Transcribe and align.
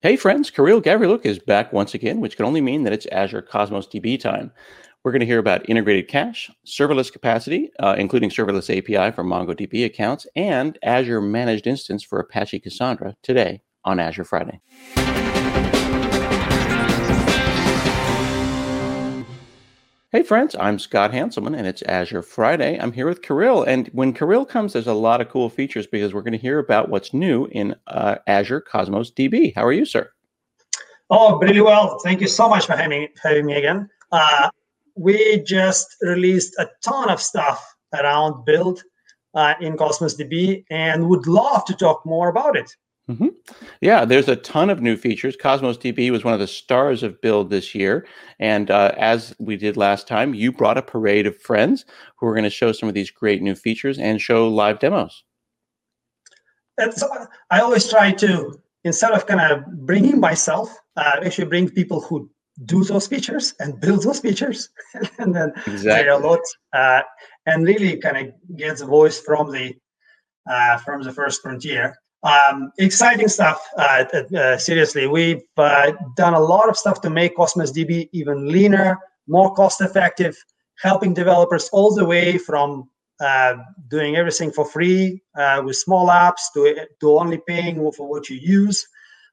Hey 0.00 0.14
friends, 0.14 0.48
Kirill 0.48 0.80
Gavrylyuk 0.80 1.26
is 1.26 1.40
back 1.40 1.72
once 1.72 1.92
again, 1.92 2.20
which 2.20 2.36
can 2.36 2.46
only 2.46 2.60
mean 2.60 2.84
that 2.84 2.92
it's 2.92 3.06
Azure 3.06 3.42
Cosmos 3.42 3.88
DB 3.88 4.16
time. 4.20 4.52
We're 5.02 5.10
going 5.10 5.18
to 5.18 5.26
hear 5.26 5.40
about 5.40 5.68
integrated 5.68 6.06
cache, 6.06 6.52
serverless 6.64 7.12
capacity, 7.12 7.72
uh, 7.80 7.96
including 7.98 8.30
serverless 8.30 8.70
API 8.70 9.12
for 9.12 9.24
MongoDB 9.24 9.84
accounts, 9.84 10.24
and 10.36 10.78
Azure 10.84 11.20
Managed 11.20 11.66
Instance 11.66 12.04
for 12.04 12.20
Apache 12.20 12.60
Cassandra 12.60 13.16
today 13.24 13.60
on 13.84 13.98
Azure 13.98 14.22
Friday. 14.22 14.60
Hey 20.10 20.22
friends, 20.22 20.56
I'm 20.58 20.78
Scott 20.78 21.12
Hanselman 21.12 21.54
and 21.54 21.66
it's 21.66 21.82
Azure 21.82 22.22
Friday. 22.22 22.78
I'm 22.80 22.92
here 22.92 23.06
with 23.06 23.20
Kirill. 23.20 23.64
And 23.64 23.88
when 23.88 24.14
Kirill 24.14 24.46
comes, 24.46 24.72
there's 24.72 24.86
a 24.86 24.94
lot 24.94 25.20
of 25.20 25.28
cool 25.28 25.50
features 25.50 25.86
because 25.86 26.14
we're 26.14 26.22
going 26.22 26.32
to 26.32 26.38
hear 26.38 26.60
about 26.60 26.88
what's 26.88 27.12
new 27.12 27.44
in 27.52 27.76
uh, 27.88 28.16
Azure 28.26 28.62
Cosmos 28.62 29.10
DB. 29.10 29.54
How 29.54 29.66
are 29.66 29.72
you, 29.72 29.84
sir? 29.84 30.10
Oh, 31.10 31.38
really 31.40 31.60
well. 31.60 31.98
Thank 32.02 32.22
you 32.22 32.26
so 32.26 32.48
much 32.48 32.64
for 32.64 32.74
having, 32.74 33.08
having 33.22 33.44
me 33.44 33.56
again. 33.56 33.86
Uh, 34.10 34.48
we 34.94 35.42
just 35.42 35.94
released 36.00 36.54
a 36.58 36.66
ton 36.82 37.10
of 37.10 37.20
stuff 37.20 37.76
around 37.92 38.46
build 38.46 38.82
uh, 39.34 39.56
in 39.60 39.76
Cosmos 39.76 40.16
DB 40.16 40.64
and 40.70 41.06
would 41.06 41.26
love 41.26 41.66
to 41.66 41.74
talk 41.74 42.00
more 42.06 42.30
about 42.30 42.56
it. 42.56 42.74
Mm-hmm. 43.08 43.28
Yeah, 43.80 44.04
there's 44.04 44.28
a 44.28 44.36
ton 44.36 44.68
of 44.68 44.82
new 44.82 44.96
features. 44.96 45.34
Cosmos 45.34 45.78
DB 45.78 46.10
was 46.10 46.24
one 46.24 46.34
of 46.34 46.40
the 46.40 46.46
stars 46.46 47.02
of 47.02 47.20
Build 47.22 47.48
this 47.48 47.74
year. 47.74 48.06
And 48.38 48.70
uh, 48.70 48.92
as 48.98 49.34
we 49.38 49.56
did 49.56 49.78
last 49.78 50.06
time, 50.06 50.34
you 50.34 50.52
brought 50.52 50.76
a 50.76 50.82
parade 50.82 51.26
of 51.26 51.36
friends 51.40 51.86
who 52.16 52.26
are 52.26 52.34
going 52.34 52.44
to 52.44 52.50
show 52.50 52.72
some 52.72 52.88
of 52.88 52.94
these 52.94 53.10
great 53.10 53.40
new 53.40 53.54
features 53.54 53.98
and 53.98 54.20
show 54.20 54.46
live 54.46 54.78
demos. 54.78 55.24
And 56.76 56.92
so 56.92 57.08
I 57.50 57.60
always 57.60 57.88
try 57.88 58.12
to, 58.12 58.60
instead 58.84 59.12
of 59.12 59.26
kind 59.26 59.40
of 59.40 59.64
bringing 59.86 60.20
myself, 60.20 60.76
uh, 60.96 61.16
actually 61.24 61.48
bring 61.48 61.70
people 61.70 62.02
who 62.02 62.30
do 62.66 62.84
those 62.84 63.06
features 63.06 63.54
and 63.58 63.80
build 63.80 64.02
those 64.02 64.20
features 64.20 64.68
and 65.18 65.34
then 65.34 65.52
exactly. 65.66 66.08
a 66.08 66.18
lot 66.18 66.40
uh, 66.72 67.02
and 67.46 67.64
really 67.64 67.96
kind 67.96 68.16
of 68.16 68.56
gets 68.56 68.80
a 68.80 68.86
voice 68.86 69.20
from 69.20 69.50
the 69.50 69.74
uh, 70.50 70.76
from 70.78 71.02
the 71.02 71.12
first 71.12 71.40
frontier 71.42 71.94
um, 72.22 72.72
exciting 72.78 73.28
stuff. 73.28 73.60
Uh, 73.76 74.04
uh, 74.36 74.58
seriously, 74.58 75.06
we've 75.06 75.42
uh, 75.56 75.92
done 76.16 76.34
a 76.34 76.40
lot 76.40 76.68
of 76.68 76.76
stuff 76.76 77.00
to 77.02 77.10
make 77.10 77.36
Cosmos 77.36 77.72
DB 77.72 78.08
even 78.12 78.50
leaner, 78.50 78.98
more 79.26 79.54
cost-effective, 79.54 80.36
helping 80.80 81.14
developers 81.14 81.68
all 81.72 81.94
the 81.94 82.04
way 82.04 82.38
from 82.38 82.88
uh, 83.20 83.56
doing 83.88 84.16
everything 84.16 84.50
for 84.50 84.64
free 84.64 85.22
uh, 85.36 85.60
with 85.64 85.76
small 85.76 86.08
apps 86.08 86.52
to 86.54 86.86
to 87.00 87.18
only 87.18 87.40
paying 87.46 87.76
for 87.92 88.08
what 88.08 88.28
you 88.28 88.36
use. 88.36 88.86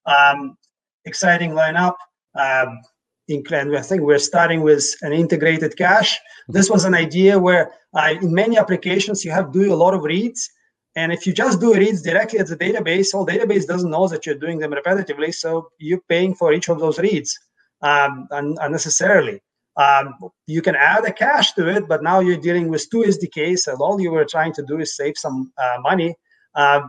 Um, 0.06 0.58
exciting 1.06 1.52
lineup. 1.52 1.96
Um, 2.38 2.80
and 3.28 3.76
I 3.76 3.82
think 3.82 4.02
we're 4.02 4.20
starting 4.20 4.62
with 4.62 4.96
an 5.02 5.12
integrated 5.12 5.76
cache. 5.78 6.20
This 6.48 6.70
was 6.70 6.86
an 6.86 6.94
idea 6.94 7.40
where 7.40 7.72
uh, 7.96 8.14
in 8.22 8.34
many 8.34 8.58
applications 8.58 9.26
you 9.26 9.32
have 9.32 9.52
do 9.52 9.74
a 9.74 9.76
lot 9.76 9.96
of 9.96 10.04
reads 10.04 10.48
and 10.96 11.12
if 11.12 11.28
you 11.28 11.34
just 11.34 11.60
do 11.60 11.74
reads 11.74 12.02
directly 12.02 12.40
at 12.40 12.48
the 12.48 12.56
database, 12.56 13.14
all 13.14 13.26
database 13.26 13.68
doesn't 13.68 13.92
know 13.92 14.08
that 14.08 14.26
you're 14.26 14.36
doing 14.36 14.60
them 14.60 14.72
repetitively. 14.72 15.34
So 15.34 15.70
you're 15.78 16.02
paying 16.08 16.34
for 16.34 16.54
each 16.54 16.70
of 16.70 16.80
those 16.80 17.00
reads 17.00 17.38
um, 17.82 18.28
unnecessarily. 18.32 19.42
Um, 19.78 20.16
you 20.48 20.62
can 20.62 20.76
add 20.76 21.04
a 21.04 21.12
cache 21.12 21.52
to 21.54 21.68
it, 21.68 21.90
but 21.90 22.02
now 22.02 22.22
you're 22.22 22.38
dealing 22.38 22.70
with 22.70 22.90
two 22.90 23.04
SDKs, 23.04 23.68
and 23.68 23.78
all 23.82 24.00
you 24.00 24.12
were 24.12 24.24
trying 24.24 24.54
to 24.54 24.64
do 24.64 24.80
is 24.80 24.96
save 24.96 25.18
some 25.18 25.52
uh, 25.58 25.78
money. 25.82 26.16
Uh, 26.56 26.82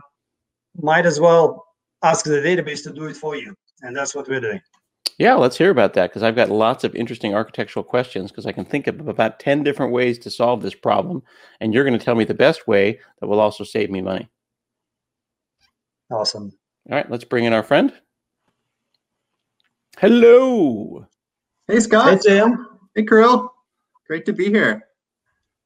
might 0.81 1.05
as 1.05 1.19
well 1.19 1.65
ask 2.01 2.23
the 2.23 2.41
database 2.41 2.83
to 2.83 2.93
do 2.93 3.05
it 3.07 3.17
for 3.17 3.35
you, 3.35 3.53
and 3.81 3.95
that's 3.95 4.15
what 4.15 4.29
we're 4.29 4.39
doing. 4.39 4.61
Yeah, 5.17 5.33
let's 5.33 5.57
hear 5.57 5.71
about 5.71 5.93
that 5.93 6.09
because 6.09 6.23
I've 6.23 6.35
got 6.35 6.49
lots 6.49 6.83
of 6.83 6.93
interesting 6.95 7.33
architectural 7.33 7.83
questions 7.83 8.31
because 8.31 8.45
I 8.45 8.51
can 8.51 8.65
think 8.65 8.87
of 8.87 9.07
about 9.07 9.39
10 9.39 9.63
different 9.63 9.91
ways 9.91 10.19
to 10.19 10.29
solve 10.29 10.61
this 10.61 10.75
problem. 10.75 11.23
And 11.59 11.73
you're 11.73 11.83
going 11.83 11.97
to 11.97 12.03
tell 12.03 12.15
me 12.15 12.23
the 12.23 12.33
best 12.33 12.67
way 12.67 12.99
that 13.19 13.27
will 13.27 13.39
also 13.39 13.63
save 13.63 13.89
me 13.89 14.01
money. 14.01 14.29
Awesome. 16.11 16.51
All 16.89 16.95
right, 16.95 17.09
let's 17.09 17.23
bring 17.23 17.45
in 17.45 17.53
our 17.53 17.63
friend. 17.63 17.91
Hello. 19.97 21.07
Hey, 21.67 21.79
Scott. 21.79 22.13
Hey, 22.13 22.19
Tim. 22.19 22.67
Hey, 22.95 23.03
Kirill. 23.03 23.51
Great 24.05 24.25
to 24.27 24.33
be 24.33 24.49
here. 24.49 24.83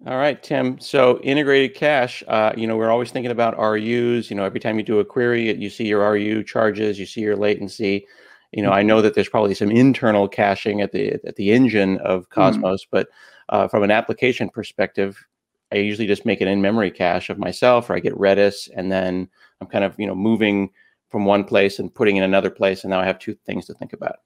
All 0.07 0.17
right, 0.17 0.41
Tim. 0.41 0.79
So 0.79 1.19
integrated 1.19 1.75
cache, 1.75 2.23
uh, 2.27 2.53
you 2.57 2.65
know, 2.65 2.75
we're 2.75 2.89
always 2.89 3.11
thinking 3.11 3.31
about 3.31 3.59
RUs. 3.59 4.31
You 4.31 4.35
know, 4.35 4.45
every 4.45 4.59
time 4.59 4.79
you 4.79 4.83
do 4.83 4.99
a 4.99 5.05
query, 5.05 5.55
you 5.55 5.69
see 5.69 5.85
your 5.85 6.09
RU 6.09 6.43
charges, 6.43 6.97
you 6.97 7.05
see 7.05 7.21
your 7.21 7.35
latency 7.35 8.07
you 8.51 8.61
know, 8.61 8.71
I 8.71 8.83
know 8.83 9.01
that 9.01 9.15
there's 9.15 9.29
probably 9.29 9.53
some 9.53 9.71
internal 9.71 10.27
caching 10.27 10.81
at 10.81 10.91
the 10.91 11.13
at 11.25 11.35
the 11.35 11.51
engine 11.51 11.97
of 11.99 12.25
hmm. 12.25 12.33
Cosmos, 12.33 12.83
mm. 12.85 12.87
but 12.91 13.07
uh, 13.49 13.67
from 13.67 13.83
an 13.83 13.91
application 13.91 14.49
perspective, 14.49 15.25
I 15.71 15.77
usually 15.77 16.07
just 16.07 16.25
make 16.25 16.41
an 16.41 16.47
in-memory 16.47 16.91
cache 16.91 17.29
of 17.29 17.37
myself, 17.37 17.89
or 17.89 17.95
I 17.95 17.99
get 17.99 18.13
Redis, 18.15 18.69
and 18.75 18.91
then 18.91 19.29
I'm 19.59 19.67
kind 19.67 19.83
of 19.83 19.95
you 19.97 20.07
know 20.07 20.15
moving 20.15 20.69
from 21.09 21.25
one 21.25 21.43
place 21.43 21.79
and 21.79 21.93
putting 21.93 22.17
in 22.17 22.23
another 22.23 22.49
place, 22.49 22.83
and 22.83 22.91
now 22.91 22.99
I 22.99 23.05
have 23.05 23.19
two 23.19 23.35
things 23.45 23.65
to 23.65 23.73
think 23.73 23.93
about. 23.93 24.17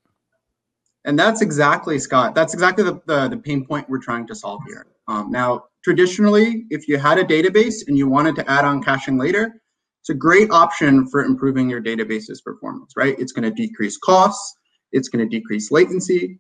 And 1.03 1.17
that's 1.19 1.41
exactly 1.41 1.99
Scott. 1.99 2.33
That's 2.33 2.53
exactly 2.53 2.83
the 2.83 3.01
the, 3.05 3.29
the 3.29 3.37
pain 3.37 3.65
point 3.65 3.87
we're 3.89 3.99
trying 3.99 4.25
to 4.27 4.35
solve 4.35 4.61
here. 4.67 4.87
Um, 5.07 5.29
now, 5.29 5.65
traditionally, 5.83 6.65
if 6.71 6.87
you 6.87 6.97
had 6.97 7.19
a 7.19 7.23
database 7.23 7.87
and 7.87 7.95
you 7.95 8.07
wanted 8.07 8.35
to 8.37 8.49
add 8.49 8.65
on 8.65 8.81
caching 8.81 9.19
later, 9.19 9.61
it's 10.05 10.11
a 10.11 10.13
great 10.13 10.51
option 10.51 11.07
for 11.07 11.25
improving 11.25 11.67
your 11.67 11.81
database's 11.81 12.39
performance, 12.39 12.93
right? 12.95 13.15
It's 13.17 13.31
going 13.31 13.41
to 13.41 13.49
decrease 13.49 13.97
costs, 13.97 14.55
it's 14.91 15.09
going 15.09 15.27
to 15.27 15.37
decrease 15.37 15.71
latency. 15.71 16.39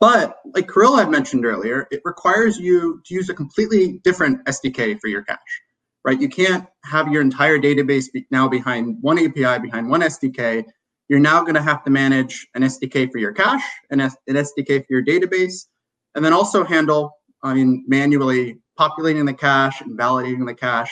But 0.00 0.38
like 0.54 0.72
Kirill 0.72 0.96
had 0.96 1.10
mentioned 1.10 1.44
earlier, 1.44 1.86
it 1.90 2.00
requires 2.06 2.58
you 2.58 3.02
to 3.04 3.14
use 3.14 3.28
a 3.28 3.34
completely 3.34 4.00
different 4.04 4.42
SDK 4.46 4.98
for 5.02 5.08
your 5.08 5.22
cache, 5.22 5.60
right? 6.06 6.18
You 6.18 6.30
can't 6.30 6.66
have 6.84 7.12
your 7.12 7.20
entire 7.20 7.58
database 7.58 8.10
be 8.10 8.26
now 8.30 8.48
behind 8.48 8.96
one 9.02 9.18
API, 9.18 9.60
behind 9.60 9.90
one 9.90 10.00
SDK. 10.00 10.64
You're 11.08 11.20
now 11.20 11.42
going 11.42 11.56
to 11.56 11.62
have 11.62 11.84
to 11.84 11.90
manage 11.90 12.46
an 12.54 12.62
SDK 12.62 13.12
for 13.12 13.18
your 13.18 13.32
cache, 13.32 13.68
an, 13.90 14.00
an 14.00 14.10
SDK 14.28 14.86
for 14.86 14.86
your 14.88 15.04
database, 15.04 15.66
and 16.14 16.24
then 16.24 16.32
also 16.32 16.64
handle, 16.64 17.18
I 17.42 17.52
mean, 17.52 17.84
manually 17.86 18.62
populating 18.78 19.26
the 19.26 19.34
cache 19.34 19.82
and 19.82 19.98
validating 19.98 20.46
the 20.46 20.54
cache 20.54 20.90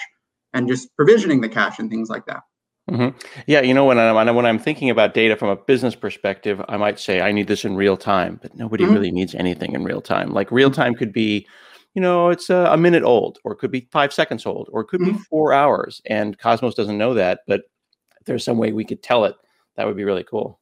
and 0.53 0.69
just 0.69 0.95
provisioning 0.97 1.41
the 1.41 1.49
cache 1.49 1.79
and 1.79 1.91
things 1.91 2.09
like 2.09 2.27
that. 2.27 2.43
Mm-hmm. 2.91 3.17
Yeah, 3.47 3.61
you 3.61 3.73
know 3.73 3.85
when 3.85 3.99
I'm 3.99 4.35
when 4.35 4.47
I'm 4.47 4.59
thinking 4.59 4.91
about 4.91 5.15
data 5.15 5.37
from 5.37 5.49
a 5.49 5.57
business 5.57 5.95
perspective, 5.95 6.61
I 6.69 6.77
might 6.77 6.99
say 6.99 7.21
I 7.21 7.31
need 7.31 7.47
this 7.47 7.65
in 7.65 7.77
real 7.77 7.97
time, 7.97 8.41
but 8.43 8.57
nobody 8.57 8.85
mm-hmm. 8.85 8.95
really 8.95 9.11
needs 9.13 9.35
anything 9.35 9.75
in 9.75 9.85
real 9.85 10.01
time. 10.01 10.33
Like 10.33 10.51
real 10.51 10.71
time 10.71 10.95
could 10.95 11.13
be, 11.13 11.47
you 11.95 12.03
know, 12.03 12.31
it's 12.31 12.51
a, 12.51 12.67
a 12.71 12.77
minute 12.77 13.05
old, 13.05 13.39
or 13.45 13.53
it 13.53 13.59
could 13.59 13.71
be 13.71 13.89
five 13.93 14.13
seconds 14.13 14.45
old, 14.45 14.69
or 14.73 14.81
it 14.81 14.89
could 14.89 15.01
mm-hmm. 15.01 15.19
be 15.19 15.25
four 15.31 15.53
hours. 15.53 16.03
And 16.07 16.37
Cosmos 16.39 16.75
doesn't 16.75 16.99
know 16.99 17.15
that, 17.15 17.41
but 17.47 17.63
if 18.19 18.27
there's 18.27 18.45
some 18.45 18.59
way 18.59 18.73
we 18.73 18.85
could 18.85 19.03
tell 19.03 19.25
it, 19.25 19.37
that 19.77 19.87
would 19.87 19.97
be 19.97 20.05
really 20.05 20.25
cool. 20.25 20.59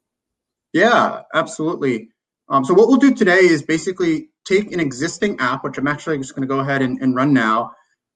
Yeah, 0.75 1.23
absolutely. 1.35 2.11
Um, 2.51 2.65
so 2.65 2.75
what 2.75 2.89
we'll 2.89 2.99
do 2.99 3.15
today 3.15 3.39
is 3.39 3.63
basically 3.63 4.29
take 4.45 4.73
an 4.73 4.81
existing 4.81 5.39
app, 5.41 5.65
which 5.65 5.79
I'm 5.79 5.89
actually 5.89 6.19
just 6.19 6.35
going 6.35 6.47
to 6.47 6.55
go 6.55 6.61
ahead 6.61 6.83
and, 6.83 7.01
and 7.01 7.15
run 7.15 7.33
now, 7.33 7.73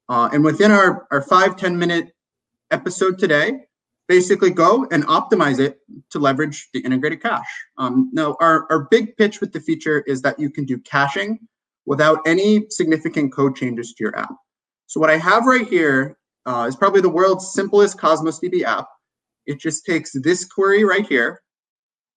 uh, 0.09 0.29
and 0.33 0.45
within 0.45 0.71
our, 0.71 1.07
our 1.11 1.23
five 1.23 1.57
ten 1.57 1.79
minute 1.79 2.13
episode 2.71 3.19
today, 3.19 3.61
basically 4.09 4.51
go 4.51 4.87
and 4.91 5.07
optimize 5.07 5.59
it 5.59 5.79
to 6.11 6.19
leverage 6.19 6.69
the 6.75 6.81
integrated 6.81 7.23
cache. 7.23 7.47
Um, 7.79 8.11
now, 8.13 8.37
our, 8.41 8.67
our 8.71 8.87
big 8.91 9.17
pitch 9.17 9.41
with 9.41 9.53
the 9.53 9.61
feature 9.61 10.03
is 10.07 10.21
that 10.23 10.39
you 10.39 10.51
can 10.51 10.65
do 10.65 10.79
caching 10.79 11.39
without 11.87 12.19
any 12.27 12.67
significant 12.69 13.33
code 13.33 13.57
changes 13.57 13.95
to 13.95 14.05
your 14.05 14.19
app. 14.19 14.35
So 14.87 15.01
what 15.01 15.09
I 15.09 15.17
have 15.17 15.47
right 15.47 15.67
here 15.67 16.19
uh, 16.45 16.67
is 16.69 16.77
probably 16.77 17.01
the 17.01 17.09
world's 17.09 17.55
simplest 17.55 17.99
Cosmos 17.99 18.39
DB 18.41 18.65
app. 18.65 18.87
It 19.47 19.59
just 19.59 19.87
takes 19.87 20.13
this 20.13 20.45
query 20.45 20.85
right 20.85 21.07
here 21.07 21.41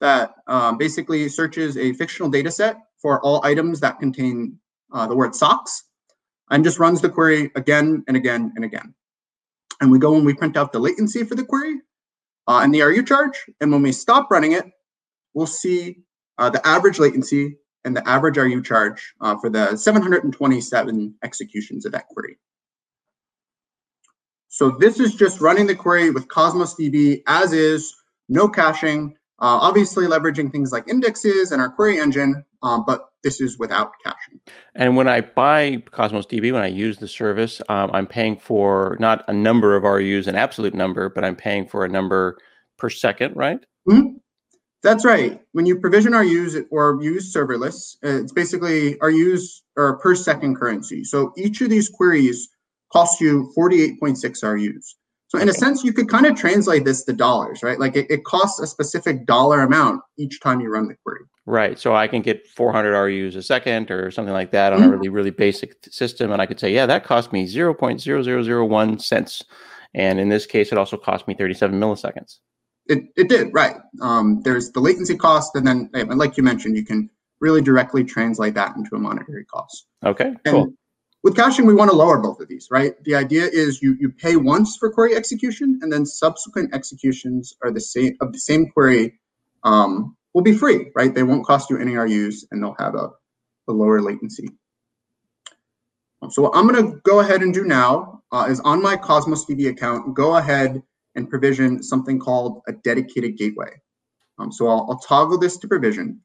that 0.02 0.34
um, 0.48 0.78
basically 0.78 1.30
searches 1.30 1.78
a 1.78 1.94
fictional 1.94 2.30
data 2.30 2.52
set 2.52 2.78
for 3.02 3.22
all 3.22 3.44
items 3.46 3.80
that 3.80 4.00
contain 4.00 4.60
uh, 4.92 5.08
the 5.08 5.16
word 5.16 5.34
socks 5.34 5.85
and 6.50 6.64
just 6.64 6.80
runs 6.80 7.02
the 7.02 7.10
query 7.10 7.52
again 7.56 8.04
and 8.08 8.16
again 8.16 8.54
and 8.56 8.66
again. 8.66 8.94
And 9.82 9.92
we 9.92 10.00
go 10.00 10.16
and 10.16 10.26
we 10.26 10.34
print 10.34 10.58
out 10.58 10.72
the 10.72 10.80
latency 10.80 11.24
for 11.24 11.36
the 11.36 11.44
query 11.44 11.82
uh, 12.48 12.62
and 12.64 12.74
the 12.74 12.82
RU 12.82 13.04
charge. 13.04 13.38
And 13.60 13.72
when 13.72 13.82
we 13.82 13.92
stop 13.92 14.32
running 14.32 14.54
it, 14.54 14.66
we'll 15.34 15.48
see 15.48 16.04
uh, 16.38 16.50
the 16.50 16.66
average 16.66 17.00
latency 17.00 17.58
and 17.84 17.96
the 17.96 18.08
average 18.08 18.38
RU 18.38 18.62
charge 18.64 19.14
uh, 19.22 19.38
for 19.38 19.50
the 19.50 19.76
727 19.76 21.16
executions 21.24 21.86
of 21.86 21.92
that 21.92 22.08
query. 22.08 22.38
So 24.50 24.72
this 24.72 25.00
is 25.00 25.16
just 25.16 25.42
running 25.42 25.68
the 25.68 25.76
query 25.76 26.12
with 26.12 26.28
Cosmos 26.30 26.76
DB 26.76 27.24
as 27.28 27.52
is, 27.52 27.94
no 28.30 28.48
caching, 28.48 29.16
uh, 29.40 29.60
obviously 29.62 30.06
leveraging 30.06 30.52
things 30.52 30.72
like 30.72 30.88
indexes 30.88 31.52
and 31.52 31.62
our 31.62 31.70
query 31.70 32.00
engine, 32.00 32.44
um, 32.64 32.86
but 32.88 33.10
this 33.26 33.42
is 33.42 33.58
without 33.58 33.92
caching. 34.04 34.40
And 34.76 34.96
when 34.96 35.10
I 35.10 35.22
buy 35.22 35.84
Cosmos 35.90 36.28
DB, 36.28 36.54
when 36.54 36.62
I 36.62 36.68
use 36.68 37.00
the 37.00 37.08
service, 37.08 37.60
um, 37.70 37.90
I'm 37.92 38.06
paying 38.06 38.38
for 38.38 38.96
not 39.00 39.26
a 39.28 39.34
number 39.34 39.76
of 39.76 39.84
RUs, 39.84 40.28
an 40.28 40.36
absolute 40.36 40.76
number, 40.76 41.10
but 41.10 41.26
I'm 41.26 41.36
paying 41.36 41.68
for 41.68 41.84
a 41.84 41.90
number 41.90 42.38
per 42.78 42.90
second, 42.90 43.36
right? 43.36 43.60
Mm-hmm. 43.90 44.18
That's 44.84 45.04
right. 45.04 45.42
When 45.54 45.66
you 45.66 45.80
provision 45.80 46.14
RUs 46.14 46.56
or 46.70 47.00
use 47.02 47.34
serverless, 47.34 47.96
uh, 48.06 48.22
it's 48.22 48.32
basically 48.32 48.96
RUs 49.02 49.64
or 49.76 49.98
per 49.98 50.14
second 50.14 50.56
currency. 50.56 51.04
So 51.04 51.34
each 51.36 51.60
of 51.62 51.72
these 51.72 51.90
queries 51.90 52.48
costs 52.94 53.20
you 53.20 53.52
48.6 53.58 54.44
RUs. 54.44 54.96
So 55.36 55.42
in 55.42 55.50
a 55.50 55.54
sense, 55.54 55.84
you 55.84 55.94
could 55.94 56.10
kind 56.10 56.26
of 56.26 56.36
translate 56.36 56.86
this 56.86 57.04
to 57.06 57.14
dollars, 57.14 57.64
right? 57.64 57.80
Like 57.80 57.96
it, 57.96 58.10
it 58.10 58.24
costs 58.24 58.60
a 58.60 58.68
specific 58.68 59.26
dollar 59.26 59.62
amount 59.62 60.02
each 60.18 60.40
time 60.42 60.62
you 60.62 60.70
run 60.70 60.88
the 60.88 60.96
query. 60.96 61.26
Right. 61.46 61.78
So 61.78 61.96
I 61.96 62.08
can 62.08 62.22
get 62.22 62.48
400 62.48 62.98
RUs 62.98 63.36
a 63.36 63.44
second 63.44 63.92
or 63.92 64.10
something 64.12 64.34
like 64.34 64.52
that 64.52 64.74
on 64.74 64.80
mm-hmm. 64.80 64.90
a 64.90 64.92
really, 64.94 65.10
really 65.10 65.30
basic 65.32 65.76
system. 65.92 66.32
And 66.32 66.42
I 66.42 66.46
could 66.46 66.60
say, 66.60 66.74
yeah, 66.74 66.86
that 66.88 67.04
cost 67.04 67.32
me 67.32 67.46
0.0001 67.46 69.02
cents. 69.02 69.44
And 69.94 70.20
in 70.20 70.30
this 70.30 70.46
case, 70.46 70.72
it 70.72 70.78
also 70.78 70.98
cost 70.98 71.28
me 71.28 71.36
37 71.36 71.80
milliseconds. 71.80 72.40
It, 72.88 73.04
it 73.16 73.30
did, 73.30 73.54
right. 73.54 73.76
Um, 74.02 74.42
there's 74.44 74.72
the 74.72 74.80
latency 74.80 75.18
cost. 75.18 75.56
And 75.56 75.66
then, 75.66 75.90
like 75.94 76.38
you 76.38 76.44
mentioned, 76.44 76.76
you 76.78 76.86
can 76.86 77.10
really 77.40 77.62
directly 77.62 78.04
translate 78.04 78.54
that 78.56 78.76
into 78.76 78.96
a 78.96 79.00
monetary 79.00 79.46
cost. 79.46 79.86
Okay, 80.04 80.26
and 80.26 80.40
cool. 80.46 80.74
With 81.26 81.36
caching, 81.36 81.66
we 81.66 81.74
want 81.74 81.90
to 81.90 81.98
lower 81.98 82.20
both 82.20 82.40
of 82.40 82.48
these, 82.48 82.68
right? 82.70 82.94
The 83.04 83.16
idea 83.16 83.46
is 83.46 83.82
you 83.82 83.98
you 84.00 84.12
pay 84.12 84.36
once 84.36 84.78
for 84.78 84.92
query 84.92 85.16
execution, 85.16 85.80
and 85.82 85.92
then 85.92 86.06
subsequent 86.06 86.76
executions 86.76 87.52
are 87.64 87.72
the 87.72 87.82
same 87.82 88.16
of 88.22 88.32
the 88.32 88.38
same 88.38 88.70
query 88.70 89.20
um, 89.64 90.16
will 90.36 90.44
be 90.44 90.54
free, 90.54 90.92
right? 90.94 91.16
They 91.16 91.24
won't 91.24 91.44
cost 91.44 91.72
you 91.72 91.80
any 91.80 91.96
RUs, 91.96 92.46
and 92.52 92.62
they'll 92.62 92.76
have 92.78 92.94
a, 92.94 93.10
a 93.68 93.74
lower 93.74 94.04
latency. 94.04 94.50
So 96.30 96.44
what 96.44 96.56
I'm 96.56 96.68
going 96.68 96.92
to 96.92 97.00
go 97.02 97.22
ahead 97.22 97.42
and 97.42 97.52
do 97.52 97.64
now 97.64 98.22
uh, 98.32 98.46
is 98.48 98.60
on 98.60 98.84
my 98.84 98.96
Cosmos 98.96 99.46
DB 99.46 99.68
account, 99.70 100.14
go 100.14 100.36
ahead 100.36 100.84
and 101.16 101.28
provision 101.28 101.82
something 101.82 102.20
called 102.20 102.62
a 102.68 102.74
dedicated 102.74 103.36
gateway. 103.36 103.72
Um, 104.38 104.52
so 104.52 104.68
I'll, 104.68 104.86
I'll 104.92 105.00
toggle 105.00 105.40
this 105.40 105.58
to 105.58 105.68
provision. 105.68 106.22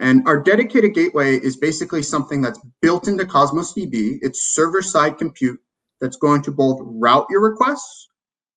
And 0.00 0.26
our 0.26 0.42
dedicated 0.42 0.94
gateway 0.94 1.36
is 1.36 1.58
basically 1.58 2.02
something 2.02 2.40
that's 2.40 2.58
built 2.80 3.06
into 3.06 3.26
Cosmos 3.26 3.74
DB. 3.74 4.18
It's 4.22 4.54
server-side 4.54 5.18
compute 5.18 5.60
that's 6.00 6.16
going 6.16 6.40
to 6.42 6.50
both 6.50 6.80
route 6.82 7.26
your 7.28 7.42
requests 7.42 8.08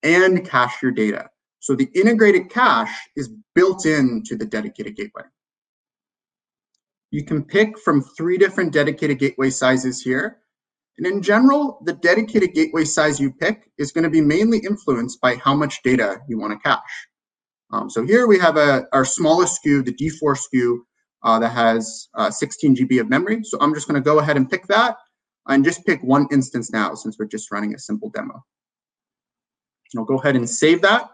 and 0.04 0.48
cache 0.48 0.82
your 0.82 0.94
data. 0.94 1.30
So 1.60 1.76
the 1.76 1.90
integrated 1.94 2.50
cache 2.50 2.96
is 3.18 3.30
built 3.56 3.86
into 3.86 4.38
the 4.38 4.46
dedicated 4.46 4.96
gateway. 4.96 5.24
You 7.12 7.26
can 7.26 7.44
pick 7.44 7.78
from 7.78 8.02
three 8.02 8.38
different 8.38 8.72
dedicated 8.72 9.20
gateway 9.20 9.50
sizes 9.50 10.02
here. 10.02 10.40
And 10.98 11.06
in 11.06 11.22
general, 11.22 11.80
the 11.84 11.94
dedicated 11.94 12.54
gateway 12.54 12.86
size 12.86 13.20
you 13.20 13.34
pick 13.34 13.70
is 13.78 13.92
going 13.92 14.04
to 14.06 14.10
be 14.10 14.22
mainly 14.22 14.60
influenced 14.60 15.20
by 15.20 15.36
how 15.36 15.54
much 15.54 15.84
data 15.84 16.20
you 16.30 16.40
want 16.40 16.54
to 16.54 16.60
cache. 16.60 17.08
Um, 17.72 17.90
so 17.90 18.06
here 18.06 18.28
we 18.28 18.40
have 18.40 18.56
a, 18.56 18.86
our 18.94 19.04
smallest 19.04 19.60
SKU, 19.64 19.84
the 19.84 19.94
D4 19.94 20.38
SKU, 20.38 20.80
uh, 21.24 21.40
that 21.40 21.50
has 21.50 22.10
uh, 22.16 22.30
16 22.30 22.76
GB 22.76 23.00
of 23.00 23.10
memory. 23.10 23.44
So 23.44 23.58
I'm 23.62 23.74
just 23.74 23.88
going 23.88 24.02
to 24.02 24.06
go 24.06 24.20
ahead 24.20 24.38
and 24.38 24.50
pick 24.50 24.68
that 24.68 24.98
and 25.48 25.64
just 25.64 25.86
pick 25.86 26.02
one 26.04 26.28
instance 26.32 26.72
now 26.72 26.94
since 26.96 27.18
we're 27.18 27.26
just 27.26 27.52
running 27.52 27.74
a 27.74 27.80
simple 27.80 28.10
demo. 28.10 28.44
And 29.94 30.00
I'll 30.00 30.06
go 30.06 30.20
ahead 30.20 30.36
and 30.36 30.50
save 30.50 30.82
that 30.82 31.10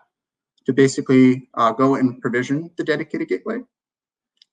to 0.65 0.73
basically 0.73 1.49
uh, 1.55 1.71
go 1.71 1.95
and 1.95 2.21
provision 2.21 2.69
the 2.77 2.83
dedicated 2.83 3.27
gateway. 3.27 3.59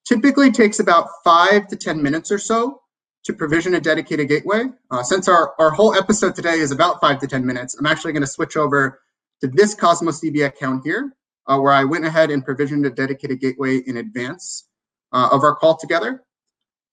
Typically 0.07 0.51
takes 0.51 0.79
about 0.79 1.07
five 1.23 1.67
to 1.67 1.75
10 1.75 2.01
minutes 2.01 2.31
or 2.31 2.37
so 2.37 2.81
to 3.25 3.33
provision 3.33 3.75
a 3.75 3.79
dedicated 3.79 4.29
gateway. 4.29 4.65
Uh, 4.89 5.03
since 5.03 5.27
our, 5.27 5.53
our 5.59 5.69
whole 5.69 5.95
episode 5.95 6.33
today 6.33 6.59
is 6.59 6.71
about 6.71 7.01
five 7.01 7.19
to 7.19 7.27
10 7.27 7.45
minutes, 7.45 7.75
I'm 7.77 7.85
actually 7.85 8.13
going 8.13 8.21
to 8.21 8.27
switch 8.27 8.55
over 8.55 9.01
to 9.41 9.47
this 9.47 9.73
Cosmos 9.73 10.21
DB 10.21 10.45
account 10.45 10.83
here, 10.85 11.13
uh, 11.47 11.59
where 11.59 11.73
I 11.73 11.83
went 11.83 12.05
ahead 12.05 12.31
and 12.31 12.43
provisioned 12.43 12.85
a 12.85 12.89
dedicated 12.89 13.41
gateway 13.41 13.77
in 13.85 13.97
advance 13.97 14.66
uh, 15.11 15.29
of 15.31 15.43
our 15.43 15.55
call 15.55 15.77
together. 15.77 16.23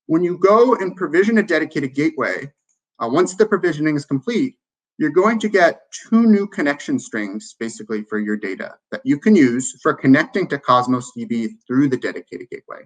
When 0.06 0.22
you 0.22 0.38
go 0.38 0.74
and 0.74 0.96
provision 0.96 1.38
a 1.38 1.42
dedicated 1.42 1.94
gateway, 1.94 2.52
uh, 2.98 3.08
once 3.08 3.34
the 3.34 3.46
provisioning 3.46 3.96
is 3.96 4.04
complete, 4.04 4.56
you're 4.98 5.10
going 5.10 5.40
to 5.40 5.48
get 5.48 5.82
two 5.90 6.24
new 6.24 6.46
connection 6.46 6.98
strings 6.98 7.54
basically 7.58 8.02
for 8.02 8.18
your 8.18 8.36
data 8.36 8.74
that 8.92 9.00
you 9.04 9.18
can 9.18 9.34
use 9.34 9.76
for 9.82 9.92
connecting 9.92 10.46
to 10.48 10.58
Cosmos 10.58 11.10
DB 11.16 11.54
through 11.66 11.88
the 11.88 11.96
dedicated 11.96 12.48
gateway. 12.50 12.82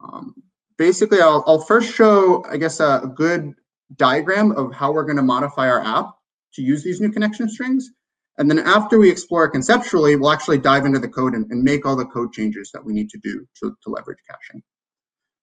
Um, 0.00 0.34
basically, 0.76 1.20
I'll, 1.20 1.44
I'll, 1.46 1.60
first 1.60 1.94
show, 1.94 2.44
I 2.50 2.56
guess, 2.56 2.80
a, 2.80 3.02
a 3.04 3.06
good 3.06 3.54
diagram 3.96 4.52
of 4.52 4.72
how 4.74 4.92
we're 4.92 5.04
going 5.04 5.16
to 5.16 5.22
modify 5.22 5.68
our 5.68 5.82
app 5.82 6.14
to 6.54 6.62
use 6.62 6.82
these 6.82 7.00
new 7.00 7.10
connection 7.10 7.48
strings. 7.48 7.90
And 8.38 8.50
then 8.50 8.58
after 8.58 8.98
we 8.98 9.10
explore 9.10 9.48
conceptually, 9.48 10.16
we'll 10.16 10.32
actually 10.32 10.58
dive 10.58 10.86
into 10.86 10.98
the 10.98 11.08
code 11.08 11.34
and, 11.34 11.50
and 11.50 11.62
make 11.62 11.86
all 11.86 11.94
the 11.94 12.04
code 12.04 12.32
changes 12.32 12.70
that 12.72 12.84
we 12.84 12.92
need 12.92 13.08
to 13.10 13.18
do 13.18 13.46
to, 13.62 13.76
to 13.84 13.90
leverage 13.90 14.18
caching. 14.28 14.62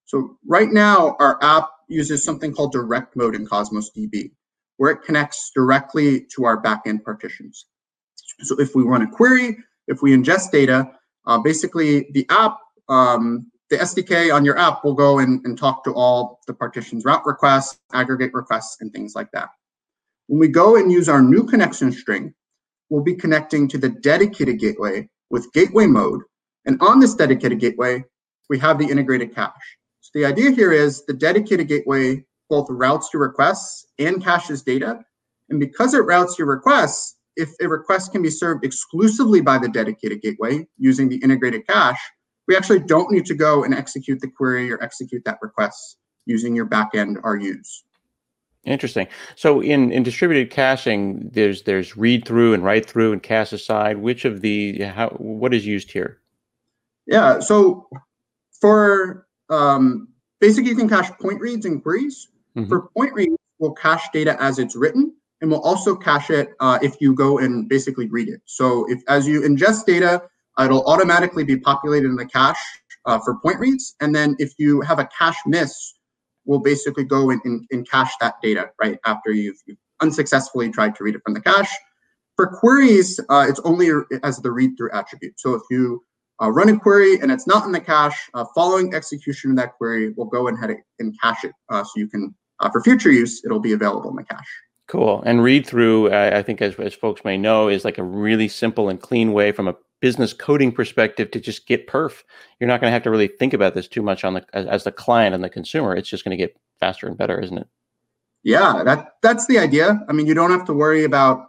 So 0.05 0.37
right 0.45 0.69
now, 0.69 1.15
our 1.19 1.41
app 1.41 1.69
uses 1.87 2.23
something 2.23 2.53
called 2.53 2.73
direct 2.73 3.15
mode 3.15 3.33
in 3.33 3.47
Cosmos 3.47 3.91
DB, 3.97 4.31
where 4.75 4.91
it 4.91 5.03
connects 5.03 5.51
directly 5.55 6.25
to 6.35 6.43
our 6.43 6.61
backend 6.61 7.03
partitions. 7.05 7.65
So 8.41 8.59
if 8.59 8.75
we 8.75 8.83
run 8.83 9.03
a 9.03 9.09
query, 9.09 9.57
if 9.87 10.01
we 10.01 10.11
ingest 10.11 10.51
data, 10.51 10.91
uh, 11.25 11.37
basically 11.37 12.09
the 12.11 12.25
app, 12.29 12.57
um, 12.89 13.49
the 13.69 13.77
SDK 13.77 14.35
on 14.35 14.43
your 14.43 14.57
app 14.57 14.83
will 14.83 14.95
go 14.95 15.19
and, 15.19 15.45
and 15.45 15.57
talk 15.57 15.85
to 15.85 15.93
all 15.93 16.41
the 16.45 16.53
partitions 16.53 17.05
route 17.05 17.25
requests, 17.25 17.79
aggregate 17.93 18.33
requests, 18.33 18.81
and 18.81 18.91
things 18.91 19.15
like 19.15 19.31
that. 19.31 19.49
When 20.27 20.39
we 20.39 20.49
go 20.49 20.75
and 20.75 20.91
use 20.91 21.07
our 21.07 21.21
new 21.21 21.45
connection 21.45 21.93
string, 21.93 22.33
we'll 22.91 23.01
be 23.01 23.15
connecting 23.15 23.67
to 23.69 23.79
the 23.79 23.89
dedicated 23.89 24.59
gateway 24.59 25.07
with 25.31 25.51
gateway 25.53 25.87
mode. 25.87 26.21
And 26.65 26.79
on 26.81 26.99
this 26.99 27.15
dedicated 27.15 27.59
gateway, 27.59 28.03
we 28.49 28.59
have 28.59 28.77
the 28.77 28.85
integrated 28.85 29.33
cache. 29.33 29.77
So 30.01 30.11
the 30.13 30.25
idea 30.25 30.51
here 30.51 30.73
is 30.73 31.03
the 31.05 31.13
dedicated 31.13 31.67
gateway 31.67 32.23
both 32.49 32.67
routes 32.69 33.09
your 33.13 33.23
requests 33.23 33.87
and 33.97 34.21
caches 34.21 34.61
data. 34.61 34.99
And 35.49 35.59
because 35.59 35.93
it 35.93 35.99
routes 35.99 36.37
your 36.37 36.49
requests, 36.49 37.15
if 37.37 37.49
a 37.61 37.67
request 37.67 38.11
can 38.11 38.21
be 38.21 38.29
served 38.29 38.65
exclusively 38.65 39.39
by 39.39 39.57
the 39.57 39.69
dedicated 39.69 40.21
gateway 40.21 40.67
using 40.77 41.07
the 41.07 41.15
integrated 41.23 41.65
cache, 41.65 42.01
we 42.47 42.57
actually 42.57 42.79
don't 42.79 43.09
need 43.09 43.25
to 43.27 43.33
go 43.33 43.63
and 43.63 43.73
execute 43.73 44.19
the 44.19 44.27
query 44.27 44.69
or 44.69 44.83
execute 44.83 45.23
that 45.23 45.39
request 45.41 45.97
using 46.25 46.53
your 46.53 46.65
backend 46.65 47.15
RUs. 47.23 47.85
Interesting. 48.63 49.07
So 49.35 49.59
in, 49.59 49.91
in 49.91 50.03
distributed 50.03 50.51
caching, 50.51 51.29
there's 51.33 51.63
there's 51.63 51.97
read 51.97 52.27
through 52.27 52.53
and 52.53 52.63
write 52.63 52.85
through 52.85 53.11
and 53.11 53.21
cache 53.21 53.53
aside. 53.53 53.97
Which 53.97 54.23
of 54.23 54.41
the 54.41 54.83
how 54.83 55.09
what 55.17 55.53
is 55.53 55.65
used 55.65 55.91
here? 55.91 56.19
Yeah. 57.07 57.39
So 57.39 57.89
for 58.59 59.25
um, 59.49 60.07
basically, 60.39 60.69
you 60.69 60.75
can 60.75 60.87
cache 60.87 61.09
point 61.19 61.41
reads 61.41 61.65
and 61.65 61.81
queries. 61.81 62.27
Mm-hmm. 62.55 62.69
For 62.69 62.89
point 62.95 63.13
reads, 63.13 63.35
we'll 63.57 63.73
cache 63.73 64.07
data 64.13 64.39
as 64.39 64.59
it's 64.59 64.75
written, 64.75 65.11
and 65.41 65.49
we'll 65.49 65.61
also 65.61 65.95
cache 65.95 66.29
it 66.29 66.53
uh, 66.59 66.77
if 66.83 67.01
you 67.01 67.15
go 67.15 67.39
and 67.39 67.67
basically 67.67 68.09
read 68.09 68.29
it. 68.29 68.41
So 68.45 68.85
if 68.89 69.01
as 69.07 69.27
you 69.27 69.41
ingest 69.41 69.87
data, 69.87 70.21
it'll 70.63 70.85
automatically 70.85 71.43
be 71.43 71.57
populated 71.57 72.05
in 72.05 72.15
the 72.15 72.27
cache 72.27 72.61
uh, 73.05 73.17
for 73.25 73.39
point 73.39 73.59
reads, 73.59 73.95
and 74.01 74.13
then 74.13 74.35
if 74.37 74.53
you 74.59 74.81
have 74.81 74.99
a 74.99 75.09
cache 75.17 75.39
miss 75.47 75.95
will 76.51 76.59
basically 76.59 77.05
go 77.05 77.29
and, 77.29 77.41
and, 77.45 77.65
and 77.71 77.89
cache 77.89 78.11
that 78.19 78.35
data 78.43 78.69
right 78.81 78.99
after 79.05 79.31
you've, 79.31 79.55
you've, 79.65 79.77
unsuccessfully 80.01 80.69
tried 80.69 80.95
to 80.95 81.03
read 81.03 81.15
it 81.15 81.21
from 81.23 81.33
the 81.33 81.39
cache. 81.39 81.71
For 82.35 82.47
queries, 82.47 83.19
uh, 83.29 83.45
it's 83.47 83.59
only 83.63 83.89
as 84.23 84.37
the 84.39 84.51
read 84.51 84.71
through 84.75 84.91
attribute. 84.91 85.39
So 85.39 85.53
if 85.53 85.61
you 85.69 86.03
uh, 86.41 86.49
run 86.49 86.69
a 86.69 86.77
query 86.77 87.19
and 87.21 87.31
it's 87.31 87.47
not 87.47 87.65
in 87.65 87.71
the 87.71 87.79
cache, 87.79 88.29
uh, 88.33 88.45
following 88.53 88.93
execution 88.93 89.51
of 89.51 89.57
that 89.57 89.77
query, 89.77 90.13
we'll 90.17 90.27
go 90.27 90.47
ahead 90.49 90.75
and 90.99 91.15
cache 91.21 91.43
it. 91.45 91.53
Uh, 91.69 91.83
so 91.83 91.91
you 91.95 92.09
can, 92.09 92.35
uh, 92.59 92.69
for 92.69 92.81
future 92.81 93.11
use, 93.11 93.45
it'll 93.45 93.59
be 93.59 93.73
available 93.73 94.09
in 94.09 94.15
the 94.15 94.23
cache. 94.23 94.51
Cool. 94.87 95.23
And 95.25 95.41
read 95.41 95.65
through, 95.65 96.11
I 96.11 96.43
think, 96.43 96.61
as, 96.61 96.75
as 96.75 96.93
folks 96.93 97.23
may 97.23 97.37
know, 97.37 97.69
is 97.69 97.85
like 97.85 97.97
a 97.97 98.03
really 98.03 98.49
simple 98.49 98.89
and 98.89 98.99
clean 98.99 99.31
way 99.31 99.53
from 99.53 99.69
a 99.69 99.75
business 100.01 100.33
coding 100.33 100.71
perspective 100.71 101.31
to 101.31 101.39
just 101.39 101.67
get 101.67 101.87
perf. 101.87 102.23
You're 102.59 102.67
not 102.67 102.81
going 102.81 102.89
to 102.89 102.93
have 102.93 103.03
to 103.03 103.11
really 103.11 103.27
think 103.27 103.53
about 103.53 103.75
this 103.75 103.87
too 103.87 104.01
much 104.01 104.23
on 104.23 104.33
the 104.33 104.45
as, 104.53 104.65
as 104.65 104.83
the 104.83 104.91
client 104.91 105.33
and 105.33 105.43
the 105.43 105.49
consumer. 105.49 105.95
It's 105.95 106.09
just 106.09 106.25
going 106.25 106.37
to 106.37 106.43
get 106.43 106.57
faster 106.79 107.07
and 107.07 107.17
better, 107.17 107.39
isn't 107.39 107.57
it? 107.57 107.67
Yeah, 108.43 108.81
that 108.83 109.13
that's 109.21 109.47
the 109.47 109.59
idea. 109.59 110.03
I 110.09 110.13
mean, 110.13 110.25
you 110.25 110.33
don't 110.33 110.51
have 110.51 110.65
to 110.65 110.73
worry 110.73 111.03
about 111.03 111.47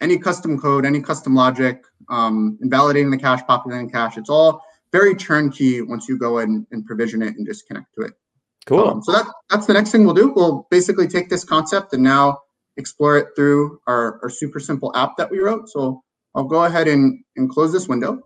any 0.00 0.18
custom 0.18 0.58
code, 0.58 0.86
any 0.86 1.00
custom 1.00 1.34
logic, 1.34 1.82
um, 2.08 2.58
invalidating 2.62 3.10
the 3.10 3.18
cache, 3.18 3.42
populating 3.46 3.90
cache. 3.90 4.16
It's 4.16 4.30
all 4.30 4.62
very 4.92 5.14
turnkey 5.16 5.82
once 5.82 6.08
you 6.08 6.18
go 6.18 6.38
in 6.38 6.66
and 6.70 6.86
provision 6.86 7.22
it 7.22 7.34
and 7.36 7.46
just 7.46 7.66
connect 7.66 7.94
to 7.96 8.02
it. 8.02 8.12
Cool. 8.66 8.88
Um, 8.88 9.02
so 9.02 9.12
that 9.12 9.26
that's 9.50 9.66
the 9.66 9.72
next 9.72 9.90
thing 9.90 10.04
we'll 10.04 10.14
do. 10.14 10.32
We'll 10.34 10.66
basically 10.70 11.08
take 11.08 11.28
this 11.28 11.44
concept 11.44 11.92
and 11.92 12.02
now 12.02 12.38
explore 12.76 13.16
it 13.16 13.28
through 13.34 13.80
our, 13.86 14.20
our 14.22 14.28
super 14.30 14.60
simple 14.60 14.94
app 14.94 15.16
that 15.16 15.30
we 15.30 15.38
wrote. 15.38 15.68
So 15.68 16.02
I'll 16.36 16.44
go 16.44 16.64
ahead 16.64 16.86
and, 16.86 17.24
and 17.36 17.50
close 17.50 17.72
this 17.72 17.88
window. 17.88 18.20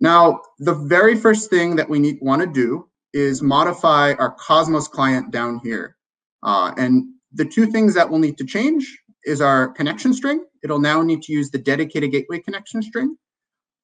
Now, 0.00 0.40
the 0.58 0.74
very 0.74 1.14
first 1.14 1.50
thing 1.50 1.76
that 1.76 1.88
we 1.88 1.98
need 1.98 2.18
want 2.22 2.40
to 2.40 2.46
do 2.46 2.88
is 3.12 3.42
modify 3.42 4.14
our 4.14 4.32
Cosmos 4.32 4.88
client 4.88 5.30
down 5.30 5.60
here. 5.62 5.96
Uh, 6.42 6.72
and 6.76 7.04
the 7.32 7.44
two 7.44 7.66
things 7.66 7.94
that 7.94 8.08
we'll 8.08 8.18
need 8.18 8.38
to 8.38 8.44
change 8.44 8.98
is 9.24 9.40
our 9.40 9.68
connection 9.68 10.14
string. 10.14 10.44
It'll 10.64 10.78
now 10.78 11.02
need 11.02 11.22
to 11.22 11.32
use 11.32 11.50
the 11.50 11.58
dedicated 11.58 12.12
gateway 12.12 12.40
connection 12.40 12.80
string. 12.82 13.16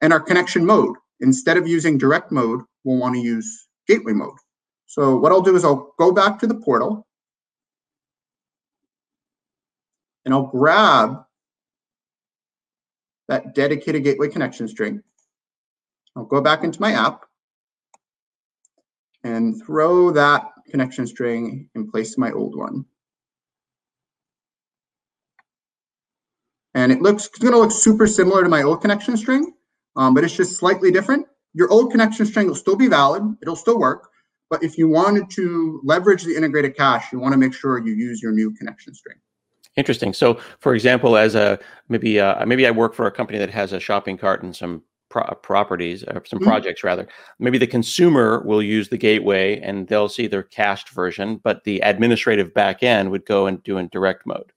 and 0.01 0.13
our 0.13 0.21
connection 0.21 0.65
mode. 0.65 0.97
Instead 1.21 1.57
of 1.57 1.67
using 1.67 1.97
direct 1.97 2.31
mode, 2.31 2.61
we'll 2.85 2.99
want 2.99 3.15
to 3.15 3.21
use 3.21 3.69
gateway 3.89 4.13
mode. 4.13 4.37
So 4.87 5.17
what 5.17 5.33
I'll 5.33 5.41
do 5.41 5.57
is 5.57 5.65
I'll 5.65 5.95
go 5.99 6.13
back 6.13 6.39
to 6.41 6.47
the 6.47 6.55
portal 6.55 7.07
and 10.25 10.35
I'll 10.35 10.47
grab 10.47 11.24
that 13.29 13.55
dedicated 13.55 14.05
gateway 14.05 14.29
connection 14.29 14.69
string. 14.69 15.03
I'll 16.17 16.25
go 16.25 16.41
back 16.41 16.65
into 16.65 16.81
my 16.81 16.93
app 16.93 17.25
and 19.25 19.61
throw 19.65 20.11
that 20.13 20.51
connection 20.69 21.07
string 21.07 21.69
in 21.75 21.91
place 21.91 22.13
of 22.13 22.19
my 22.19 22.31
old 22.33 22.57
one. 22.57 22.85
And 26.75 26.93
it 26.93 27.01
looks 27.01 27.27
it's 27.27 27.39
gonna 27.39 27.59
look 27.59 27.71
super 27.71 28.07
similar 28.07 28.43
to 28.43 28.49
my 28.49 28.63
old 28.63 28.81
connection 28.81 29.17
string, 29.17 29.55
um, 29.97 30.13
but 30.15 30.25
it's 30.25 30.37
just 30.37 30.57
slightly 30.57 30.91
different. 30.91 31.27
Your 31.55 31.71
old 31.71 31.93
connection 31.93 32.27
string 32.27 32.49
will 32.49 32.57
still 32.57 32.77
be 32.77 32.89
valid, 32.89 33.23
it'll 33.41 33.57
still 33.57 33.79
work, 33.79 34.09
but 34.51 34.63
if 34.63 34.77
you 34.77 34.89
wanted 34.89 35.31
to 35.31 35.81
leverage 35.85 36.25
the 36.25 36.37
integrated 36.37 36.77
cache, 36.77 37.13
you 37.13 37.21
wanna 37.21 37.37
make 37.37 37.55
sure 37.55 37.79
you 37.79 37.95
use 37.95 38.23
your 38.23 38.33
new 38.33 38.53
connection 38.53 38.93
string. 38.95 39.17
Interesting. 39.77 40.13
So, 40.13 40.39
for 40.61 40.75
example, 40.75 41.17
as 41.17 41.35
a 41.35 41.59
maybe 41.89 42.21
uh, 42.21 42.45
maybe 42.47 42.67
I 42.67 42.71
work 42.71 42.95
for 42.95 43.07
a 43.07 43.11
company 43.11 43.39
that 43.39 43.51
has 43.51 43.73
a 43.73 43.81
shopping 43.81 44.17
cart 44.17 44.43
and 44.43 44.55
some 44.55 44.83
pro- 45.15 45.35
properties 45.43 46.05
or 46.05 46.23
some 46.27 46.39
mm-hmm. 46.39 46.49
projects 46.49 46.85
rather. 46.85 47.09
Maybe 47.39 47.59
the 47.59 47.67
consumer 47.67 48.43
will 48.45 48.63
use 48.63 48.89
the 48.89 48.99
gateway 48.99 49.61
and 49.61 49.89
they'll 49.89 50.09
see 50.09 50.27
their 50.27 50.43
cached 50.43 50.91
version, 50.91 51.41
but 51.43 51.65
the 51.65 51.81
administrative 51.81 52.53
backend 52.53 53.11
would 53.11 53.25
go 53.25 53.47
and 53.47 53.63
do 53.63 53.79
in 53.79 53.89
direct 53.89 54.27
mode. 54.27 54.53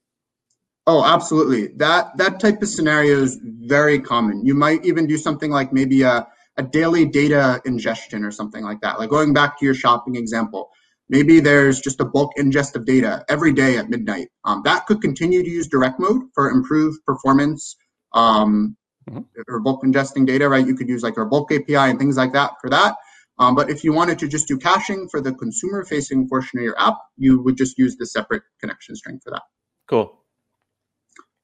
Oh, 0.88 1.04
absolutely. 1.04 1.68
That 1.76 2.16
that 2.18 2.40
type 2.40 2.62
of 2.62 2.70
scenario 2.70 3.22
is 3.22 3.40
very 3.44 4.00
common. 4.00 4.46
You 4.46 4.56
might 4.56 4.86
even 4.86 5.06
do 5.06 5.18
something 5.18 5.52
like 5.52 5.74
maybe 5.74 6.02
a, 6.02 6.26
a 6.58 6.64
daily 6.64 7.06
data 7.06 7.62
ingestion 7.66 8.24
or 8.24 8.32
something 8.32 8.64
like 8.64 8.80
that. 8.82 8.98
Like 8.98 9.10
going 9.10 9.34
back 9.34 9.60
to 9.60 9.66
your 9.66 9.76
shopping 9.76 10.16
example 10.16 10.72
Maybe 11.10 11.40
there's 11.40 11.80
just 11.80 12.02
a 12.02 12.06
bulk 12.06 12.32
ingest 12.38 12.76
of 12.76 12.86
data 12.86 13.24
every 13.30 13.54
day 13.54 13.78
at 13.78 13.90
midnight. 13.90 14.28
Um, 14.44 14.62
that 14.66 14.86
could 14.86 15.02
continue 15.02 15.42
to 15.42 15.50
use 15.50 15.68
direct 15.68 16.00
mode 16.00 16.24
for 16.34 16.50
improved 16.50 17.04
performance 17.06 17.78
um, 18.14 18.76
mm-hmm. 19.10 19.22
or 19.48 19.60
bulk 19.62 19.84
ingesting 19.84 20.26
data, 20.26 20.50
right? 20.50 20.68
You 20.68 20.76
could 20.76 20.90
use 20.90 21.04
like 21.04 21.18
our 21.18 21.26
bulk 21.26 21.52
API 21.52 21.76
and 21.76 21.98
things 21.98 22.18
like 22.18 22.34
that 22.34 22.52
for 22.62 22.70
that. 22.70 22.96
Um, 23.40 23.56
but 23.56 23.70
if 23.70 23.84
you 23.84 23.94
wanted 23.94 24.18
to 24.20 24.28
just 24.28 24.48
do 24.48 24.58
caching 24.58 25.08
for 25.10 25.22
the 25.22 25.34
consumer 25.34 25.86
facing 25.86 26.28
portion 26.28 26.60
of 26.60 26.64
your 26.64 26.80
app, 26.80 26.98
you 27.18 27.42
would 27.44 27.56
just 27.56 27.78
use 27.78 27.96
the 27.96 28.06
separate 28.06 28.44
connection 28.60 28.96
string 28.96 29.20
for 29.24 29.32
that. 29.32 29.44
Cool. 29.88 30.24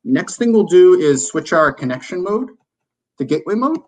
Next 0.04 0.38
thing 0.38 0.52
we'll 0.52 0.64
do 0.64 0.96
is 0.96 1.28
switch 1.28 1.54
our 1.54 1.72
connection 1.72 2.24
mode 2.24 2.50
to 3.20 3.26
gateway 3.26 3.56
mode. 3.56 3.80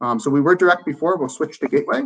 Um, 0.00 0.18
so 0.18 0.30
we 0.30 0.40
were 0.40 0.56
direct 0.56 0.84
before, 0.84 1.16
we'll 1.16 1.28
switch 1.28 1.60
to 1.60 1.68
gateway. 1.68 2.02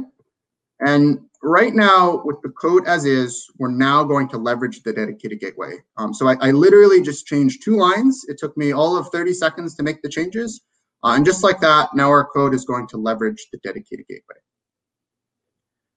And 0.81 1.21
right 1.47 1.75
now, 1.75 2.23
with 2.25 2.43
the 2.43 2.51
code 2.51 2.87
as 2.87 3.05
is, 3.05 3.49
we're 3.59 3.71
now 3.71 4.03
going 4.03 4.29
to 4.29 4.37
leverage 4.37 4.83
the 4.83 4.93
dedicated 4.93 5.41
gateway. 5.41 5.77
Um, 5.97 6.13
so 6.13 6.29
I, 6.29 6.37
I, 6.41 6.51
literally 6.51 7.01
just 7.01 7.27
changed 7.27 7.63
two 7.63 7.77
lines. 7.77 8.25
It 8.29 8.37
took 8.39 8.57
me 8.57 8.73
all 8.73 8.97
of 8.97 9.09
30 9.11 9.33
seconds 9.33 9.75
to 9.77 9.83
make 9.83 10.03
the 10.03 10.09
changes. 10.09 10.63
Uh, 11.05 11.15
and 11.15 11.25
just 11.25 11.45
like 11.45 11.61
that, 11.61 11.95
now 11.95 12.09
our 12.09 12.27
code 12.27 12.53
is 12.53 12.65
going 12.65 12.89
to 12.89 12.97
leverage 12.97 13.47
the 13.53 13.59
dedicated 13.59 14.07
gateway. 14.09 14.37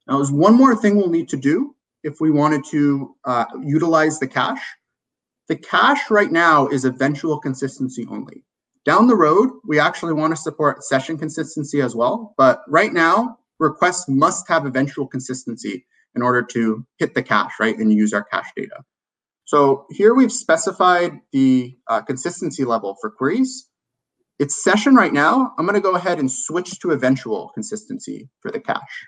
Now, 0.08 0.18
there's 0.18 0.32
one 0.32 0.56
more 0.56 0.76
thing 0.76 0.96
we'll 0.96 1.10
need 1.10 1.30
to 1.30 1.38
do 1.38 1.76
if 2.04 2.22
we 2.22 2.32
wanted 2.32 2.64
to 2.66 3.16
uh, 3.26 3.46
utilize 3.64 4.20
the 4.20 4.28
cache. 4.28 4.66
The 5.48 5.56
cache 5.56 6.12
right 6.12 6.32
now 6.32 6.68
is 6.68 6.86
eventual 6.86 7.40
consistency 7.40 8.06
only. 8.10 8.44
Down 8.86 9.08
the 9.08 9.16
road, 9.16 9.50
we 9.66 9.80
actually 9.80 10.14
want 10.14 10.36
to 10.36 10.42
support 10.42 10.84
session 10.84 11.18
consistency 11.18 11.82
as 11.82 11.96
well. 11.96 12.34
But 12.38 12.62
right 12.68 12.94
now, 12.94 13.40
requests 13.60 14.08
must 14.08 14.48
have 14.48 14.66
eventual 14.66 15.08
consistency 15.08 15.86
in 16.16 16.22
order 16.22 16.42
to 16.42 16.86
hit 16.98 17.14
the 17.14 17.24
cache, 17.24 17.54
right, 17.60 17.78
and 17.78 17.94
use 17.94 18.14
our 18.14 18.24
cache 18.24 18.52
data. 18.56 18.84
So 19.46 19.86
here 19.90 20.14
we've 20.14 20.32
specified 20.32 21.20
the 21.32 21.78
uh, 21.88 22.02
consistency 22.02 22.66
level 22.66 22.98
for 23.02 23.10
queries. 23.10 23.68
It's 24.38 24.64
session 24.64 24.96
right 24.96 25.12
now. 25.12 25.54
I'm 25.58 25.66
going 25.66 25.76
to 25.76 25.82
go 25.82 25.96
ahead 25.96 26.20
and 26.20 26.32
switch 26.32 26.80
to 26.80 26.92
eventual 26.92 27.50
consistency 27.54 28.30
for 28.42 28.52
the 28.52 28.60
cache. 28.60 29.08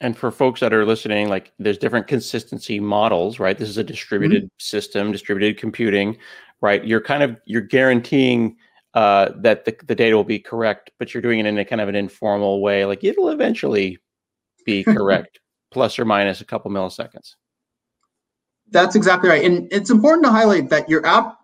And 0.00 0.16
for 0.16 0.30
folks 0.30 0.60
that 0.60 0.72
are 0.72 0.86
listening, 0.86 1.28
like 1.28 1.52
there's 1.58 1.76
different 1.76 2.06
consistency 2.06 2.80
models, 2.80 3.38
right? 3.38 3.58
This 3.58 3.68
is 3.68 3.76
a 3.76 3.84
distributed 3.84 4.44
mm-hmm. 4.44 4.58
system, 4.58 5.12
distributed 5.12 5.58
computing, 5.58 6.16
right? 6.62 6.82
You're 6.84 7.02
kind 7.02 7.22
of 7.22 7.36
you're 7.44 7.60
guaranteeing 7.60 8.56
uh, 8.94 9.30
that 9.36 9.64
the, 9.64 9.76
the 9.86 9.94
data 9.94 10.16
will 10.16 10.24
be 10.24 10.38
correct, 10.38 10.90
but 10.98 11.14
you're 11.14 11.22
doing 11.22 11.38
it 11.38 11.46
in 11.46 11.58
a 11.58 11.64
kind 11.64 11.80
of 11.80 11.88
an 11.88 11.94
informal 11.94 12.60
way. 12.60 12.84
Like 12.84 13.04
it'll 13.04 13.28
eventually 13.28 13.98
be 14.64 14.84
correct, 14.84 15.40
plus 15.70 15.98
or 15.98 16.04
minus 16.04 16.40
a 16.40 16.44
couple 16.44 16.70
milliseconds. 16.70 17.34
That's 18.72 18.94
exactly 18.94 19.28
right, 19.28 19.44
and 19.44 19.72
it's 19.72 19.90
important 19.90 20.24
to 20.24 20.30
highlight 20.30 20.70
that 20.70 20.88
your 20.88 21.04
app, 21.04 21.38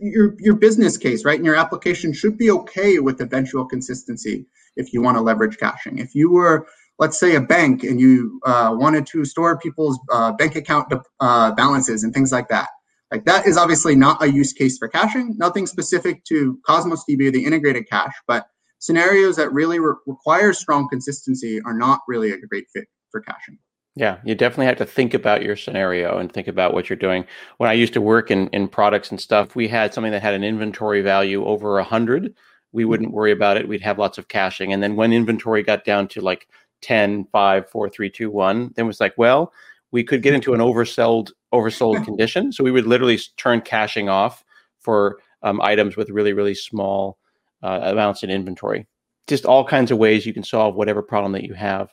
your 0.00 0.34
your 0.38 0.54
business 0.54 0.98
case, 0.98 1.24
right, 1.24 1.38
and 1.38 1.46
your 1.46 1.56
application 1.56 2.12
should 2.12 2.36
be 2.36 2.50
okay 2.50 2.98
with 2.98 3.20
eventual 3.20 3.64
consistency 3.64 4.46
if 4.76 4.92
you 4.92 5.00
want 5.00 5.16
to 5.16 5.22
leverage 5.22 5.56
caching. 5.56 5.98
If 5.98 6.14
you 6.14 6.30
were, 6.30 6.66
let's 6.98 7.18
say, 7.18 7.34
a 7.34 7.40
bank 7.40 7.82
and 7.82 7.98
you 7.98 8.40
uh, 8.44 8.74
wanted 8.78 9.06
to 9.06 9.24
store 9.24 9.58
people's 9.58 9.98
uh, 10.12 10.32
bank 10.32 10.54
account 10.54 10.92
uh, 11.20 11.52
balances 11.52 12.04
and 12.04 12.12
things 12.12 12.30
like 12.30 12.48
that, 12.48 12.68
like 13.12 13.24
that 13.24 13.46
is 13.46 13.56
obviously 13.56 13.94
not 13.94 14.22
a 14.22 14.30
use 14.30 14.52
case 14.52 14.78
for 14.78 14.88
caching, 14.88 15.34
nothing 15.38 15.66
specific 15.66 16.24
to 16.24 16.58
Cosmos 16.66 17.04
DB, 17.08 17.32
the 17.32 17.44
integrated 17.44 17.88
cache, 17.88 18.14
but 18.26 18.48
scenarios 18.78 19.36
that 19.36 19.52
really 19.52 19.78
re- 19.78 19.94
require 20.06 20.52
strong 20.52 20.88
consistency 20.88 21.60
are 21.62 21.74
not 21.74 22.00
really 22.08 22.32
a 22.32 22.38
great 22.38 22.66
fit 22.72 22.86
for 23.10 23.20
caching. 23.20 23.58
Yeah, 23.94 24.18
you 24.24 24.34
definitely 24.34 24.66
have 24.66 24.76
to 24.76 24.86
think 24.86 25.14
about 25.14 25.42
your 25.42 25.56
scenario 25.56 26.18
and 26.18 26.30
think 26.30 26.48
about 26.48 26.74
what 26.74 26.90
you're 26.90 26.98
doing. 26.98 27.24
When 27.56 27.70
I 27.70 27.72
used 27.72 27.94
to 27.94 28.02
work 28.02 28.30
in, 28.30 28.48
in 28.48 28.68
products 28.68 29.10
and 29.10 29.18
stuff, 29.18 29.56
we 29.56 29.68
had 29.68 29.94
something 29.94 30.12
that 30.12 30.20
had 30.20 30.34
an 30.34 30.44
inventory 30.44 31.00
value 31.00 31.46
over 31.46 31.78
a 31.78 31.84
hundred. 31.84 32.34
We 32.72 32.82
mm-hmm. 32.82 32.90
wouldn't 32.90 33.12
worry 33.12 33.32
about 33.32 33.56
it. 33.56 33.66
We'd 33.66 33.80
have 33.80 33.98
lots 33.98 34.18
of 34.18 34.28
caching. 34.28 34.74
And 34.74 34.82
then 34.82 34.96
when 34.96 35.14
inventory 35.14 35.62
got 35.62 35.84
down 35.84 36.08
to 36.08 36.20
like 36.20 36.46
10, 36.82 37.24
5, 37.32 37.70
4, 37.70 37.88
3, 37.88 38.10
2, 38.10 38.30
1, 38.30 38.72
then 38.76 38.84
it 38.84 38.86
was 38.86 39.00
like, 39.00 39.14
well, 39.16 39.50
we 39.92 40.04
could 40.04 40.22
get 40.22 40.34
into 40.34 40.52
an 40.52 40.60
oversold 40.60 41.30
oversold 41.60 42.04
condition. 42.04 42.52
So 42.52 42.64
we 42.64 42.70
would 42.70 42.86
literally 42.86 43.18
turn 43.36 43.60
caching 43.60 44.08
off 44.08 44.44
for 44.78 45.18
um, 45.42 45.60
items 45.60 45.96
with 45.96 46.10
really 46.10 46.32
really 46.32 46.54
small 46.54 47.18
uh, 47.62 47.80
amounts 47.82 48.22
in 48.22 48.30
inventory. 48.30 48.86
Just 49.26 49.44
all 49.44 49.64
kinds 49.64 49.90
of 49.90 49.98
ways 49.98 50.24
you 50.24 50.32
can 50.32 50.44
solve 50.44 50.76
whatever 50.76 51.02
problem 51.02 51.32
that 51.32 51.44
you 51.44 51.54
have, 51.54 51.92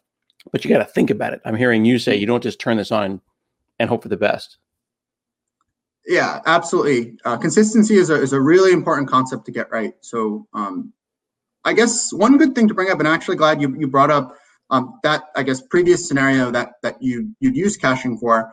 but 0.51 0.63
you 0.63 0.69
got 0.69 0.79
to 0.79 0.85
think 0.85 1.09
about 1.09 1.33
it. 1.33 1.41
I'm 1.45 1.55
hearing 1.55 1.85
you 1.85 1.97
say 1.97 2.15
you 2.15 2.27
don't 2.27 2.43
just 2.43 2.59
turn 2.59 2.77
this 2.77 2.91
on 2.91 3.21
and 3.79 3.89
hope 3.89 4.03
for 4.03 4.09
the 4.09 4.17
best. 4.17 4.57
Yeah, 6.05 6.41
absolutely. 6.45 7.17
Uh, 7.23 7.37
consistency 7.37 7.95
is 7.95 8.09
a, 8.09 8.21
is 8.21 8.33
a 8.33 8.41
really 8.41 8.71
important 8.71 9.09
concept 9.09 9.45
to 9.45 9.51
get 9.51 9.71
right. 9.71 9.93
So 10.01 10.47
um, 10.53 10.91
I 11.63 11.73
guess 11.73 12.11
one 12.11 12.37
good 12.37 12.55
thing 12.55 12.67
to 12.67 12.73
bring 12.73 12.91
up, 12.91 12.99
and 12.99 13.07
I'm 13.07 13.13
actually 13.13 13.37
glad 13.37 13.61
you, 13.61 13.73
you 13.79 13.87
brought 13.87 14.11
up 14.11 14.35
um, 14.69 14.99
that 15.03 15.23
I 15.35 15.43
guess 15.43 15.61
previous 15.61 16.07
scenario 16.07 16.51
that 16.51 16.73
that 16.81 17.01
you 17.01 17.33
you'd 17.39 17.55
use 17.55 17.77
caching 17.77 18.17
for. 18.17 18.51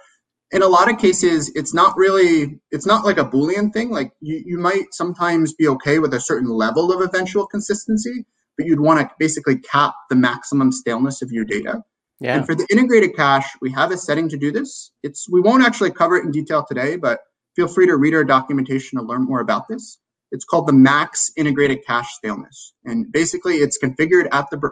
In 0.53 0.63
a 0.63 0.67
lot 0.67 0.91
of 0.91 0.99
cases, 0.99 1.51
it's 1.55 1.73
not 1.73 1.97
really 1.97 2.61
it's 2.71 2.87
not 2.87 3.05
like 3.05 3.19
a 3.19 3.25
boolean 3.25 3.73
thing. 3.73 3.91
Like 3.91 4.13
you 4.21 4.43
you 4.45 4.59
might 4.59 4.93
sometimes 4.93 5.53
be 5.55 5.69
okay 5.69 5.99
with 5.99 6.15
a 6.15 6.21
certain 6.21 6.49
level 6.51 6.93
of 6.93 7.01
eventual 7.01 7.47
consistency, 7.47 8.25
but 8.57 8.67
you'd 8.67 8.81
want 8.81 9.01
to 9.01 9.11
basically 9.19 9.59
cap 9.59 9.95
the 10.09 10.17
maximum 10.17 10.73
staleness 10.73 11.23
of 11.23 11.31
your 11.31 11.45
data. 11.45 11.83
Yeah. 12.21 12.37
And 12.37 12.47
for 12.47 12.55
the 12.55 12.67
integrated 12.71 13.17
cache, 13.17 13.49
we 13.63 13.71
have 13.73 13.91
a 13.91 13.97
setting 13.97 14.29
to 14.29 14.37
do 14.37 14.53
this. 14.53 14.91
It's 15.03 15.29
we 15.31 15.41
won't 15.41 15.65
actually 15.65 15.93
cover 15.93 16.17
it 16.17 16.25
in 16.25 16.31
detail 16.31 16.65
today, 16.65 16.97
but 16.97 17.21
feel 17.57 17.69
free 17.69 17.87
to 17.87 17.97
read 17.97 18.15
our 18.15 18.25
documentation 18.25 18.99
to 18.99 19.05
learn 19.05 19.25
more 19.25 19.41
about 19.41 19.69
this. 19.69 19.99
It's 20.33 20.45
called 20.45 20.67
the 20.69 20.73
max 20.73 21.31
integrated 21.37 21.85
cache 21.87 22.13
staleness. 22.15 22.75
And 22.85 23.11
basically 23.11 23.57
it's 23.57 23.79
configured 23.79 24.29
at 24.33 24.51
the 24.51 24.71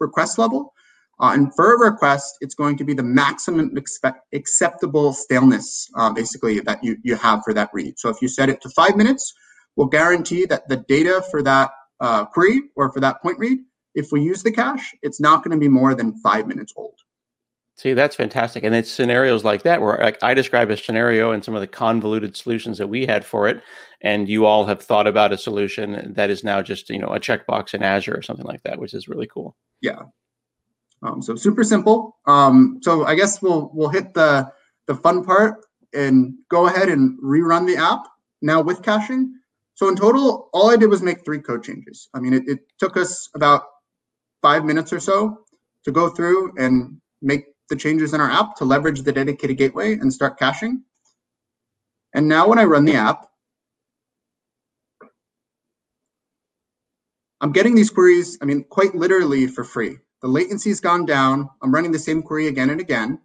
request 0.00 0.38
level 0.38 0.72
uh, 1.20 1.32
and 1.32 1.54
for 1.54 1.74
a 1.74 1.90
request, 1.90 2.36
it's 2.40 2.54
going 2.54 2.76
to 2.76 2.84
be 2.84 2.94
the 2.94 3.02
maximum 3.02 3.76
acceptable 4.32 5.12
staleness, 5.12 5.88
uh, 5.96 6.12
basically, 6.12 6.60
that 6.60 6.82
you, 6.84 6.96
you 7.02 7.16
have 7.16 7.42
for 7.44 7.54
that 7.54 7.70
read. 7.72 7.98
So 7.98 8.08
if 8.10 8.20
you 8.20 8.28
set 8.28 8.48
it 8.48 8.60
to 8.62 8.68
five 8.70 8.96
minutes, 8.96 9.32
we'll 9.76 9.86
guarantee 9.86 10.44
that 10.46 10.68
the 10.68 10.84
data 10.88 11.22
for 11.30 11.42
that 11.42 11.70
uh, 12.00 12.26
query 12.26 12.62
or 12.76 12.92
for 12.92 13.00
that 13.00 13.22
point 13.22 13.38
read, 13.38 13.58
if 13.94 14.12
we 14.12 14.20
use 14.20 14.42
the 14.42 14.52
cache, 14.52 14.94
it's 15.02 15.20
not 15.20 15.42
going 15.42 15.58
to 15.58 15.60
be 15.60 15.68
more 15.68 15.94
than 15.94 16.18
five 16.20 16.46
minutes 16.46 16.74
old. 16.76 16.94
See, 17.78 17.92
that's 17.92 18.16
fantastic. 18.16 18.64
And 18.64 18.74
it's 18.74 18.90
scenarios 18.90 19.44
like 19.44 19.62
that 19.64 19.82
where 19.82 19.98
like 19.98 20.22
I 20.22 20.32
describe 20.32 20.70
a 20.70 20.78
scenario 20.78 21.32
and 21.32 21.44
some 21.44 21.54
of 21.54 21.60
the 21.60 21.66
convoluted 21.66 22.34
solutions 22.34 22.78
that 22.78 22.88
we 22.88 23.04
had 23.04 23.24
for 23.24 23.48
it. 23.48 23.62
And 24.00 24.28
you 24.30 24.46
all 24.46 24.64
have 24.64 24.82
thought 24.82 25.06
about 25.06 25.32
a 25.32 25.38
solution 25.38 26.14
that 26.14 26.30
is 26.30 26.42
now 26.42 26.62
just, 26.62 26.88
you 26.88 26.98
know, 26.98 27.08
a 27.08 27.20
checkbox 27.20 27.74
in 27.74 27.82
Azure 27.82 28.16
or 28.16 28.22
something 28.22 28.46
like 28.46 28.62
that, 28.62 28.78
which 28.78 28.94
is 28.94 29.08
really 29.08 29.26
cool. 29.26 29.56
Yeah. 29.82 30.04
Um, 31.02 31.22
so 31.22 31.34
super 31.36 31.62
simple. 31.62 32.16
Um, 32.26 32.80
so 32.82 33.04
I 33.04 33.14
guess 33.14 33.42
we'll 33.42 33.70
we'll 33.74 33.88
hit 33.88 34.14
the 34.14 34.50
the 34.86 34.94
fun 34.94 35.24
part 35.24 35.64
and 35.92 36.34
go 36.50 36.66
ahead 36.66 36.88
and 36.88 37.18
rerun 37.22 37.66
the 37.66 37.76
app 37.76 38.04
now 38.42 38.60
with 38.60 38.82
caching. 38.82 39.34
So 39.74 39.88
in 39.88 39.96
total, 39.96 40.48
all 40.52 40.70
I 40.70 40.76
did 40.76 40.88
was 40.88 41.02
make 41.02 41.24
three 41.24 41.38
code 41.38 41.62
changes. 41.62 42.08
I 42.14 42.20
mean, 42.20 42.32
it, 42.32 42.48
it 42.48 42.60
took 42.78 42.96
us 42.96 43.28
about 43.34 43.64
five 44.40 44.64
minutes 44.64 44.92
or 44.92 45.00
so 45.00 45.44
to 45.84 45.92
go 45.92 46.08
through 46.08 46.52
and 46.56 47.00
make 47.20 47.44
the 47.68 47.76
changes 47.76 48.14
in 48.14 48.20
our 48.20 48.30
app 48.30 48.56
to 48.56 48.64
leverage 48.64 49.02
the 49.02 49.12
dedicated 49.12 49.58
gateway 49.58 49.94
and 49.94 50.12
start 50.12 50.38
caching. 50.38 50.82
And 52.14 52.28
now 52.28 52.48
when 52.48 52.58
I 52.58 52.64
run 52.64 52.84
the 52.84 52.94
app, 52.94 53.28
I'm 57.40 57.52
getting 57.52 57.74
these 57.74 57.90
queries, 57.90 58.38
I 58.40 58.46
mean, 58.46 58.64
quite 58.64 58.94
literally 58.94 59.46
for 59.46 59.62
free. 59.62 59.98
The 60.22 60.28
latency's 60.28 60.80
gone 60.80 61.06
down. 61.06 61.48
I'm 61.62 61.72
running 61.72 61.92
the 61.92 61.98
same 61.98 62.22
query 62.22 62.48
again 62.48 62.70
and 62.70 62.80
again, 62.80 63.20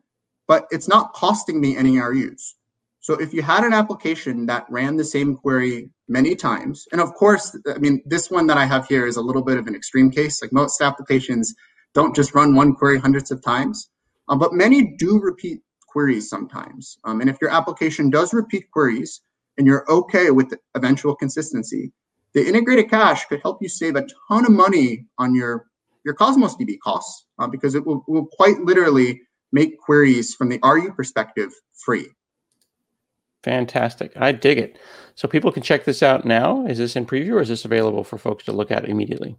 but 0.47 0.67
it's 0.71 0.87
not 0.87 1.13
costing 1.13 1.61
me 1.61 1.77
any 1.77 1.97
RUs. 1.99 2.55
So 2.99 3.15
if 3.15 3.33
you 3.33 3.41
had 3.41 3.63
an 3.63 3.73
application 3.73 4.45
that 4.45 4.65
ran 4.69 4.95
the 4.95 5.03
same 5.03 5.35
query 5.35 5.89
many 6.07 6.35
times, 6.35 6.87
and 6.91 7.01
of 7.01 7.13
course, 7.15 7.57
I 7.67 7.79
mean, 7.79 8.01
this 8.05 8.29
one 8.29 8.45
that 8.47 8.57
I 8.57 8.65
have 8.65 8.87
here 8.87 9.07
is 9.07 9.17
a 9.17 9.21
little 9.21 9.41
bit 9.41 9.57
of 9.57 9.65
an 9.65 9.75
extreme 9.75 10.11
case. 10.11 10.41
Like 10.41 10.53
most 10.53 10.81
applications 10.81 11.55
don't 11.95 12.15
just 12.15 12.35
run 12.35 12.53
one 12.55 12.75
query 12.75 12.99
hundreds 12.99 13.31
of 13.31 13.43
times, 13.43 13.89
um, 14.29 14.37
but 14.37 14.53
many 14.53 14.95
do 14.97 15.19
repeat 15.19 15.61
queries 15.87 16.29
sometimes. 16.29 16.97
Um, 17.03 17.21
and 17.21 17.29
if 17.29 17.37
your 17.41 17.49
application 17.49 18.09
does 18.09 18.33
repeat 18.33 18.69
queries 18.71 19.21
and 19.57 19.65
you're 19.65 19.89
okay 19.91 20.31
with 20.31 20.53
eventual 20.75 21.15
consistency, 21.15 21.91
the 22.33 22.47
integrated 22.47 22.89
cache 22.89 23.25
could 23.25 23.41
help 23.41 23.61
you 23.61 23.67
save 23.67 23.95
a 23.95 24.07
ton 24.29 24.45
of 24.45 24.51
money 24.51 25.05
on 25.17 25.35
your, 25.35 25.65
your 26.03 26.13
Cosmos 26.13 26.55
DB 26.55 26.77
costs 26.79 27.25
uh, 27.39 27.47
because 27.47 27.75
it 27.75 27.85
will, 27.85 28.03
will 28.07 28.25
quite 28.25 28.59
literally 28.61 29.21
make 29.51 29.77
queries 29.79 30.33
from 30.33 30.49
the 30.49 30.59
RU 30.63 30.93
perspective 30.93 31.51
free. 31.73 32.07
Fantastic. 33.43 34.13
I 34.15 34.31
dig 34.31 34.59
it. 34.59 34.77
So 35.15 35.27
people 35.27 35.51
can 35.51 35.63
check 35.63 35.83
this 35.83 36.03
out 36.03 36.25
now. 36.25 36.65
Is 36.67 36.77
this 36.77 36.95
in 36.95 37.05
preview 37.05 37.33
or 37.33 37.41
is 37.41 37.49
this 37.49 37.65
available 37.65 38.03
for 38.03 38.17
folks 38.17 38.45
to 38.45 38.51
look 38.51 38.71
at 38.71 38.87
immediately? 38.87 39.35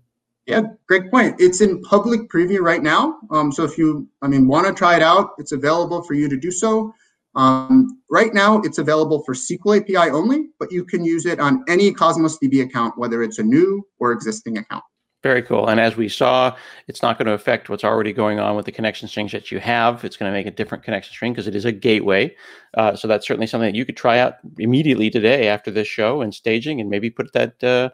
Yeah, 0.47 0.63
great 0.89 1.09
point. 1.11 1.37
It's 1.39 1.61
in 1.61 1.81
public 1.83 2.29
preview 2.29 2.61
right 2.61 2.83
now. 2.83 3.19
Um, 3.31 3.53
so 3.53 3.63
if 3.63 3.79
you, 3.79 4.09
I 4.23 4.29
mean, 4.29 4.49
want 4.49 4.67
to 4.67 4.75
try 4.75 4.97
it 4.97 5.03
out, 5.03 5.31
it's 5.39 5.53
available 5.53 6.03
for 6.03 6.15
you 6.15 6.29
to 6.29 6.37
do 6.37 6.51
so. 6.51 6.93
Um, 7.35 8.03
right 8.11 8.35
now, 8.35 8.61
it's 8.63 8.79
available 8.79 9.23
for 9.25 9.35
SQL 9.35 9.81
API 9.81 10.11
only, 10.11 10.49
but 10.59 10.71
you 10.73 10.85
can 10.85 11.05
use 11.05 11.27
it 11.27 11.39
on 11.39 11.65
any 11.69 11.93
Cosmos 11.93 12.39
DB 12.39 12.63
account, 12.63 12.99
whether 12.99 13.23
it's 13.23 13.39
a 13.39 13.43
new 13.43 13.87
or 14.01 14.13
existing 14.13 14.59
account. 14.59 14.83
Very 15.23 15.43
cool. 15.43 15.69
And 15.69 15.79
as 15.79 15.97
we 15.97 16.09
saw, 16.09 16.57
it's 16.89 17.01
not 17.01 17.17
going 17.17 17.27
to 17.27 17.33
affect 17.33 17.69
what's 17.69 17.85
already 17.85 18.13
going 18.13 18.41
on 18.41 18.57
with 18.57 18.67
the 18.67 18.73
connection 18.73 19.07
strings 19.07 19.31
that 19.31 19.53
you 19.53 19.61
have. 19.61 20.05
It's 20.05 20.17
going 20.17 20.31
to 20.31 20.37
make 20.37 20.47
a 20.47 20.51
different 20.51 20.83
connection 20.83 21.13
string 21.13 21.33
because 21.33 21.47
it 21.47 21.55
is 21.55 21.65
a 21.65 21.71
gateway. 21.71 22.35
Uh, 22.75 22.97
so 22.97 23.07
that's 23.07 23.27
certainly 23.27 23.47
something 23.47 23.71
that 23.71 23.79
you 23.79 23.85
could 23.85 23.97
try 23.97 24.19
out 24.19 24.39
immediately 24.59 25.11
today 25.11 25.47
after 25.47 25.71
this 25.71 25.87
show 25.87 26.23
and 26.23 26.35
staging, 26.35 26.81
and 26.81 26.91
maybe 26.91 27.09
put 27.09 27.33
that 27.35 27.63
uh, 27.63 27.91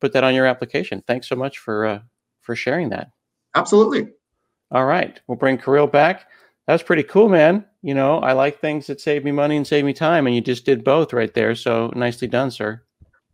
put 0.00 0.12
that 0.14 0.24
on 0.24 0.34
your 0.34 0.46
application. 0.46 1.04
Thanks 1.06 1.28
so 1.28 1.36
much 1.36 1.58
for 1.58 1.86
uh, 1.86 2.00
for 2.40 2.56
sharing 2.56 2.88
that. 2.88 3.10
Absolutely. 3.54 4.08
All 4.72 4.86
right, 4.86 5.20
we'll 5.28 5.38
bring 5.38 5.58
Kirill 5.58 5.86
back. 5.86 6.26
That's 6.66 6.82
pretty 6.82 7.04
cool, 7.04 7.28
man. 7.28 7.64
You 7.82 7.94
know, 7.94 8.18
I 8.18 8.32
like 8.32 8.58
things 8.58 8.88
that 8.88 9.00
save 9.00 9.22
me 9.22 9.30
money 9.30 9.56
and 9.56 9.66
save 9.66 9.84
me 9.84 9.92
time, 9.92 10.26
and 10.26 10.34
you 10.34 10.40
just 10.40 10.64
did 10.64 10.82
both 10.82 11.12
right 11.12 11.32
there. 11.34 11.54
So 11.54 11.92
nicely 11.94 12.26
done, 12.26 12.50
sir 12.50 12.82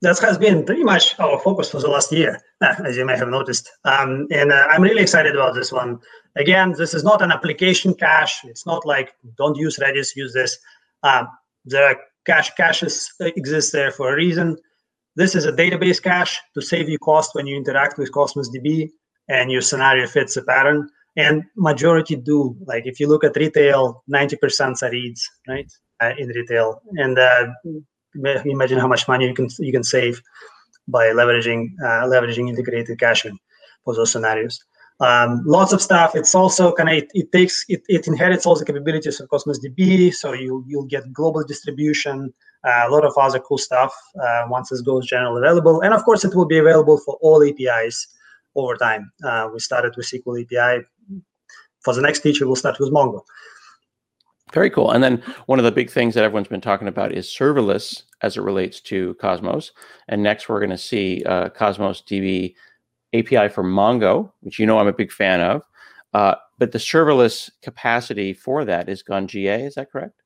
that 0.03 0.19
has 0.21 0.39
been 0.39 0.65
pretty 0.65 0.85
much 0.85 1.19
our 1.19 1.39
focus 1.41 1.71
for 1.71 1.81
the 1.81 1.89
last 1.89 2.11
year, 2.13 2.41
as 2.63 2.97
you 2.97 3.05
may 3.05 3.17
have 3.17 3.29
noticed. 3.29 3.71
Um, 3.85 4.27
and 4.31 4.53
uh, 4.53 4.67
I'm 4.71 4.83
really 4.83 5.03
excited 5.03 5.35
about 5.35 5.55
this 5.55 5.73
one. 5.73 6.01
Again, 6.37 6.73
this 6.77 6.95
is 6.95 7.05
not 7.05 7.23
an 7.23 7.31
application 7.31 7.95
cache. 7.95 8.41
It's 8.45 8.67
not 8.67 8.87
like 8.87 9.13
don't 9.37 9.57
use 9.57 9.79
Redis, 9.79 10.17
use 10.17 10.33
this. 10.33 10.59
Um, 11.03 11.29
the 11.65 11.97
cache 12.27 12.51
caches 12.57 13.13
exist 13.21 13.73
there 13.73 13.91
for 13.91 14.13
a 14.13 14.17
reason. 14.17 14.57
This 15.17 15.35
is 15.35 15.45
a 15.45 15.53
database 15.53 16.03
cache 16.03 16.41
to 16.55 16.63
save 16.63 16.89
you 16.89 16.99
cost 16.99 17.35
when 17.35 17.47
you 17.47 17.57
interact 17.57 17.99
with 17.99 18.13
Cosmos 18.13 18.49
DB 18.57 18.91
and 19.29 19.51
your 19.51 19.61
scenario 19.61 20.07
fits 20.07 20.37
a 20.37 20.43
pattern. 20.43 20.89
And 21.17 21.43
majority 21.57 22.17
do. 22.17 22.57
Like 22.65 22.87
if 22.87 23.01
you 23.01 23.09
look 23.09 23.25
at 23.25 23.37
retail, 23.37 24.03
90% 24.11 24.83
are 24.83 24.91
reads, 24.91 25.29
right? 25.49 25.71
Uh, 26.01 26.13
in 26.17 26.29
retail. 26.29 26.81
And 26.97 27.19
uh, 27.19 27.49
imagine 28.15 28.79
how 28.79 28.89
much 28.89 29.07
money 29.09 29.27
you 29.27 29.35
can 29.35 29.49
you 29.59 29.73
can 29.73 29.85
save 29.85 30.23
by 30.89 31.07
leveraging 31.07 31.69
uh, 31.85 32.05
leveraging 32.07 32.49
integrated 32.49 32.99
caching 32.99 33.39
for 33.85 33.95
those 33.95 34.13
scenarios. 34.13 34.61
Um, 35.01 35.43
lots 35.47 35.73
of 35.73 35.81
stuff. 35.81 36.15
It's 36.15 36.35
also 36.35 36.73
kind 36.73 36.91
of 36.91 36.95
it, 36.97 37.11
it, 37.15 37.33
takes 37.33 37.65
it, 37.69 37.83
it 37.89 38.07
inherits 38.07 38.45
all 38.45 38.55
the 38.55 38.67
capabilities 38.67 39.19
of 39.19 39.31
Cosmos 39.31 39.59
DB, 39.65 40.13
so 40.13 40.35
you 40.35 40.63
you'll 40.67 40.85
get 40.85 41.11
global 41.13 41.43
distribution, 41.43 42.33
uh, 42.65 42.85
a 42.87 42.91
lot 42.91 43.07
of 43.07 43.15
other 43.17 43.41
cool 43.41 43.57
stuff 43.57 43.95
uh, 44.23 44.43
once 44.49 44.69
this 44.69 44.83
goes 44.83 45.07
generally 45.07 45.41
available, 45.41 45.81
and 45.81 45.95
of 45.95 46.05
course 46.05 46.25
it 46.25 46.35
will 46.35 46.45
be 46.47 46.59
available 46.59 46.99
for 46.99 47.17
all 47.23 47.43
APIs 47.43 48.09
over 48.55 48.77
time. 48.77 49.11
Uh, 49.25 49.49
we 49.53 49.59
started 49.59 49.95
with 49.97 50.07
SQL 50.07 50.43
API. 50.43 50.85
For 51.83 51.95
the 51.95 52.03
next 52.03 52.21
feature, 52.21 52.47
we'll 52.47 52.57
start 52.57 52.79
with 52.79 52.93
Mongo. 52.93 53.23
Very 54.53 54.71
cool. 54.71 54.91
And 54.91 55.03
then 55.03 55.23
one 55.47 55.59
of 55.59 55.65
the 55.65 55.73
big 55.73 55.91
things 55.91 56.15
that 56.15 56.25
everyone's 56.25 56.49
been 56.49 56.61
talking 56.61 56.89
about 56.89 57.13
is 57.13 57.27
serverless 57.27 58.03
as 58.23 58.37
it 58.37 58.43
relates 58.43 58.81
to 58.81 59.15
Cosmos. 59.15 59.73
And 60.09 60.23
next, 60.23 60.49
we're 60.49 60.59
going 60.59 60.71
to 60.71 60.79
see 60.79 61.23
uh, 61.25 61.51
Cosmos 61.51 62.03
DB 62.03 62.55
API 63.15 63.49
for 63.49 63.63
Mongo, 63.63 64.33
which 64.41 64.59
you 64.59 64.67
know 64.67 64.79
I'm 64.79 64.89
a 64.89 64.93
big 64.93 65.13
fan 65.13 65.41
of. 65.41 65.63
Uh, 66.13 66.35
but 66.59 66.73
the 66.73 66.79
serverless 66.79 67.51
capacity 67.63 68.33
for 68.33 68.65
that 68.65 68.89
is 68.89 69.03
gone 69.03 69.29
GA. 69.29 69.63
Is 69.63 69.75
that 69.77 69.91
correct? 69.93 70.21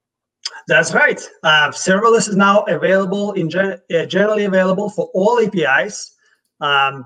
That's 0.68 0.94
right. 0.94 1.20
Uh, 1.42 1.68
serverless 1.70 2.28
is 2.28 2.36
now 2.36 2.62
available 2.62 3.32
in 3.32 3.50
gen- 3.50 3.80
uh, 3.94 4.06
generally 4.06 4.44
available 4.44 4.88
for 4.90 5.10
all 5.14 5.40
APIs. 5.40 6.14
Um, 6.60 7.04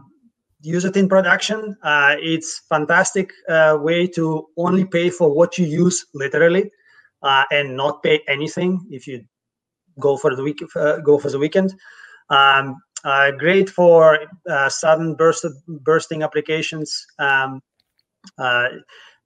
use 0.60 0.84
it 0.84 0.96
in 0.96 1.08
production. 1.08 1.76
Uh, 1.82 2.16
it's 2.18 2.62
fantastic 2.68 3.32
uh, 3.48 3.76
way 3.80 4.06
to 4.08 4.48
only 4.56 4.84
pay 4.84 5.10
for 5.10 5.32
what 5.32 5.58
you 5.58 5.66
use 5.66 6.06
literally 6.14 6.70
uh, 7.22 7.44
and 7.50 7.76
not 7.76 8.02
pay 8.02 8.20
anything 8.28 8.86
if 8.90 9.06
you 9.06 9.24
go 9.98 10.16
for 10.16 10.34
the 10.34 10.42
week 10.42 10.60
uh, 10.76 10.98
go 10.98 11.18
for 11.18 11.30
the 11.30 11.38
weekend. 11.38 11.74
Um, 12.30 12.76
uh, 13.04 13.30
great 13.32 13.70
for 13.70 14.18
uh, 14.50 14.68
sudden 14.68 15.14
burst 15.14 15.46
bursting 15.66 16.22
applications. 16.22 17.06
Um, 17.18 17.62
uh, 18.38 18.68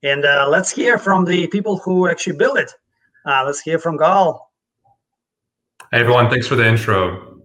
and 0.03 0.25
uh, 0.25 0.47
let's 0.49 0.71
hear 0.71 0.97
from 0.97 1.25
the 1.25 1.47
people 1.47 1.77
who 1.77 2.07
actually 2.07 2.37
build 2.37 2.57
it. 2.57 2.71
let's 3.25 3.61
hear 3.61 3.79
from 3.79 3.97
Gahl. 3.97 4.51
Hey 5.91 5.99
everyone, 5.99 6.29
thanks 6.29 6.47
for 6.47 6.55
the 6.55 6.67
intro. 6.67 7.41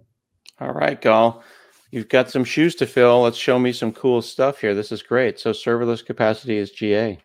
All 0.60 0.72
right, 0.72 1.00
Gahl. 1.00 1.42
You've 1.90 2.08
got 2.08 2.30
some 2.30 2.44
shoes 2.44 2.74
to 2.76 2.86
fill. 2.86 3.22
Let's 3.22 3.38
show 3.38 3.58
me 3.58 3.72
some 3.72 3.92
cool 3.92 4.20
stuff 4.20 4.60
here. 4.60 4.74
This 4.74 4.92
is 4.92 5.02
great. 5.02 5.38
So 5.38 5.52
serverless 5.52 6.04
capacity 6.04 6.58
is 6.58 6.70
GA. 6.70 7.18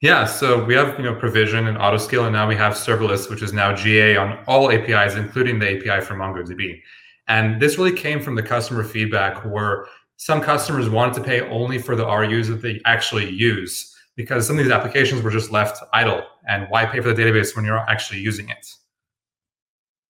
Yeah, 0.00 0.24
so 0.24 0.64
we 0.64 0.74
have 0.74 0.98
you 0.98 1.04
know 1.04 1.14
provision 1.14 1.66
and 1.66 1.76
autoscale, 1.76 2.24
and 2.24 2.32
now 2.32 2.48
we 2.48 2.56
have 2.56 2.72
serverless, 2.72 3.28
which 3.28 3.42
is 3.42 3.52
now 3.52 3.74
GA 3.74 4.16
on 4.16 4.42
all 4.46 4.70
APIs, 4.70 5.14
including 5.14 5.58
the 5.58 5.66
API 5.76 6.04
for 6.04 6.14
MongoDB. 6.14 6.80
And 7.28 7.60
this 7.60 7.76
really 7.76 7.92
came 7.92 8.20
from 8.20 8.34
the 8.34 8.42
customer 8.42 8.82
feedback 8.82 9.44
where 9.44 9.86
some 10.16 10.40
customers 10.40 10.88
wanted 10.88 11.14
to 11.14 11.22
pay 11.22 11.42
only 11.42 11.78
for 11.78 11.96
the 11.96 12.06
RUs 12.06 12.48
that 12.48 12.62
they 12.62 12.80
actually 12.86 13.30
use 13.30 13.94
because 14.16 14.46
some 14.46 14.58
of 14.58 14.64
these 14.64 14.72
applications 14.72 15.22
were 15.22 15.30
just 15.30 15.50
left 15.50 15.82
idle. 15.92 16.22
And 16.48 16.66
why 16.70 16.86
pay 16.86 17.00
for 17.00 17.12
the 17.12 17.22
database 17.22 17.54
when 17.54 17.64
you're 17.66 17.78
actually 17.78 18.20
using 18.20 18.48
it? 18.48 18.66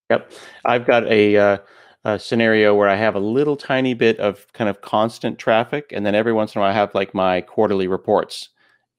Yep, 0.09 0.31
I've 0.65 0.85
got 0.85 1.05
a. 1.07 1.37
Uh 1.37 1.57
a 2.03 2.17
scenario 2.17 2.73
where 2.73 2.89
I 2.89 2.95
have 2.95 3.13
a 3.13 3.19
little 3.19 3.55
tiny 3.55 3.93
bit 3.93 4.19
of 4.19 4.51
kind 4.53 4.67
of 4.71 4.81
constant 4.81 5.37
traffic, 5.37 5.91
and 5.91 6.03
then 6.03 6.15
every 6.15 6.33
once 6.33 6.55
in 6.55 6.59
a 6.59 6.63
while 6.63 6.71
I 6.71 6.73
have 6.73 6.95
like 6.95 7.13
my 7.13 7.41
quarterly 7.41 7.87
reports. 7.87 8.49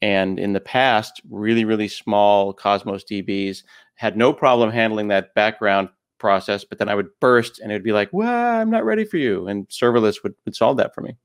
And 0.03 0.39
in 0.39 0.53
the 0.53 0.61
past, 0.61 1.23
really, 1.31 1.65
really 1.65 1.89
small 1.89 2.53
Cosmos 2.53 3.05
DBs 3.05 3.63
had 3.95 4.17
no 4.17 4.33
problem 4.33 4.71
handling 4.71 5.09
that 5.09 5.33
background 5.35 5.89
process, 6.19 6.65
but 6.65 6.79
then 6.79 6.89
I 6.89 6.95
would 6.95 7.09
burst 7.21 7.61
and 7.61 7.71
it 7.71 7.77
would 7.77 7.85
be 7.85 7.93
like, 7.93 8.11
well, 8.13 8.61
I'm 8.61 8.71
not 8.71 8.85
ready 8.85 9.05
for 9.05 9.17
you. 9.17 9.47
And 9.47 9.69
serverless 9.69 10.23
would, 10.25 10.35
would 10.45 10.57
solve 10.57 10.77
that 10.79 10.95
for 10.95 11.03
me. 11.03 11.17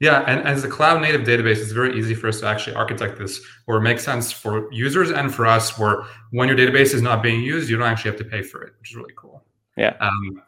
Yeah, 0.00 0.24
and 0.26 0.46
as 0.46 0.64
a 0.64 0.68
cloud 0.68 1.00
native 1.00 1.22
database, 1.22 1.58
it's 1.58 1.70
very 1.70 1.98
easy 1.98 2.14
for 2.14 2.28
us 2.28 2.40
to 2.40 2.46
actually 2.46 2.74
architect 2.74 3.18
this 3.18 3.40
where 3.66 3.78
it 3.78 3.82
makes 3.82 4.04
sense 4.04 4.32
for 4.32 4.72
users 4.72 5.10
and 5.10 5.32
for 5.32 5.46
us, 5.46 5.78
where 5.78 6.02
when 6.30 6.48
your 6.48 6.56
database 6.56 6.94
is 6.94 7.00
not 7.00 7.22
being 7.22 7.42
used, 7.42 7.70
you 7.70 7.76
don't 7.76 7.86
actually 7.86 8.10
have 8.10 8.18
to 8.18 8.24
pay 8.24 8.42
for 8.42 8.62
it, 8.62 8.72
which 8.80 8.90
is 8.90 8.96
really 8.96 9.14
cool. 9.16 9.44
Yeah. 9.76 9.94
Um, 10.00 10.42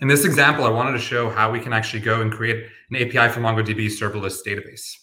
in 0.00 0.08
this 0.08 0.24
example, 0.24 0.64
I 0.64 0.70
wanted 0.70 0.92
to 0.92 0.98
show 0.98 1.30
how 1.30 1.52
we 1.52 1.60
can 1.60 1.72
actually 1.72 2.00
go 2.00 2.20
and 2.20 2.32
create 2.32 2.66
an 2.90 2.96
API 2.96 3.32
for 3.32 3.40
MongoDB 3.40 3.86
serverless 3.86 4.38
database. 4.44 4.96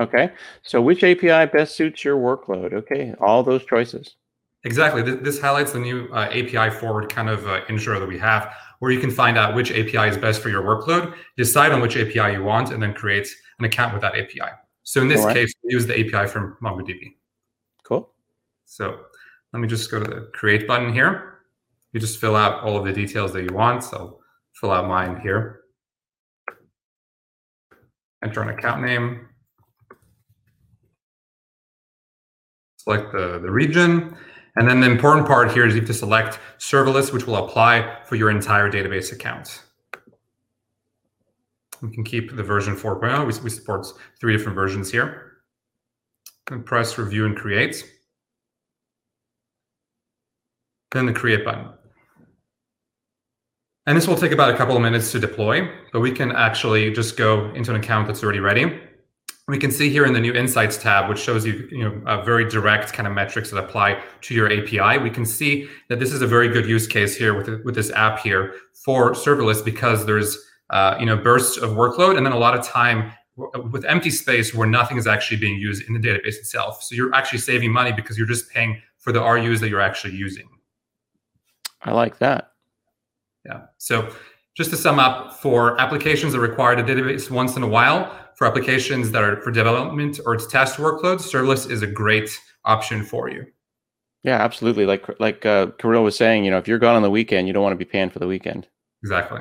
Okay. 0.00 0.30
So 0.62 0.80
which 0.80 1.02
API 1.02 1.50
best 1.50 1.76
suits 1.76 2.04
your 2.04 2.16
workload? 2.16 2.72
Okay. 2.72 3.14
All 3.20 3.42
those 3.42 3.64
choices. 3.64 4.16
Exactly. 4.64 5.02
This, 5.02 5.16
this 5.22 5.40
highlights 5.40 5.72
the 5.72 5.78
new 5.78 6.08
uh, 6.12 6.28
API 6.32 6.70
forward 6.70 7.08
kind 7.08 7.28
of 7.28 7.46
uh, 7.46 7.60
intro 7.68 8.00
that 8.00 8.08
we 8.08 8.18
have, 8.18 8.52
where 8.80 8.90
you 8.90 8.98
can 8.98 9.10
find 9.10 9.38
out 9.38 9.54
which 9.54 9.70
API 9.70 10.08
is 10.08 10.18
best 10.18 10.42
for 10.42 10.48
your 10.48 10.62
workload, 10.62 11.14
decide 11.36 11.72
on 11.72 11.80
which 11.80 11.96
API 11.96 12.32
you 12.32 12.42
want, 12.42 12.72
and 12.72 12.82
then 12.82 12.92
create 12.92 13.28
an 13.58 13.64
account 13.64 13.92
with 13.92 14.02
that 14.02 14.16
API. 14.16 14.50
So 14.82 15.00
in 15.00 15.08
this 15.08 15.24
right. 15.24 15.34
case, 15.34 15.54
we 15.62 15.72
use 15.72 15.86
the 15.86 15.94
API 15.94 16.28
from 16.28 16.56
MongoDB. 16.62 17.14
Cool. 17.84 18.10
So 18.64 18.98
let 19.52 19.60
me 19.60 19.68
just 19.68 19.90
go 19.90 20.02
to 20.02 20.08
the 20.08 20.30
create 20.34 20.66
button 20.66 20.92
here. 20.92 21.38
You 21.92 22.00
just 22.00 22.20
fill 22.20 22.36
out 22.36 22.62
all 22.62 22.76
of 22.76 22.84
the 22.84 22.92
details 22.92 23.32
that 23.32 23.42
you 23.42 23.54
want. 23.54 23.84
So 23.84 24.20
fill 24.52 24.72
out 24.72 24.86
mine 24.86 25.20
here. 25.20 25.60
Enter 28.22 28.42
an 28.42 28.48
account 28.48 28.82
name. 28.82 29.28
Select 32.86 33.12
the, 33.12 33.40
the 33.40 33.50
region. 33.50 34.16
And 34.56 34.68
then 34.68 34.80
the 34.80 34.88
important 34.88 35.26
part 35.26 35.52
here 35.52 35.66
is 35.66 35.74
you 35.74 35.80
have 35.80 35.88
to 35.88 35.94
select 35.94 36.38
serverless, 36.58 37.12
which 37.12 37.26
will 37.26 37.36
apply 37.36 37.98
for 38.04 38.14
your 38.14 38.30
entire 38.30 38.70
database 38.70 39.12
account. 39.12 39.62
We 41.82 41.90
can 41.90 42.04
keep 42.04 42.34
the 42.34 42.42
version 42.42 42.76
4.0. 42.76 43.20
We, 43.20 43.42
we 43.42 43.50
support 43.50 43.86
three 44.20 44.36
different 44.36 44.54
versions 44.54 44.90
here. 44.90 45.32
And 46.50 46.64
press 46.64 46.96
review 46.96 47.26
and 47.26 47.36
create. 47.36 47.84
Then 50.92 51.06
the 51.06 51.12
create 51.12 51.44
button. 51.44 51.70
And 53.86 53.96
this 53.96 54.06
will 54.06 54.16
take 54.16 54.32
about 54.32 54.54
a 54.54 54.56
couple 54.56 54.76
of 54.76 54.82
minutes 54.82 55.12
to 55.12 55.18
deploy, 55.18 55.68
but 55.92 56.00
we 56.00 56.12
can 56.12 56.32
actually 56.32 56.92
just 56.92 57.16
go 57.16 57.52
into 57.54 57.72
an 57.72 57.76
account 57.76 58.06
that's 58.06 58.22
already 58.22 58.40
ready. 58.40 58.80
We 59.48 59.58
can 59.58 59.70
see 59.70 59.90
here 59.90 60.04
in 60.04 60.12
the 60.12 60.20
new 60.20 60.32
Insights 60.32 60.76
tab, 60.76 61.08
which 61.08 61.20
shows 61.20 61.46
you, 61.46 61.68
you 61.70 61.84
know, 61.84 62.02
a 62.04 62.24
very 62.24 62.48
direct 62.48 62.92
kind 62.92 63.06
of 63.06 63.14
metrics 63.14 63.50
that 63.50 63.58
apply 63.58 64.02
to 64.22 64.34
your 64.34 64.52
API. 64.52 64.98
We 64.98 65.10
can 65.10 65.24
see 65.24 65.68
that 65.88 66.00
this 66.00 66.12
is 66.12 66.20
a 66.20 66.26
very 66.26 66.48
good 66.48 66.66
use 66.66 66.88
case 66.88 67.16
here 67.16 67.32
with, 67.32 67.64
with 67.64 67.76
this 67.76 67.92
app 67.92 68.18
here 68.18 68.54
for 68.84 69.12
serverless 69.12 69.64
because 69.64 70.04
there's, 70.04 70.36
uh, 70.70 70.96
you 70.98 71.06
know, 71.06 71.16
bursts 71.16 71.58
of 71.58 71.70
workload 71.70 72.16
and 72.16 72.26
then 72.26 72.32
a 72.32 72.38
lot 72.38 72.58
of 72.58 72.66
time 72.66 73.12
with 73.70 73.84
empty 73.84 74.10
space 74.10 74.52
where 74.52 74.66
nothing 74.66 74.96
is 74.96 75.06
actually 75.06 75.36
being 75.36 75.60
used 75.60 75.82
in 75.88 75.94
the 75.94 76.00
database 76.00 76.38
itself. 76.38 76.82
So 76.82 76.96
you're 76.96 77.14
actually 77.14 77.38
saving 77.38 77.72
money 77.72 77.92
because 77.92 78.18
you're 78.18 78.26
just 78.26 78.50
paying 78.50 78.82
for 78.98 79.12
the 79.12 79.20
RUs 79.20 79.60
that 79.60 79.68
you're 79.68 79.80
actually 79.80 80.14
using. 80.14 80.48
I 81.82 81.92
like 81.92 82.18
that. 82.18 82.50
Yeah. 83.44 83.66
So 83.78 84.12
just 84.56 84.70
to 84.70 84.76
sum 84.76 84.98
up, 84.98 85.34
for 85.34 85.80
applications 85.80 86.32
that 86.32 86.40
require 86.40 86.72
a 86.72 86.82
database 86.82 87.30
once 87.30 87.56
in 87.56 87.62
a 87.62 87.68
while, 87.68 88.25
for 88.36 88.46
applications 88.46 89.10
that 89.10 89.22
are 89.22 89.40
for 89.40 89.50
development 89.50 90.20
or 90.24 90.36
to 90.36 90.46
test 90.46 90.76
workloads, 90.76 91.22
serverless 91.22 91.70
is 91.70 91.82
a 91.82 91.86
great 91.86 92.30
option 92.64 93.02
for 93.02 93.30
you. 93.30 93.46
Yeah, 94.22 94.42
absolutely. 94.42 94.86
Like 94.86 95.06
like 95.20 95.46
uh, 95.46 95.68
Kirill 95.78 96.04
was 96.04 96.16
saying, 96.16 96.44
you 96.44 96.50
know, 96.50 96.58
if 96.58 96.68
you're 96.68 96.78
gone 96.78 96.96
on 96.96 97.02
the 97.02 97.10
weekend, 97.10 97.46
you 97.46 97.52
don't 97.52 97.62
want 97.62 97.72
to 97.72 97.84
be 97.84 97.90
paying 97.90 98.10
for 98.10 98.18
the 98.18 98.26
weekend. 98.26 98.68
Exactly. 99.02 99.40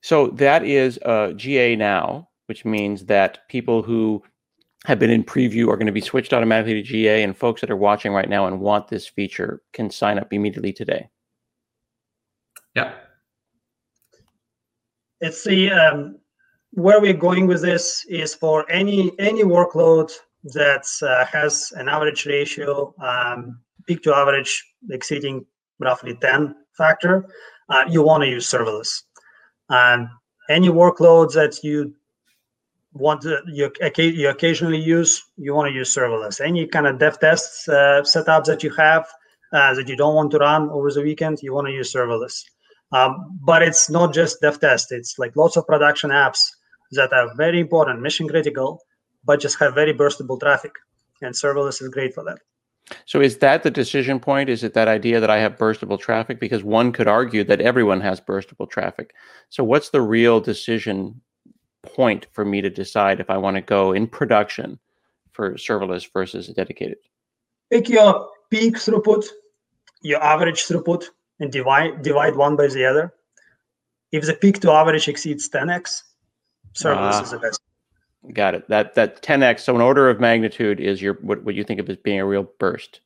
So 0.00 0.28
that 0.28 0.64
is 0.64 0.98
uh, 1.04 1.32
GA 1.32 1.74
now, 1.74 2.28
which 2.46 2.64
means 2.64 3.06
that 3.06 3.48
people 3.48 3.82
who 3.82 4.22
have 4.84 5.00
been 5.00 5.10
in 5.10 5.24
preview 5.24 5.66
are 5.68 5.76
going 5.76 5.86
to 5.86 5.92
be 5.92 6.00
switched 6.00 6.32
automatically 6.32 6.74
to 6.74 6.82
GA, 6.82 7.24
and 7.24 7.36
folks 7.36 7.60
that 7.60 7.70
are 7.70 7.76
watching 7.76 8.12
right 8.12 8.28
now 8.28 8.46
and 8.46 8.60
want 8.60 8.86
this 8.86 9.08
feature 9.08 9.62
can 9.72 9.90
sign 9.90 10.18
up 10.18 10.32
immediately 10.32 10.72
today. 10.72 11.08
Yeah. 12.76 12.92
It's 15.20 15.44
the 15.44 15.70
um, 15.70 16.18
where 16.72 17.00
we're 17.00 17.14
going 17.14 17.46
with 17.46 17.62
this 17.62 18.04
is 18.08 18.34
for 18.34 18.70
any 18.70 19.12
any 19.18 19.44
workload 19.44 20.12
that 20.54 20.86
uh, 21.02 21.24
has 21.26 21.72
an 21.76 21.88
average 21.88 22.26
ratio 22.26 22.94
um, 23.00 23.58
peak 23.86 24.02
to 24.02 24.14
average 24.14 24.64
exceeding 24.90 25.44
roughly 25.78 26.16
10 26.16 26.54
factor, 26.76 27.26
uh, 27.68 27.84
you 27.88 28.02
want 28.02 28.22
to 28.22 28.28
use 28.28 28.48
serverless. 28.48 29.02
And 29.68 30.08
any 30.48 30.68
workloads 30.68 31.34
that 31.34 31.62
you 31.64 31.94
want 32.92 33.22
to 33.22 33.40
you, 33.46 33.70
you 33.98 34.28
occasionally 34.28 34.80
use, 34.80 35.22
you 35.36 35.54
want 35.54 35.68
to 35.68 35.74
use 35.74 35.94
serverless. 35.94 36.40
Any 36.40 36.66
kind 36.66 36.86
of 36.86 36.98
dev 36.98 37.18
tests 37.18 37.68
uh, 37.68 38.02
setups 38.02 38.44
that 38.44 38.62
you 38.62 38.70
have 38.74 39.06
uh, 39.52 39.74
that 39.74 39.88
you 39.88 39.96
don't 39.96 40.14
want 40.14 40.30
to 40.32 40.38
run 40.38 40.70
over 40.70 40.90
the 40.90 41.02
weekend, 41.02 41.42
you 41.42 41.52
want 41.52 41.66
to 41.66 41.72
use 41.72 41.92
serverless. 41.92 42.44
Um, 42.92 43.38
but 43.42 43.62
it's 43.62 43.90
not 43.90 44.14
just 44.14 44.40
dev 44.40 44.60
test. 44.60 44.92
It's 44.92 45.18
like 45.18 45.34
lots 45.36 45.56
of 45.56 45.66
production 45.66 46.10
apps 46.10 46.40
that 46.92 47.12
are 47.12 47.34
very 47.36 47.60
important, 47.60 48.00
mission 48.00 48.28
critical, 48.28 48.80
but 49.24 49.40
just 49.40 49.58
have 49.58 49.74
very 49.74 49.92
burstable 49.92 50.38
traffic. 50.38 50.72
And 51.20 51.34
serverless 51.34 51.82
is 51.82 51.88
great 51.88 52.14
for 52.14 52.22
that. 52.24 52.38
So 53.04 53.20
is 53.20 53.38
that 53.38 53.64
the 53.64 53.70
decision 53.70 54.20
point? 54.20 54.48
Is 54.48 54.62
it 54.62 54.74
that 54.74 54.86
idea 54.86 55.18
that 55.18 55.30
I 55.30 55.38
have 55.38 55.56
burstable 55.56 55.98
traffic? 55.98 56.38
Because 56.38 56.62
one 56.62 56.92
could 56.92 57.08
argue 57.08 57.42
that 57.44 57.60
everyone 57.60 58.00
has 58.00 58.20
burstable 58.20 58.70
traffic. 58.70 59.12
So 59.48 59.64
what's 59.64 59.90
the 59.90 60.00
real 60.00 60.40
decision 60.40 61.20
point 61.82 62.26
for 62.32 62.44
me 62.44 62.60
to 62.60 62.70
decide 62.70 63.18
if 63.18 63.30
I 63.30 63.38
want 63.38 63.56
to 63.56 63.62
go 63.62 63.92
in 63.92 64.06
production 64.06 64.78
for 65.32 65.54
serverless 65.54 66.08
versus 66.12 66.46
dedicated? 66.48 66.98
Pick 67.70 67.88
your 67.88 68.28
peak 68.50 68.76
throughput, 68.76 69.26
your 70.02 70.22
average 70.22 70.62
throughput, 70.62 71.06
and 71.40 71.50
divide 71.52 72.02
divide 72.02 72.36
one 72.36 72.56
by 72.56 72.68
the 72.68 72.84
other. 72.84 73.12
If 74.12 74.24
the 74.24 74.34
peak 74.34 74.60
to 74.60 74.70
average 74.70 75.08
exceeds 75.08 75.48
10x, 75.48 76.02
serverless 76.74 77.20
uh, 77.20 77.22
is 77.22 77.30
the 77.30 77.38
best. 77.38 77.60
Got 78.32 78.54
it. 78.54 78.68
That 78.68 78.94
that 78.94 79.22
10x. 79.22 79.60
So 79.60 79.74
an 79.74 79.80
order 79.80 80.08
of 80.08 80.20
magnitude 80.20 80.80
is 80.80 81.02
your 81.02 81.14
what, 81.14 81.42
what 81.44 81.54
you 81.54 81.64
think 81.64 81.80
of 81.80 81.88
as 81.88 81.96
being 81.96 82.20
a 82.20 82.26
real 82.26 82.48
burst. 82.58 83.00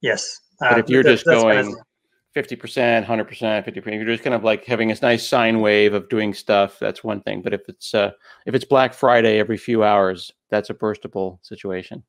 Yes. 0.00 0.40
But 0.60 0.74
uh, 0.74 0.78
if 0.78 0.88
you're 0.88 1.02
that, 1.02 1.10
just 1.10 1.24
going 1.24 1.74
fifty 2.34 2.56
percent, 2.56 3.06
hundred 3.06 3.24
percent, 3.24 3.64
fifty 3.64 3.80
percent, 3.80 3.96
you're 4.00 4.12
just 4.12 4.24
kind 4.24 4.34
of 4.34 4.44
like 4.44 4.64
having 4.64 4.88
this 4.88 5.02
nice 5.02 5.26
sine 5.26 5.60
wave 5.60 5.94
of 5.94 6.08
doing 6.08 6.34
stuff. 6.34 6.78
That's 6.78 7.02
one 7.02 7.20
thing. 7.22 7.42
But 7.42 7.54
if 7.54 7.62
it's 7.68 7.94
uh, 7.94 8.10
if 8.46 8.54
it's 8.54 8.64
Black 8.64 8.92
Friday 8.92 9.38
every 9.38 9.56
few 9.56 9.82
hours, 9.82 10.32
that's 10.50 10.70
a 10.70 10.74
burstable 10.74 11.38
situation. 11.42 12.02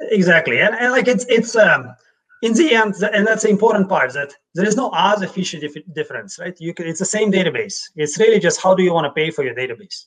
Exactly, 0.00 0.60
and, 0.60 0.74
and 0.74 0.92
like 0.92 1.08
it's 1.08 1.26
it's 1.28 1.56
um 1.56 1.94
in 2.42 2.54
the 2.54 2.74
end, 2.74 2.94
and 3.12 3.26
that's 3.26 3.42
the 3.42 3.50
important 3.50 3.88
part 3.88 4.12
that 4.14 4.32
there 4.54 4.66
is 4.66 4.76
no 4.76 4.90
as 4.94 5.22
efficient 5.22 5.64
difference, 5.94 6.38
right? 6.38 6.56
You 6.58 6.72
can, 6.72 6.86
it's 6.86 6.98
the 6.98 7.04
same 7.04 7.30
database. 7.30 7.90
It's 7.96 8.18
really 8.18 8.40
just 8.40 8.62
how 8.62 8.74
do 8.74 8.82
you 8.82 8.94
want 8.94 9.04
to 9.06 9.12
pay 9.12 9.30
for 9.30 9.44
your 9.44 9.54
database, 9.54 10.06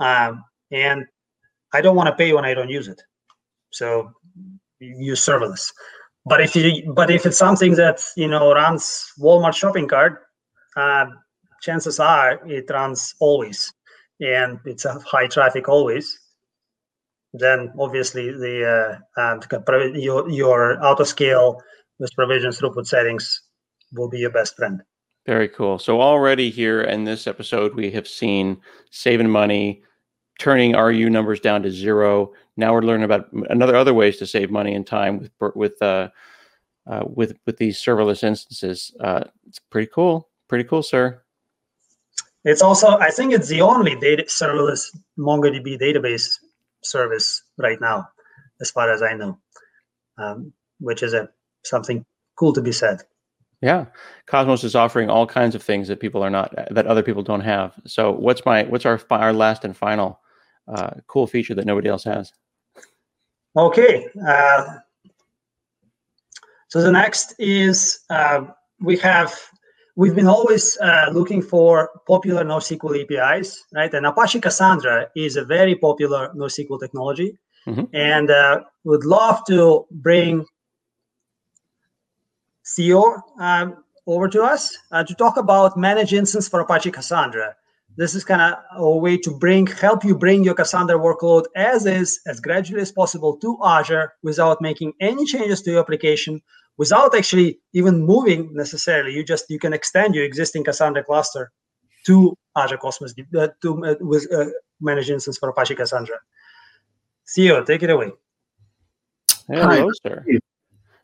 um, 0.00 0.44
and 0.72 1.06
I 1.72 1.80
don't 1.80 1.96
want 1.96 2.08
to 2.08 2.14
pay 2.14 2.32
when 2.32 2.44
I 2.44 2.54
don't 2.54 2.68
use 2.68 2.88
it, 2.88 3.00
so 3.70 4.12
use 4.80 5.24
serverless. 5.24 5.72
But 6.26 6.40
if 6.40 6.56
you, 6.56 6.92
but 6.92 7.10
if 7.10 7.24
it's 7.24 7.38
something 7.38 7.74
that 7.76 8.02
you 8.16 8.28
know 8.28 8.52
runs 8.52 9.12
Walmart 9.18 9.54
shopping 9.54 9.86
cart, 9.86 10.22
uh, 10.76 11.06
chances 11.62 12.00
are 12.00 12.40
it 12.48 12.68
runs 12.68 13.14
always, 13.20 13.72
and 14.20 14.58
it's 14.64 14.84
a 14.84 14.98
high 15.00 15.28
traffic 15.28 15.68
always 15.68 16.19
then 17.32 17.72
obviously 17.78 18.30
the 18.30 19.00
uh, 19.16 19.20
um, 19.20 19.40
your 19.94 20.28
your 20.28 20.84
auto 20.84 21.04
scale 21.04 21.62
with 21.98 22.14
provisions 22.14 22.60
throughput 22.60 22.86
settings 22.86 23.42
will 23.92 24.08
be 24.08 24.18
your 24.18 24.30
best 24.30 24.56
friend. 24.56 24.82
Very 25.26 25.48
cool. 25.48 25.78
So 25.78 26.00
already 26.00 26.50
here 26.50 26.80
in 26.82 27.04
this 27.04 27.26
episode, 27.26 27.74
we 27.74 27.90
have 27.90 28.08
seen 28.08 28.60
saving 28.90 29.30
money, 29.30 29.82
turning 30.38 30.72
RU 30.74 31.10
numbers 31.10 31.40
down 31.40 31.62
to 31.62 31.70
zero. 31.70 32.32
Now 32.56 32.72
we're 32.72 32.82
learning 32.82 33.04
about 33.04 33.30
another 33.32 33.76
other 33.76 33.94
ways 33.94 34.16
to 34.18 34.26
save 34.26 34.50
money 34.50 34.74
and 34.74 34.86
time 34.86 35.18
with 35.18 35.54
with 35.54 35.82
uh, 35.82 36.08
uh, 36.86 37.04
with 37.04 37.36
with 37.46 37.58
these 37.58 37.78
serverless 37.78 38.24
instances. 38.24 38.94
Uh, 39.00 39.24
it's 39.46 39.60
pretty 39.70 39.90
cool. 39.94 40.28
Pretty 40.48 40.64
cool, 40.64 40.82
sir. 40.82 41.22
It's 42.44 42.62
also, 42.62 42.98
I 42.98 43.10
think, 43.10 43.34
it's 43.34 43.48
the 43.48 43.60
only 43.60 43.94
data 43.96 44.24
serverless 44.24 44.96
MongoDB 45.18 45.78
database 45.78 46.38
service 46.82 47.42
right 47.58 47.80
now, 47.80 48.08
as 48.60 48.70
far 48.70 48.92
as 48.92 49.02
I 49.02 49.14
know, 49.14 49.38
um, 50.18 50.52
which 50.78 51.02
is 51.02 51.14
a 51.14 51.28
something 51.64 52.04
cool 52.36 52.52
to 52.54 52.62
be 52.62 52.72
said. 52.72 53.02
Yeah, 53.60 53.86
Cosmos 54.26 54.64
is 54.64 54.74
offering 54.74 55.10
all 55.10 55.26
kinds 55.26 55.54
of 55.54 55.62
things 55.62 55.88
that 55.88 56.00
people 56.00 56.22
are 56.22 56.30
not 56.30 56.54
that 56.70 56.86
other 56.86 57.02
people 57.02 57.22
don't 57.22 57.42
have. 57.42 57.74
So, 57.86 58.12
what's 58.12 58.44
my 58.46 58.64
what's 58.64 58.86
our 58.86 59.00
our 59.10 59.32
last 59.32 59.64
and 59.64 59.76
final 59.76 60.20
uh, 60.66 60.92
cool 61.06 61.26
feature 61.26 61.54
that 61.54 61.66
nobody 61.66 61.88
else 61.88 62.04
has? 62.04 62.32
Okay, 63.56 64.06
uh, 64.26 64.76
so 66.68 66.80
the 66.80 66.92
next 66.92 67.34
is 67.38 68.00
uh, 68.08 68.44
we 68.80 68.96
have 68.98 69.38
we've 69.96 70.14
been 70.14 70.26
always 70.26 70.78
uh, 70.78 71.10
looking 71.12 71.42
for 71.42 71.90
popular 72.06 72.44
NoSQL 72.44 73.02
APIs, 73.02 73.64
right? 73.74 73.92
And 73.92 74.06
Apache 74.06 74.40
Cassandra 74.40 75.08
is 75.16 75.36
a 75.36 75.44
very 75.44 75.74
popular 75.74 76.32
NoSQL 76.34 76.80
technology, 76.80 77.38
mm-hmm. 77.66 77.84
and 77.94 78.30
uh, 78.30 78.60
would 78.84 79.04
love 79.04 79.44
to 79.48 79.86
bring 79.90 80.44
Theo 82.76 83.20
um, 83.38 83.84
over 84.06 84.28
to 84.28 84.42
us 84.42 84.76
uh, 84.92 85.04
to 85.04 85.14
talk 85.14 85.36
about 85.36 85.76
managed 85.76 86.12
instance 86.12 86.48
for 86.48 86.60
Apache 86.60 86.90
Cassandra. 86.90 87.54
This 87.96 88.14
is 88.14 88.24
kind 88.24 88.40
of 88.40 88.58
a 88.76 88.96
way 88.96 89.16
to 89.18 89.36
bring 89.36 89.66
help 89.66 90.04
you 90.04 90.16
bring 90.16 90.44
your 90.44 90.54
Cassandra 90.54 90.96
workload 90.96 91.46
as 91.56 91.86
is 91.86 92.20
as 92.26 92.40
gradually 92.40 92.80
as 92.80 92.92
possible 92.92 93.36
to 93.38 93.58
Azure 93.64 94.12
without 94.22 94.62
making 94.62 94.92
any 95.00 95.26
changes 95.26 95.60
to 95.62 95.72
your 95.72 95.80
application 95.80 96.40
without 96.80 97.14
actually 97.14 97.60
even 97.74 98.06
moving 98.06 98.48
necessarily. 98.54 99.12
You 99.12 99.22
just 99.22 99.44
you 99.50 99.58
can 99.58 99.74
extend 99.74 100.14
your 100.14 100.24
existing 100.24 100.64
Cassandra 100.64 101.04
cluster 101.04 101.52
to 102.06 102.34
Azure 102.56 102.78
Cosmos 102.78 103.12
uh, 103.38 103.48
to 103.60 103.84
uh, 103.84 103.94
with 104.00 104.26
uh, 104.32 104.46
managed 104.80 105.10
instance 105.10 105.36
for 105.36 105.50
Apache 105.50 105.74
Cassandra. 105.74 106.16
Theo, 107.34 107.62
take 107.62 107.82
it 107.82 107.90
away. 107.90 108.10
Hello, 109.46 109.68
Hi. 109.68 109.84
sir. 110.02 110.24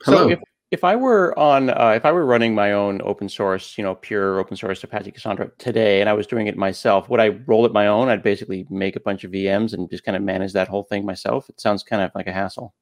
Hello. 0.05 0.23
So 0.23 0.31
if, 0.31 0.39
if 0.71 0.83
I 0.83 0.97
were 0.97 1.39
on, 1.39 1.69
uh, 1.69 1.93
if 1.95 2.07
I 2.07 2.13
were 2.13 2.25
running 2.25 2.55
my 2.55 2.73
own 2.73 3.03
open 3.03 3.29
source, 3.29 3.77
you 3.77 3.85
know, 3.85 3.95
pure 3.95 4.41
open 4.41 4.57
source 4.57 4.83
Apache 4.83 5.13
Cassandra 5.13 5.51
today, 5.59 6.01
and 6.01 6.09
I 6.09 6.15
was 6.15 6.27
doing 6.27 6.47
it 6.47 6.57
myself, 6.57 7.11
would 7.11 7.21
I 7.21 7.29
roll 7.47 7.67
it 7.67 7.73
my 7.73 7.87
own? 7.87 8.09
I'd 8.09 8.23
basically 8.23 8.67
make 8.71 8.97
a 8.97 9.01
bunch 9.01 9.25
of 9.25 9.31
VMs 9.31 9.75
and 9.75 9.91
just 9.91 10.05
kind 10.05 10.17
of 10.17 10.23
manage 10.23 10.55
that 10.55 10.69
whole 10.69 10.85
thing 10.85 11.05
myself. 11.05 11.51
It 11.51 11.61
sounds 11.61 11.83
kind 11.83 12.03
of 12.03 12.11
like 12.15 12.29
a 12.29 12.33
hassle. 12.33 12.73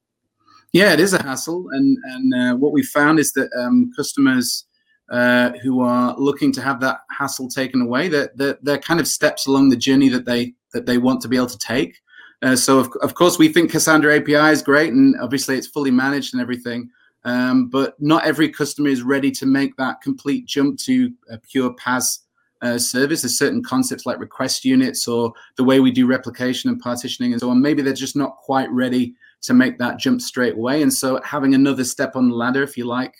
Yeah, 0.75 0.91
it 0.91 0.99
is 0.99 1.13
a 1.13 1.23
hassle, 1.23 1.69
and 1.71 1.97
and 2.03 2.33
uh, 2.33 2.55
what 2.57 2.73
we 2.73 2.83
found 2.83 3.17
is 3.17 3.31
that 3.31 3.49
um, 3.57 3.93
customers 3.95 4.65
uh, 5.09 5.51
who 5.63 5.79
are 5.79 6.13
looking 6.17 6.51
to 6.51 6.61
have 6.61 6.81
that 6.81 6.97
hassle 7.17 7.47
taken 7.47 7.79
away, 7.79 8.09
that 8.09 8.35
they're, 8.35 8.57
they're, 8.61 8.77
kind 8.77 8.99
of 8.99 9.07
steps 9.07 9.47
along 9.47 9.69
the 9.69 9.77
journey 9.77 10.09
that 10.09 10.25
they 10.25 10.53
that 10.73 10.85
they 10.85 10.97
want 10.97 11.21
to 11.21 11.29
be 11.29 11.37
able 11.37 11.47
to 11.47 11.57
take. 11.59 12.01
Uh, 12.41 12.57
so 12.57 12.77
of, 12.77 12.89
of 13.01 13.13
course 13.13 13.39
we 13.39 13.47
think 13.47 13.71
Cassandra 13.71 14.17
API 14.17 14.51
is 14.51 14.61
great, 14.61 14.91
and 14.91 15.15
obviously 15.21 15.57
it's 15.57 15.67
fully 15.67 15.91
managed 15.91 16.33
and 16.33 16.41
everything. 16.41 16.89
Um, 17.23 17.69
but 17.69 17.95
not 18.01 18.25
every 18.25 18.49
customer 18.49 18.89
is 18.89 19.01
ready 19.01 19.31
to 19.31 19.45
make 19.45 19.77
that 19.77 20.01
complete 20.01 20.45
jump 20.45 20.77
to 20.79 21.09
a 21.31 21.37
pure 21.37 21.73
PaaS 21.75 22.19
uh, 22.61 22.77
service. 22.77 23.21
There's 23.21 23.39
certain 23.39 23.63
concepts 23.63 24.05
like 24.05 24.19
request 24.19 24.65
units 24.65 25.07
or 25.07 25.31
the 25.55 25.63
way 25.63 25.79
we 25.79 25.91
do 25.91 26.05
replication 26.05 26.69
and 26.69 26.81
partitioning 26.81 27.31
and 27.31 27.39
so 27.39 27.49
on. 27.49 27.61
Maybe 27.61 27.81
they're 27.81 27.93
just 27.93 28.17
not 28.17 28.35
quite 28.39 28.69
ready 28.71 29.15
to 29.45 29.53
make 29.53 29.77
that 29.77 29.99
jump 29.99 30.21
straight 30.21 30.53
away. 30.53 30.81
And 30.81 30.93
so 30.93 31.19
having 31.23 31.53
another 31.55 31.83
step 31.83 32.15
on 32.15 32.29
the 32.29 32.35
ladder, 32.35 32.63
if 32.63 32.77
you 32.77 32.85
like, 32.85 33.13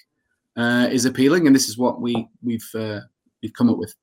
uh, 0.58 0.88
is 0.92 1.06
appealing. 1.06 1.48
And 1.48 1.56
this 1.56 1.70
is 1.70 1.78
what 1.78 2.02
we 2.02 2.28
we've 2.44 2.70
uh, 2.76 3.02
we've 3.42 3.54
come 3.54 3.70
up 3.70 3.78
with. 3.78 3.94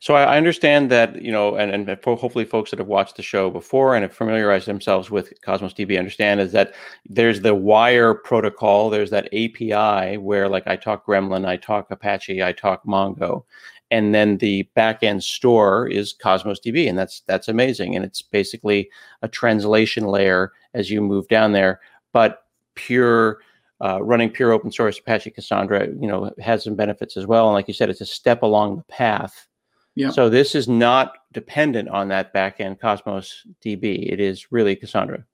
So 0.00 0.14
I 0.14 0.36
understand 0.36 0.90
that 0.90 1.20
you 1.20 1.30
know, 1.30 1.56
and, 1.56 1.70
and 1.70 1.98
hopefully 2.04 2.44
folks 2.44 2.70
that 2.70 2.78
have 2.78 2.88
watched 2.88 3.16
the 3.16 3.22
show 3.22 3.50
before 3.50 3.94
and 3.94 4.02
have 4.02 4.14
familiarized 4.14 4.66
themselves 4.66 5.10
with 5.10 5.32
Cosmos 5.42 5.74
DB 5.74 5.98
understand 5.98 6.40
is 6.40 6.52
that 6.52 6.74
there's 7.06 7.40
the 7.42 7.54
wire 7.54 8.14
protocol, 8.14 8.88
there's 8.88 9.10
that 9.10 9.26
API 9.26 10.16
where 10.16 10.48
like 10.48 10.66
I 10.66 10.76
talk 10.76 11.06
Gremlin, 11.06 11.46
I 11.46 11.56
talk 11.56 11.90
Apache, 11.90 12.42
I 12.42 12.52
talk 12.52 12.84
Mongo, 12.86 13.44
and 13.90 14.14
then 14.14 14.38
the 14.38 14.68
backend 14.76 15.22
store 15.22 15.86
is 15.88 16.12
Cosmos 16.12 16.60
DB, 16.60 16.88
and 16.88 16.98
that's 16.98 17.22
that's 17.26 17.48
amazing, 17.48 17.96
and 17.96 18.04
it's 18.04 18.22
basically 18.22 18.90
a 19.22 19.28
translation 19.28 20.04
layer 20.04 20.52
as 20.74 20.90
you 20.90 21.00
move 21.00 21.28
down 21.28 21.52
there, 21.52 21.80
but 22.12 22.44
pure. 22.74 23.38
Uh, 23.84 24.00
running 24.02 24.30
pure 24.30 24.52
open 24.52 24.70
source 24.70 25.00
Apache 25.00 25.32
Cassandra, 25.32 25.88
you 25.88 26.06
know, 26.06 26.30
has 26.38 26.62
some 26.62 26.76
benefits 26.76 27.16
as 27.16 27.26
well. 27.26 27.48
And 27.48 27.54
like 27.54 27.66
you 27.66 27.74
said, 27.74 27.90
it's 27.90 28.00
a 28.00 28.06
step 28.06 28.42
along 28.42 28.76
the 28.76 28.84
path 28.84 29.48
yeah. 29.94 30.10
So 30.10 30.28
this 30.28 30.54
is 30.54 30.68
not 30.68 31.14
dependent 31.32 31.88
on 31.88 32.08
that 32.08 32.34
backend 32.34 32.80
Cosmos 32.80 33.46
DB. 33.64 34.12
It 34.12 34.20
is 34.20 34.50
really 34.50 34.74
Cassandra. 34.74 35.24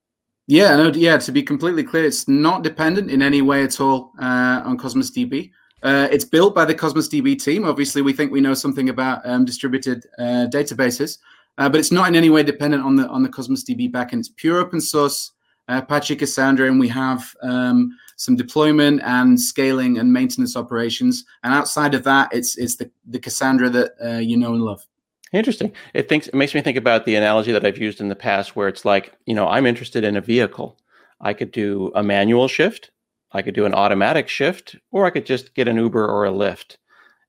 Yeah, 0.47 0.75
no, 0.75 0.89
yeah. 0.89 1.17
To 1.17 1.31
be 1.31 1.41
completely 1.41 1.83
clear, 1.83 2.05
it's 2.05 2.27
not 2.27 2.63
dependent 2.63 3.09
in 3.09 3.21
any 3.21 3.41
way 3.41 3.63
at 3.63 3.79
all 3.79 4.11
uh, 4.21 4.61
on 4.63 4.77
Cosmos 4.77 5.11
DB. 5.11 5.51
Uh, 5.83 6.07
it's 6.11 6.25
built 6.25 6.53
by 6.53 6.65
the 6.65 6.75
Cosmos 6.75 7.09
DB 7.09 7.41
team. 7.41 7.65
Obviously, 7.65 8.01
we 8.01 8.13
think 8.13 8.31
we 8.31 8.41
know 8.41 8.53
something 8.53 8.89
about 8.89 9.21
um, 9.25 9.45
distributed 9.45 10.05
uh, 10.19 10.47
databases, 10.51 11.17
uh, 11.57 11.67
but 11.67 11.79
it's 11.79 11.91
not 11.91 12.07
in 12.07 12.15
any 12.15 12.29
way 12.29 12.43
dependent 12.43 12.83
on 12.83 12.95
the 12.95 13.07
on 13.07 13.23
the 13.23 13.29
Cosmos 13.29 13.63
DB 13.63 13.91
backend. 13.91 14.19
It's 14.19 14.29
pure 14.29 14.59
open 14.59 14.79
source 14.79 15.31
Apache 15.67 16.15
Cassandra, 16.17 16.67
and 16.67 16.79
we 16.79 16.87
have 16.89 17.35
um, 17.41 17.97
some 18.17 18.35
deployment 18.35 19.01
and 19.03 19.39
scaling 19.39 19.97
and 19.97 20.11
maintenance 20.11 20.55
operations. 20.55 21.25
And 21.43 21.53
outside 21.53 21.93
of 21.93 22.03
that, 22.03 22.29
it's 22.33 22.57
it's 22.57 22.75
the 22.75 22.89
the 23.05 23.19
Cassandra 23.19 23.69
that 23.69 23.93
uh, 24.03 24.17
you 24.19 24.37
know 24.37 24.53
and 24.53 24.63
love. 24.63 24.85
Interesting. 25.33 25.71
It 25.93 26.09
thinks 26.09 26.27
it 26.27 26.35
makes 26.35 26.53
me 26.53 26.61
think 26.61 26.77
about 26.77 27.05
the 27.05 27.15
analogy 27.15 27.51
that 27.51 27.65
I've 27.65 27.77
used 27.77 28.01
in 28.01 28.09
the 28.09 28.15
past, 28.15 28.55
where 28.55 28.67
it's 28.67 28.85
like 28.85 29.13
you 29.25 29.33
know 29.33 29.47
I'm 29.47 29.65
interested 29.65 30.03
in 30.03 30.17
a 30.17 30.21
vehicle. 30.21 30.77
I 31.21 31.33
could 31.33 31.51
do 31.51 31.91
a 31.95 32.03
manual 32.03 32.47
shift, 32.47 32.91
I 33.33 33.41
could 33.41 33.55
do 33.55 33.65
an 33.65 33.73
automatic 33.73 34.27
shift, 34.27 34.75
or 34.91 35.05
I 35.05 35.09
could 35.09 35.25
just 35.25 35.53
get 35.55 35.67
an 35.67 35.77
Uber 35.77 36.05
or 36.05 36.25
a 36.25 36.31
Lyft. 36.31 36.77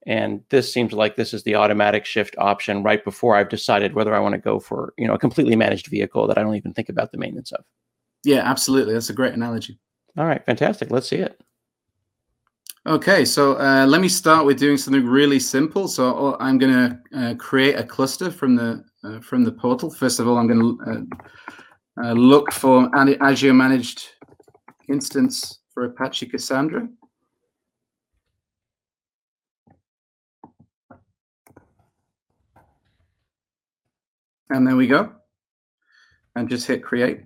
And 0.07 0.43
this 0.49 0.73
seems 0.73 0.93
like 0.93 1.15
this 1.15 1.33
is 1.33 1.45
the 1.45 1.55
automatic 1.55 2.05
shift 2.05 2.35
option 2.39 2.83
right 2.83 3.05
before 3.05 3.37
I've 3.37 3.49
decided 3.49 3.95
whether 3.95 4.15
I 4.15 4.19
want 4.19 4.33
to 4.33 4.41
go 4.41 4.59
for 4.59 4.95
you 4.99 5.07
know 5.07 5.15
a 5.15 5.19
completely 5.19 5.57
managed 5.57 5.87
vehicle 5.87 6.27
that 6.27 6.39
I 6.39 6.43
don't 6.43 6.57
even 6.57 6.75
think 6.75 6.89
about 6.89 7.13
the 7.13 7.19
maintenance 7.19 7.53
of. 7.53 7.65
Yeah, 8.25 8.41
absolutely. 8.41 8.95
That's 8.95 9.11
a 9.11 9.15
great 9.15 9.35
analogy. 9.35 9.79
All 10.17 10.27
right, 10.27 10.45
fantastic. 10.45 10.91
Let's 10.91 11.09
see 11.09 11.17
it. 11.17 11.41
Okay, 12.85 13.25
so 13.25 13.57
uh, 13.61 13.87
let 13.87 14.01
me 14.01 14.09
start 14.09 14.45
with 14.45 14.59
doing 14.59 14.77
something 14.77 15.07
really 15.07 15.39
simple. 15.39 15.87
So 15.87 16.35
uh, 16.35 16.37
I'm 16.41 16.59
going 16.59 16.73
to 16.73 16.99
uh, 17.17 17.35
create 17.37 17.77
a 17.77 17.85
cluster 17.85 18.29
from 18.29 18.57
the 18.57 18.85
uh, 19.05 19.21
from 19.21 19.45
the 19.45 19.53
portal. 19.53 19.89
First 19.89 20.19
of 20.19 20.27
all, 20.27 20.37
I'm 20.37 20.49
going 20.49 20.61
to 20.61 20.91
uh, 20.91 22.05
uh, 22.05 22.13
look 22.13 22.51
for 22.51 22.91
an 22.95 23.17
Azure 23.23 23.55
managed 23.55 24.09
instance 24.89 25.61
for 25.73 25.85
Apache 25.85 26.27
Cassandra. 26.27 26.89
And 34.51 34.67
there 34.67 34.77
we 34.77 34.87
go. 34.87 35.13
And 36.35 36.49
just 36.49 36.67
hit 36.67 36.83
create. 36.83 37.23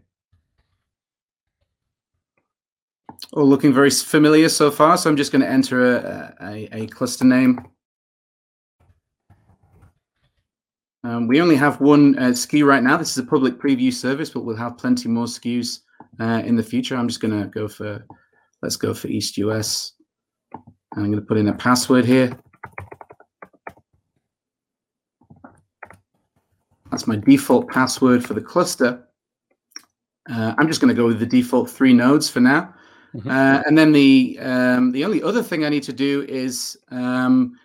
all 3.33 3.47
looking 3.47 3.73
very 3.73 3.91
familiar 3.91 4.49
so 4.49 4.71
far. 4.71 4.97
So 4.97 5.11
I'm 5.11 5.17
just 5.17 5.33
going 5.33 5.43
to 5.43 5.49
enter 5.49 5.97
a, 5.97 6.35
a, 6.41 6.69
a 6.73 6.87
cluster 6.87 7.25
name. 7.25 7.61
Um, 11.05 11.29
we 11.29 11.41
only 11.41 11.55
have 11.55 11.81
one 11.81 12.19
uh, 12.19 12.31
SKU 12.31 12.67
right 12.67 12.83
now. 12.83 12.97
This 12.97 13.13
is 13.13 13.19
a 13.19 13.27
public 13.27 13.59
preview 13.61 13.93
service, 13.93 14.31
but 14.31 14.45
we'll 14.45 14.57
have 14.57 14.77
plenty 14.77 15.09
more 15.09 15.27
SKUs 15.27 15.81
uh, 16.19 16.43
in 16.45 16.57
the 16.57 16.63
future. 16.63 16.97
I'm 16.97 17.07
just 17.07 17.21
going 17.21 17.41
to 17.41 17.49
go 17.49 17.69
for, 17.69 18.05
let's 18.67 18.77
go 18.77 18.93
for 18.93 19.07
East 19.07 19.37
US. 19.39 19.93
I'm 20.53 21.05
going 21.05 21.13
to 21.13 21.21
put 21.21 21.39
in 21.39 21.47
a 21.47 21.55
password 21.55 22.05
here. 22.05 22.37
That's 26.91 27.07
my 27.07 27.15
default 27.15 27.69
password 27.71 28.27
for 28.27 28.35
the 28.35 28.41
cluster. 28.41 29.07
Uh, 30.29 30.55
I'm 30.59 30.67
just 30.67 30.81
going 30.81 30.89
to 30.89 31.01
go 31.01 31.07
with 31.07 31.21
the 31.21 31.27
default 31.27 31.71
three 31.71 31.93
nodes 31.93 32.29
for 32.29 32.41
now. 32.41 32.75
Mm-hmm. 33.15 33.31
Uh, 33.31 33.63
and 33.67 33.79
then 33.79 33.93
the 33.93 34.37
um, 34.43 34.91
the 34.91 35.05
only 35.05 35.23
other 35.23 35.45
thing 35.45 35.65
I 35.65 35.69
need 35.69 35.85
to 35.85 35.93
do 35.93 36.27
is 36.29 36.77
um, 36.91 37.57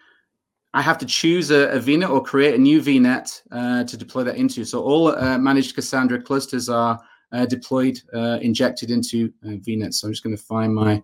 I 0.75 0.83
have 0.83 0.99
to 0.99 1.05
choose 1.07 1.49
a, 1.49 1.69
a, 1.69 1.79
VNet 1.79 2.11
or 2.11 2.21
create 2.21 2.53
a 2.53 2.59
new 2.59 2.79
VNet 2.79 3.41
uh, 3.51 3.83
to 3.85 3.97
deploy 3.97 4.23
that 4.25 4.35
into. 4.35 4.65
So 4.65 4.83
all 4.83 5.07
uh, 5.07 5.39
managed 5.39 5.73
Cassandra 5.73 6.21
clusters 6.21 6.69
are 6.69 7.01
deployed, 7.45 7.99
uh, 8.13 8.39
injected 8.41 8.91
into 8.91 9.33
uh, 9.45 9.49
VNet. 9.49 9.93
So 9.93 10.07
I'm 10.07 10.13
just 10.13 10.23
going 10.23 10.35
to 10.35 10.41
find 10.41 10.73
my 10.73 11.01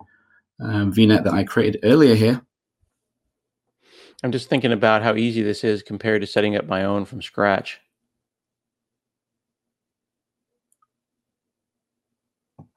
um, 0.59 0.93
VNet 0.93 1.23
that 1.23 1.33
I 1.33 1.43
created 1.43 1.79
earlier 1.83 2.15
here. 2.15 2.41
I'm 4.23 4.31
just 4.31 4.49
thinking 4.49 4.71
about 4.71 5.03
how 5.03 5.15
easy 5.15 5.43
this 5.43 5.63
is 5.63 5.83
compared 5.83 6.21
to 6.21 6.27
setting 6.27 6.55
up 6.55 6.65
my 6.65 6.85
own 6.85 7.05
from 7.05 7.21
scratch. 7.21 7.79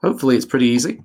Hopefully 0.03 0.37
it's 0.37 0.47
pretty 0.47 0.67
easy. 0.67 1.03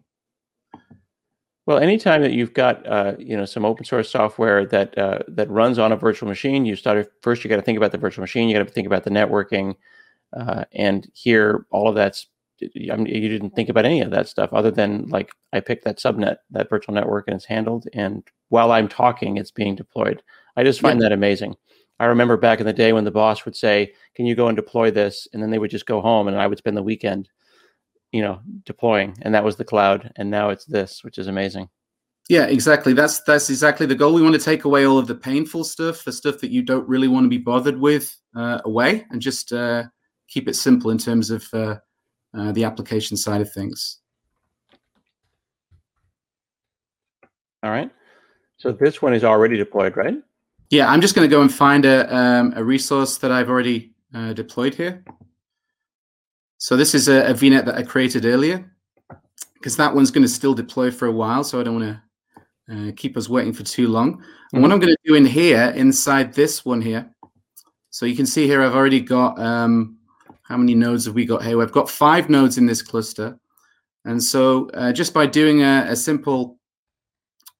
Well, 1.65 1.79
anytime 1.79 2.21
that 2.21 2.33
you've 2.33 2.53
got 2.53 2.85
uh, 2.85 3.13
you 3.17 3.35
know 3.35 3.45
some 3.45 3.65
open 3.65 3.85
source 3.85 4.09
software 4.09 4.65
that 4.67 4.97
uh, 4.97 5.19
that 5.29 5.49
runs 5.49 5.79
on 5.79 5.91
a 5.91 5.95
virtual 5.95 6.29
machine, 6.29 6.65
you 6.65 6.75
start 6.75 7.11
first. 7.21 7.43
You 7.43 7.49
got 7.49 7.55
to 7.55 7.61
think 7.61 7.77
about 7.77 7.91
the 7.91 7.97
virtual 7.97 8.21
machine. 8.21 8.47
You 8.47 8.57
got 8.57 8.67
to 8.67 8.71
think 8.71 8.87
about 8.87 9.03
the 9.03 9.09
networking, 9.09 9.75
uh, 10.33 10.65
and 10.73 11.09
here 11.13 11.65
all 11.71 11.87
of 11.87 11.95
that's. 11.95 12.27
I 12.61 12.95
mean, 12.95 13.07
you 13.07 13.29
didn't 13.29 13.55
think 13.55 13.69
about 13.69 13.85
any 13.85 14.01
of 14.01 14.11
that 14.11 14.27
stuff 14.27 14.53
other 14.53 14.71
than 14.71 15.07
like 15.07 15.31
I 15.53 15.59
picked 15.59 15.83
that 15.85 15.97
subnet, 15.97 16.37
that 16.51 16.69
virtual 16.69 16.95
network, 16.95 17.27
and 17.27 17.35
it's 17.35 17.45
handled. 17.45 17.87
And 17.93 18.23
while 18.49 18.71
I'm 18.71 18.87
talking, 18.87 19.37
it's 19.37 19.51
being 19.51 19.75
deployed. 19.75 20.21
I 20.55 20.63
just 20.63 20.81
find 20.81 20.99
yeah. 20.99 21.09
that 21.09 21.13
amazing. 21.13 21.55
I 21.99 22.05
remember 22.05 22.37
back 22.37 22.59
in 22.59 22.65
the 22.65 22.73
day 22.73 22.93
when 22.93 23.05
the 23.05 23.11
boss 23.11 23.45
would 23.45 23.55
say, 23.55 23.93
"Can 24.15 24.25
you 24.25 24.35
go 24.35 24.47
and 24.47 24.55
deploy 24.55 24.91
this?" 24.91 25.27
and 25.33 25.41
then 25.41 25.49
they 25.49 25.59
would 25.59 25.71
just 25.71 25.85
go 25.85 26.01
home, 26.01 26.27
and 26.27 26.37
I 26.37 26.47
would 26.47 26.57
spend 26.57 26.77
the 26.77 26.83
weekend 26.83 27.29
you 28.15 28.21
know 28.21 28.39
deploying 28.63 29.13
and 29.23 29.35
that 29.35 29.43
was 29.43 29.57
the 29.57 29.65
cloud 29.65 30.09
and 30.15 30.31
now 30.31 30.49
it's 30.49 30.63
this 30.63 31.03
which 31.03 31.17
is 31.17 31.27
amazing 31.27 31.67
yeah 32.29 32.45
exactly 32.45 32.93
that's 32.93 33.19
that's 33.23 33.49
exactly 33.49 33.85
the 33.85 33.93
goal 33.93 34.13
we 34.13 34.21
want 34.21 34.33
to 34.33 34.39
take 34.39 34.63
away 34.63 34.85
all 34.85 34.97
of 34.97 35.07
the 35.07 35.13
painful 35.13 35.65
stuff 35.65 36.05
the 36.05 36.13
stuff 36.13 36.39
that 36.39 36.49
you 36.49 36.61
don't 36.61 36.87
really 36.87 37.09
want 37.09 37.25
to 37.25 37.29
be 37.29 37.37
bothered 37.37 37.77
with 37.77 38.15
uh, 38.37 38.61
away 38.63 39.05
and 39.11 39.21
just 39.21 39.51
uh, 39.51 39.83
keep 40.29 40.47
it 40.47 40.55
simple 40.55 40.91
in 40.91 40.97
terms 40.97 41.29
of 41.29 41.45
uh, 41.53 41.75
uh 42.37 42.51
the 42.51 42.63
application 42.63 43.17
side 43.17 43.41
of 43.41 43.51
things 43.51 43.99
all 47.63 47.71
right 47.71 47.91
so 48.57 48.71
this 48.71 49.01
one 49.01 49.13
is 49.13 49.23
already 49.23 49.57
deployed 49.57 49.95
right 49.97 50.15
yeah 50.69 50.89
i'm 50.89 51.01
just 51.01 51.15
going 51.15 51.27
to 51.27 51.35
go 51.35 51.41
and 51.41 51.53
find 51.53 51.85
a, 51.85 52.15
um, 52.15 52.53
a 52.55 52.63
resource 52.63 53.17
that 53.17 53.31
i've 53.31 53.49
already 53.49 53.93
uh, 54.13 54.33
deployed 54.33 54.73
here 54.73 55.03
so 56.65 56.75
this 56.75 56.95
is 56.95 57.07
a, 57.07 57.27
a 57.27 57.33
VNet 57.33 57.65
that 57.65 57.75
I 57.75 57.83
created 57.83 58.25
earlier 58.25 58.71
because 59.53 59.77
that 59.77 59.93
one's 59.93 60.11
going 60.11 60.23
to 60.23 60.27
still 60.27 60.53
deploy 60.53 60.89
for 60.89 61.07
a 61.07 61.11
while. 61.11 61.43
So 61.43 61.59
I 61.59 61.63
don't 61.63 61.79
want 61.79 62.01
to 62.67 62.89
uh, 62.89 62.91
keep 62.95 63.17
us 63.17 63.29
waiting 63.29 63.53
for 63.53 63.63
too 63.63 63.87
long. 63.87 64.13
And 64.13 64.17
mm-hmm. 64.17 64.61
what 64.61 64.71
I'm 64.71 64.79
going 64.79 64.95
to 64.95 64.97
do 65.05 65.15
in 65.15 65.25
here, 65.25 65.73
inside 65.75 66.33
this 66.33 66.65
one 66.65 66.81
here, 66.81 67.07
so 67.91 68.05
you 68.05 68.15
can 68.15 68.25
see 68.25 68.47
here, 68.47 68.63
I've 68.63 68.75
already 68.75 68.99
got, 68.99 69.39
um, 69.39 69.94
how 70.47 70.57
many 70.57 70.75
nodes 70.75 71.05
have 71.05 71.15
we 71.15 71.25
got 71.25 71.43
here? 71.43 71.57
We've 71.57 71.71
got 71.71 71.89
five 71.89 72.29
nodes 72.29 72.57
in 72.57 72.65
this 72.65 72.81
cluster. 72.81 73.37
And 74.05 74.23
so 74.23 74.69
uh, 74.75 74.93
just 74.93 75.13
by 75.13 75.25
doing 75.25 75.63
a, 75.63 75.87
a 75.89 75.95
simple 75.95 76.59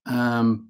um, 0.05 0.69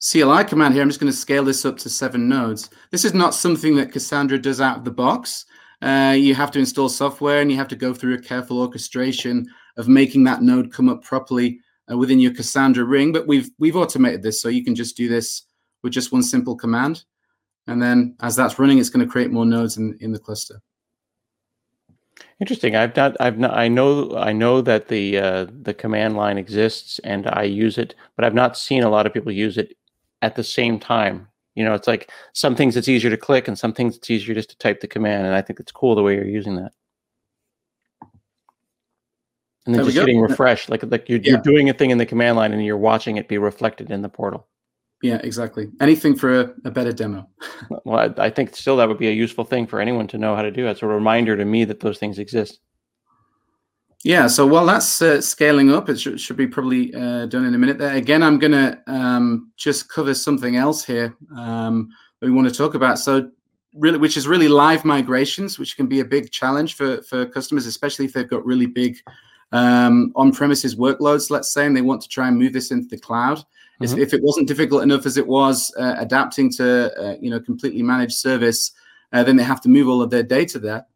CLI 0.00 0.44
command 0.44 0.74
here, 0.74 0.82
I'm 0.82 0.90
just 0.90 1.00
going 1.00 1.10
to 1.10 1.16
scale 1.16 1.44
this 1.44 1.64
up 1.64 1.78
to 1.78 1.88
seven 1.88 2.28
nodes. 2.28 2.68
This 2.90 3.06
is 3.06 3.14
not 3.14 3.34
something 3.34 3.74
that 3.76 3.90
Cassandra 3.90 4.38
does 4.38 4.60
out 4.60 4.78
of 4.78 4.84
the 4.84 4.90
box. 4.90 5.46
Uh, 5.80 6.14
you 6.16 6.34
have 6.34 6.50
to 6.50 6.58
install 6.58 6.90
software 6.90 7.40
and 7.40 7.50
you 7.50 7.56
have 7.56 7.68
to 7.68 7.76
go 7.76 7.94
through 7.94 8.14
a 8.14 8.20
careful 8.20 8.60
orchestration 8.60 9.46
of 9.78 9.88
making 9.88 10.24
that 10.24 10.42
node 10.42 10.70
come 10.70 10.90
up 10.90 11.02
properly 11.02 11.58
uh, 11.90 11.96
within 11.96 12.20
your 12.20 12.34
Cassandra 12.34 12.84
ring. 12.84 13.12
But 13.12 13.26
we've 13.26 13.50
we've 13.58 13.76
automated 13.76 14.22
this, 14.22 14.42
so 14.42 14.50
you 14.50 14.62
can 14.62 14.74
just 14.74 14.94
do 14.94 15.08
this 15.08 15.44
with 15.82 15.94
just 15.94 16.12
one 16.12 16.22
simple 16.22 16.54
command. 16.54 17.04
And 17.66 17.80
then 17.80 18.16
as 18.20 18.36
that's 18.36 18.58
running, 18.58 18.78
it's 18.78 18.90
going 18.90 19.06
to 19.06 19.10
create 19.10 19.30
more 19.30 19.46
nodes 19.46 19.78
in, 19.78 19.96
in 20.00 20.12
the 20.12 20.18
cluster. 20.18 20.60
Interesting. 22.40 22.74
I've 22.74 22.96
not. 22.96 23.16
I've 23.20 23.38
not. 23.38 23.54
I 23.54 23.68
know. 23.68 24.16
I 24.16 24.32
know 24.32 24.62
that 24.62 24.88
the 24.88 25.18
uh, 25.18 25.46
the 25.62 25.74
command 25.74 26.16
line 26.16 26.38
exists, 26.38 26.98
and 27.00 27.26
I 27.26 27.42
use 27.42 27.76
it, 27.76 27.94
but 28.16 28.24
I've 28.24 28.34
not 28.34 28.56
seen 28.56 28.82
a 28.82 28.88
lot 28.88 29.06
of 29.06 29.12
people 29.12 29.30
use 29.30 29.58
it 29.58 29.76
at 30.22 30.36
the 30.36 30.44
same 30.44 30.78
time. 30.78 31.28
You 31.54 31.64
know, 31.64 31.74
it's 31.74 31.86
like 31.86 32.10
some 32.32 32.56
things 32.56 32.76
it's 32.76 32.88
easier 32.88 33.10
to 33.10 33.16
click, 33.16 33.46
and 33.46 33.58
some 33.58 33.74
things 33.74 33.96
it's 33.96 34.10
easier 34.10 34.34
just 34.34 34.50
to 34.50 34.58
type 34.58 34.80
the 34.80 34.88
command. 34.88 35.26
And 35.26 35.34
I 35.34 35.42
think 35.42 35.60
it's 35.60 35.72
cool 35.72 35.94
the 35.94 36.02
way 36.02 36.14
you're 36.14 36.26
using 36.26 36.56
that. 36.56 36.72
And 39.66 39.74
then 39.74 39.82
they're 39.82 39.92
just 39.92 40.06
getting 40.06 40.20
refreshed, 40.20 40.70
like 40.70 40.82
like 40.84 41.08
you're, 41.08 41.18
yeah. 41.18 41.32
you're 41.32 41.42
doing 41.42 41.68
a 41.68 41.74
thing 41.74 41.90
in 41.90 41.98
the 41.98 42.06
command 42.06 42.36
line, 42.38 42.52
and 42.52 42.64
you're 42.64 42.78
watching 42.78 43.18
it 43.18 43.28
be 43.28 43.36
reflected 43.36 43.90
in 43.90 44.00
the 44.00 44.08
portal. 44.08 44.46
Yeah, 45.02 45.18
exactly. 45.22 45.68
Anything 45.80 46.14
for 46.14 46.40
a, 46.40 46.54
a 46.64 46.70
better 46.70 46.92
demo. 46.92 47.26
well, 47.84 48.12
I, 48.18 48.26
I, 48.26 48.30
think 48.30 48.54
still 48.54 48.76
that 48.76 48.88
would 48.88 48.98
be 48.98 49.08
a 49.08 49.12
useful 49.12 49.44
thing 49.44 49.66
for 49.66 49.80
anyone 49.80 50.06
to 50.08 50.18
know 50.18 50.36
how 50.36 50.42
to 50.42 50.50
do. 50.50 50.66
It's 50.66 50.82
a 50.82 50.86
reminder 50.86 51.36
to 51.36 51.44
me 51.44 51.64
that 51.64 51.80
those 51.80 51.98
things 51.98 52.18
exist. 52.18 52.60
Yeah, 54.02 54.28
so 54.28 54.46
while 54.46 54.64
that's 54.64 55.02
uh, 55.02 55.20
scaling 55.20 55.70
up, 55.70 55.90
it 55.90 56.00
should, 56.00 56.20
should 56.20 56.36
be 56.36 56.46
probably 56.46 56.94
uh, 56.94 57.26
done 57.26 57.44
in 57.44 57.54
a 57.54 57.58
minute. 57.58 57.78
There 57.78 57.94
again, 57.94 58.22
I'm 58.22 58.38
going 58.38 58.52
to 58.52 58.78
um, 58.86 59.52
just 59.56 59.90
cover 59.90 60.14
something 60.14 60.56
else 60.56 60.84
here 60.84 61.14
um, 61.36 61.90
we 62.22 62.30
want 62.30 62.48
to 62.48 62.54
talk 62.54 62.74
about. 62.74 62.98
So, 62.98 63.30
really, 63.74 63.98
which 63.98 64.16
is 64.16 64.26
really 64.26 64.48
live 64.48 64.86
migrations, 64.86 65.58
which 65.58 65.76
can 65.76 65.86
be 65.86 66.00
a 66.00 66.04
big 66.04 66.30
challenge 66.30 66.76
for 66.76 67.02
for 67.02 67.26
customers, 67.26 67.66
especially 67.66 68.06
if 68.06 68.14
they've 68.14 68.28
got 68.28 68.44
really 68.46 68.64
big 68.64 68.96
um, 69.52 70.12
on-premises 70.14 70.76
workloads, 70.76 71.30
let's 71.30 71.52
say, 71.52 71.66
and 71.66 71.76
they 71.76 71.82
want 71.82 72.00
to 72.02 72.08
try 72.08 72.28
and 72.28 72.38
move 72.38 72.52
this 72.52 72.70
into 72.70 72.88
the 72.88 72.98
cloud. 72.98 73.44
Mm-hmm. 73.82 73.98
If 73.98 74.12
it 74.12 74.22
wasn't 74.22 74.48
difficult 74.48 74.82
enough 74.82 75.06
as 75.06 75.16
it 75.16 75.26
was 75.26 75.72
uh, 75.78 75.94
adapting 75.98 76.50
to 76.52 76.92
uh, 77.02 77.16
you 77.20 77.30
know 77.30 77.40
completely 77.40 77.82
managed 77.82 78.14
service, 78.14 78.72
uh, 79.12 79.22
then 79.24 79.36
they 79.36 79.42
have 79.42 79.60
to 79.62 79.68
move 79.68 79.88
all 79.88 80.02
of 80.02 80.10
their 80.10 80.22
data 80.22 80.58
there. 80.58 80.86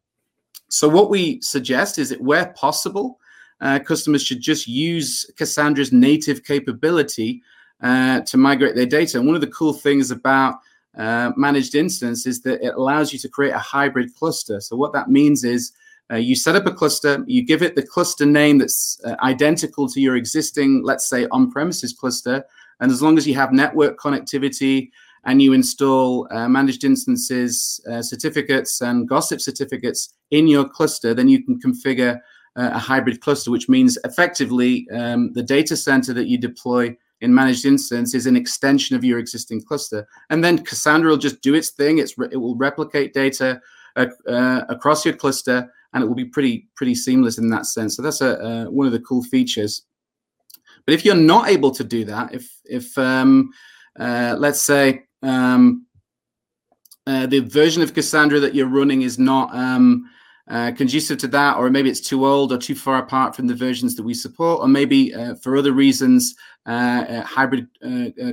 So 0.68 0.88
what 0.88 1.08
we 1.08 1.40
suggest 1.40 1.98
is 1.98 2.10
that 2.10 2.20
where 2.20 2.52
possible, 2.56 3.20
uh, 3.60 3.78
customers 3.78 4.22
should 4.22 4.40
just 4.40 4.66
use 4.68 5.30
Cassandra's 5.38 5.92
native 5.92 6.44
capability 6.44 7.42
uh, 7.82 8.20
to 8.20 8.36
migrate 8.36 8.74
their 8.74 8.86
data. 8.86 9.18
And 9.18 9.26
one 9.26 9.34
of 9.34 9.40
the 9.40 9.48
cool 9.48 9.72
things 9.72 10.10
about 10.10 10.56
uh, 10.96 11.32
managed 11.36 11.74
instance 11.74 12.26
is 12.26 12.42
that 12.42 12.64
it 12.64 12.74
allows 12.74 13.12
you 13.12 13.18
to 13.20 13.28
create 13.28 13.52
a 13.52 13.58
hybrid 13.58 14.14
cluster. 14.14 14.60
So 14.60 14.76
what 14.76 14.92
that 14.92 15.08
means 15.08 15.44
is 15.44 15.72
uh, 16.12 16.16
you 16.16 16.36
set 16.36 16.56
up 16.56 16.66
a 16.66 16.72
cluster, 16.72 17.24
you 17.26 17.44
give 17.44 17.62
it 17.62 17.76
the 17.76 17.82
cluster 17.82 18.26
name 18.26 18.58
that's 18.58 19.00
uh, 19.04 19.16
identical 19.22 19.88
to 19.88 20.00
your 20.00 20.16
existing, 20.16 20.82
let's 20.84 21.08
say, 21.08 21.26
on 21.30 21.50
premises 21.50 21.92
cluster. 21.92 22.44
And 22.80 22.92
as 22.92 23.00
long 23.00 23.16
as 23.16 23.26
you 23.26 23.34
have 23.34 23.52
network 23.52 23.98
connectivity 23.98 24.90
and 25.24 25.40
you 25.40 25.54
install 25.54 26.28
uh, 26.30 26.48
managed 26.48 26.84
instances, 26.84 27.80
uh, 27.90 28.02
certificates, 28.02 28.82
and 28.82 29.08
gossip 29.08 29.40
certificates 29.40 30.12
in 30.30 30.46
your 30.46 30.68
cluster, 30.68 31.14
then 31.14 31.28
you 31.28 31.42
can 31.42 31.58
configure 31.58 32.18
uh, 32.56 32.70
a 32.74 32.78
hybrid 32.78 33.20
cluster, 33.20 33.50
which 33.50 33.68
means 33.68 33.96
effectively 34.04 34.86
um, 34.90 35.32
the 35.32 35.42
data 35.42 35.76
center 35.76 36.12
that 36.12 36.26
you 36.26 36.36
deploy 36.36 36.94
in 37.20 37.34
managed 37.34 37.64
instance 37.64 38.14
is 38.14 38.26
an 38.26 38.36
extension 38.36 38.94
of 38.94 39.04
your 39.04 39.18
existing 39.18 39.62
cluster. 39.62 40.06
And 40.28 40.44
then 40.44 40.58
Cassandra 40.58 41.10
will 41.10 41.16
just 41.16 41.40
do 41.40 41.54
its 41.54 41.70
thing. 41.70 41.98
It's 41.98 42.14
it 42.30 42.36
will 42.36 42.56
replicate 42.56 43.14
data 43.14 43.62
uh, 43.96 44.06
across 44.68 45.04
your 45.04 45.14
cluster 45.14 45.70
and 45.94 46.02
it 46.02 46.06
will 46.06 46.14
be 46.14 46.24
pretty 46.24 46.68
pretty 46.76 46.94
seamless 46.94 47.38
in 47.38 47.48
that 47.48 47.66
sense. 47.66 47.96
So 47.96 48.02
that's 48.02 48.20
a, 48.20 48.38
uh, 48.44 48.64
one 48.66 48.86
of 48.86 48.92
the 48.92 49.00
cool 49.00 49.22
features. 49.22 49.82
But 50.84 50.94
if 50.94 51.04
you're 51.04 51.14
not 51.14 51.48
able 51.48 51.70
to 51.70 51.84
do 51.84 52.04
that, 52.04 52.34
if 52.34 52.52
if 52.64 52.98
um, 52.98 53.50
uh, 53.98 54.34
let's 54.38 54.60
say 54.60 55.04
um, 55.22 55.86
uh, 57.06 57.26
the 57.26 57.40
version 57.40 57.82
of 57.82 57.94
Cassandra 57.94 58.40
that 58.40 58.54
you're 58.54 58.66
running 58.66 59.02
is 59.02 59.18
not 59.18 59.54
um, 59.54 60.10
uh, 60.50 60.72
conducive 60.72 61.18
to 61.18 61.28
that, 61.28 61.56
or 61.56 61.70
maybe 61.70 61.88
it's 61.88 62.00
too 62.00 62.26
old 62.26 62.52
or 62.52 62.58
too 62.58 62.74
far 62.74 62.98
apart 62.98 63.34
from 63.34 63.46
the 63.46 63.54
versions 63.54 63.94
that 63.94 64.02
we 64.02 64.12
support, 64.12 64.60
or 64.60 64.68
maybe 64.68 65.14
uh, 65.14 65.36
for 65.36 65.56
other 65.56 65.72
reasons 65.72 66.34
uh, 66.66 67.22
hybrid 67.22 67.68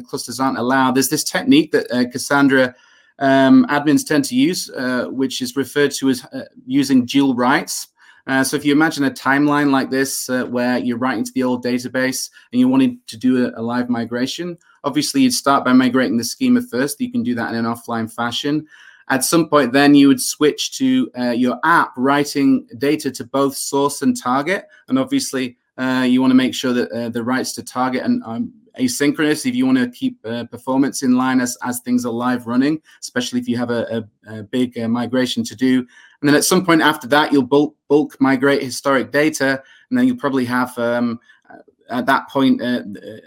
clusters 0.07 0.39
aren't 0.39 0.57
allowed. 0.57 0.95
There's 0.95 1.09
this 1.09 1.23
technique 1.23 1.71
that 1.71 2.09
Cassandra 2.11 2.75
um, 3.21 3.65
admins 3.67 4.05
tend 4.05 4.25
to 4.25 4.35
use, 4.35 4.69
uh, 4.71 5.05
which 5.05 5.41
is 5.41 5.55
referred 5.55 5.91
to 5.91 6.09
as 6.09 6.25
uh, 6.25 6.45
using 6.65 7.05
dual 7.05 7.35
writes. 7.35 7.87
Uh, 8.27 8.43
so 8.43 8.57
if 8.57 8.65
you 8.65 8.71
imagine 8.71 9.03
a 9.03 9.11
timeline 9.11 9.71
like 9.71 9.89
this, 9.89 10.29
uh, 10.29 10.45
where 10.45 10.77
you're 10.77 10.97
writing 10.97 11.23
to 11.23 11.31
the 11.33 11.43
old 11.43 11.63
database 11.63 12.29
and 12.51 12.59
you 12.59 12.67
wanted 12.67 12.95
to 13.07 13.17
do 13.17 13.45
a, 13.45 13.59
a, 13.59 13.61
live 13.61 13.89
migration, 13.89 14.57
obviously 14.83 15.21
you'd 15.21 15.33
start 15.33 15.63
by 15.63 15.73
migrating 15.73 16.17
the 16.17 16.23
schema 16.23 16.61
first. 16.61 16.99
You 16.99 17.11
can 17.11 17.23
do 17.23 17.35
that 17.35 17.53
in 17.53 17.55
an 17.55 17.65
offline 17.65 18.11
fashion. 18.11 18.67
At 19.09 19.23
some 19.23 19.49
point, 19.49 19.73
then 19.73 19.95
you 19.95 20.07
would 20.07 20.21
switch 20.21 20.77
to 20.77 21.11
uh, 21.17 21.31
your 21.31 21.59
app 21.63 21.93
writing 21.97 22.67
data 22.77 23.11
to 23.11 23.23
both 23.23 23.55
source 23.55 24.01
and 24.01 24.19
target. 24.19 24.65
And 24.87 24.97
obviously, 24.97 25.57
uh, 25.77 26.05
you 26.07 26.21
want 26.21 26.31
to 26.31 26.35
make 26.35 26.53
sure 26.53 26.73
that 26.73 27.13
the 27.13 27.23
writes 27.23 27.53
to 27.53 27.63
target 27.63 28.03
and 28.03 28.23
um, 28.23 28.53
asynchronous 28.79 29.45
if 29.45 29.55
you 29.55 29.65
want 29.65 29.77
to 29.77 29.89
keep 29.89 30.17
uh, 30.25 30.45
performance 30.45 31.03
in 31.03 31.15
line 31.15 31.41
as, 31.41 31.57
as 31.63 31.79
things 31.79 32.05
are 32.05 32.11
live 32.11 32.47
running, 32.47 32.81
especially 32.99 33.39
if 33.39 33.47
you 33.47 33.57
have 33.57 33.69
a, 33.69 34.05
a, 34.27 34.39
a 34.39 34.43
big 34.43 34.77
uh, 34.77 34.87
migration 34.87 35.43
to 35.43 35.55
do. 35.55 35.79
And 35.79 36.27
then 36.27 36.35
at 36.35 36.43
some 36.43 36.65
point 36.65 36.81
after 36.81 37.07
that, 37.07 37.31
you'll 37.31 37.43
bulk, 37.43 37.75
bulk 37.87 38.19
migrate 38.19 38.63
historic 38.63 39.11
data, 39.11 39.61
and 39.89 39.97
then 39.97 40.07
you'll 40.07 40.17
probably 40.17 40.45
have 40.45 40.77
um, 40.77 41.19
uh, 41.49 41.57
at 41.89 42.05
that 42.05 42.29
point 42.29 42.61
uh, 42.61 42.83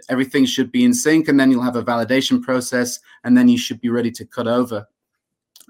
everything 0.09 0.46
should 0.46 0.70
be 0.70 0.85
in 0.85 0.94
sync, 0.94 1.28
and 1.28 1.38
then 1.38 1.50
you'll 1.50 1.62
have 1.62 1.76
a 1.76 1.83
validation 1.83 2.40
process, 2.40 3.00
and 3.24 3.37
then 3.37 3.48
you 3.48 3.59
should 3.59 3.80
be 3.80 3.88
ready 3.88 4.11
to 4.12 4.24
cut 4.24 4.46
over. 4.46 4.87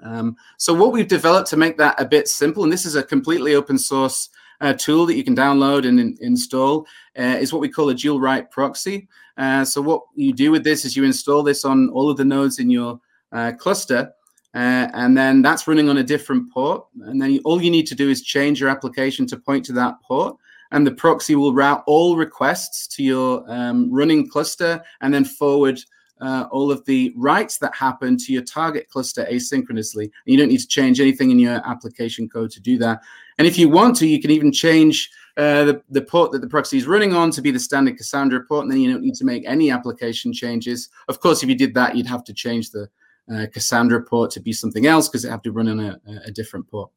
Um, 0.02 0.36
so 0.58 0.74
what 0.74 0.92
we've 0.92 1.08
developed 1.08 1.48
to 1.50 1.56
make 1.56 1.78
that 1.78 2.00
a 2.00 2.04
bit 2.04 2.28
simple, 2.28 2.62
and 2.62 2.72
this 2.72 2.84
is 2.84 2.94
a 2.94 3.02
completely 3.02 3.54
open 3.54 3.78
source 3.78 4.28
uh, 4.60 4.72
tool 4.72 5.06
that 5.06 5.16
you 5.16 5.24
can 5.24 5.36
download 5.36 5.86
and 5.86 5.98
in, 5.98 6.16
install, 6.20 6.86
uh, 7.18 7.38
is 7.40 7.52
what 7.52 7.60
we 7.60 7.68
call 7.68 7.88
a 7.88 7.94
dual 7.94 8.20
write 8.20 8.50
proxy. 8.50 9.08
Uh, 9.36 9.64
so 9.64 9.82
what 9.82 10.02
you 10.14 10.32
do 10.32 10.50
with 10.50 10.64
this 10.64 10.84
is 10.84 10.96
you 10.96 11.04
install 11.04 11.42
this 11.42 11.64
on 11.64 11.88
all 11.90 12.10
of 12.10 12.16
the 12.16 12.24
nodes 12.24 12.58
in 12.58 12.70
your 12.70 13.00
uh, 13.32 13.52
cluster, 13.58 14.12
uh, 14.54 14.88
and 14.94 15.16
then 15.16 15.42
that's 15.42 15.66
running 15.66 15.88
on 15.88 15.96
a 15.96 16.04
different 16.04 16.52
port. 16.52 16.86
And 17.02 17.20
then 17.20 17.32
you, 17.32 17.40
all 17.44 17.60
you 17.60 17.70
need 17.70 17.86
to 17.88 17.94
do 17.94 18.08
is 18.08 18.22
change 18.22 18.60
your 18.60 18.68
application 18.68 19.26
to 19.26 19.36
point 19.36 19.64
to 19.66 19.72
that 19.72 19.96
port, 20.02 20.36
and 20.70 20.86
the 20.86 20.92
proxy 20.92 21.34
will 21.34 21.52
route 21.52 21.82
all 21.86 22.16
requests 22.16 22.86
to 22.88 23.02
your 23.02 23.44
um, 23.50 23.92
running 23.92 24.28
cluster 24.28 24.82
and 25.00 25.12
then 25.12 25.24
forward 25.24 25.80
uh, 26.20 26.46
all 26.50 26.70
of 26.70 26.84
the 26.84 27.12
writes 27.16 27.58
that 27.58 27.74
happen 27.74 28.16
to 28.16 28.32
your 28.32 28.42
target 28.42 28.88
cluster 28.88 29.26
asynchronously. 29.30 30.04
And 30.04 30.12
you 30.26 30.36
don't 30.36 30.48
need 30.48 30.60
to 30.60 30.66
change 30.66 31.00
anything 31.00 31.30
in 31.30 31.38
your 31.38 31.60
application 31.68 32.28
code 32.28 32.50
to 32.52 32.60
do 32.60 32.78
that. 32.78 33.00
And 33.38 33.46
if 33.46 33.58
you 33.58 33.68
want 33.68 33.96
to, 33.96 34.06
you 34.06 34.20
can 34.20 34.30
even 34.30 34.52
change 34.52 35.10
uh, 35.36 35.64
the, 35.64 35.82
the 35.90 36.02
port 36.02 36.30
that 36.32 36.40
the 36.40 36.46
proxy 36.46 36.78
is 36.78 36.86
running 36.86 37.12
on 37.12 37.30
to 37.32 37.42
be 37.42 37.50
the 37.50 37.58
standard 37.58 37.96
Cassandra 37.96 38.44
port, 38.44 38.64
and 38.64 38.72
then 38.72 38.80
you 38.80 38.92
don't 38.92 39.02
need 39.02 39.16
to 39.16 39.24
make 39.24 39.44
any 39.46 39.70
application 39.70 40.32
changes. 40.32 40.88
Of 41.08 41.20
course, 41.20 41.42
if 41.42 41.48
you 41.48 41.56
did 41.56 41.74
that, 41.74 41.96
you'd 41.96 42.06
have 42.06 42.24
to 42.24 42.32
change 42.32 42.70
the 42.70 42.88
uh, 43.32 43.46
Cassandra 43.52 44.02
port 44.02 44.30
to 44.32 44.40
be 44.40 44.52
something 44.52 44.86
else 44.86 45.08
because 45.08 45.24
it 45.24 45.30
have 45.30 45.42
to 45.42 45.52
run 45.52 45.68
on 45.68 45.80
a, 45.80 45.98
a 46.26 46.30
different 46.30 46.68
port. 46.70 46.90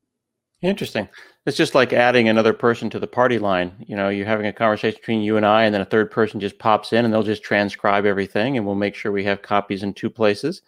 Interesting. 0.62 1.08
It's 1.45 1.58
just 1.58 1.76
like 1.76 1.93
adding 1.93 2.30
another 2.30 2.54
person 2.54 2.89
to 2.89 3.00
the 3.00 3.08
party 3.08 3.38
line. 3.38 3.71
You 3.88 3.95
know, 3.95 4.10
you're 4.10 4.26
having 4.26 4.47
a 4.47 4.54
conversation 4.54 5.00
between 5.00 5.21
you 5.21 5.38
and 5.38 5.45
I, 5.45 5.63
and 5.63 5.73
then 5.73 5.82
a 5.82 5.86
third 5.86 6.10
person 6.10 6.39
just 6.39 6.58
pops 6.58 6.93
in 6.93 7.06
and 7.06 7.13
they'll 7.13 7.23
just 7.23 7.43
transcribe 7.43 8.05
everything, 8.05 8.57
and 8.57 8.66
we'll 8.66 8.76
make 8.76 8.95
sure 8.95 9.11
we 9.11 9.24
have 9.24 9.41
copies 9.41 9.84
in 9.84 9.93
two 9.93 10.09
places. 10.09 10.61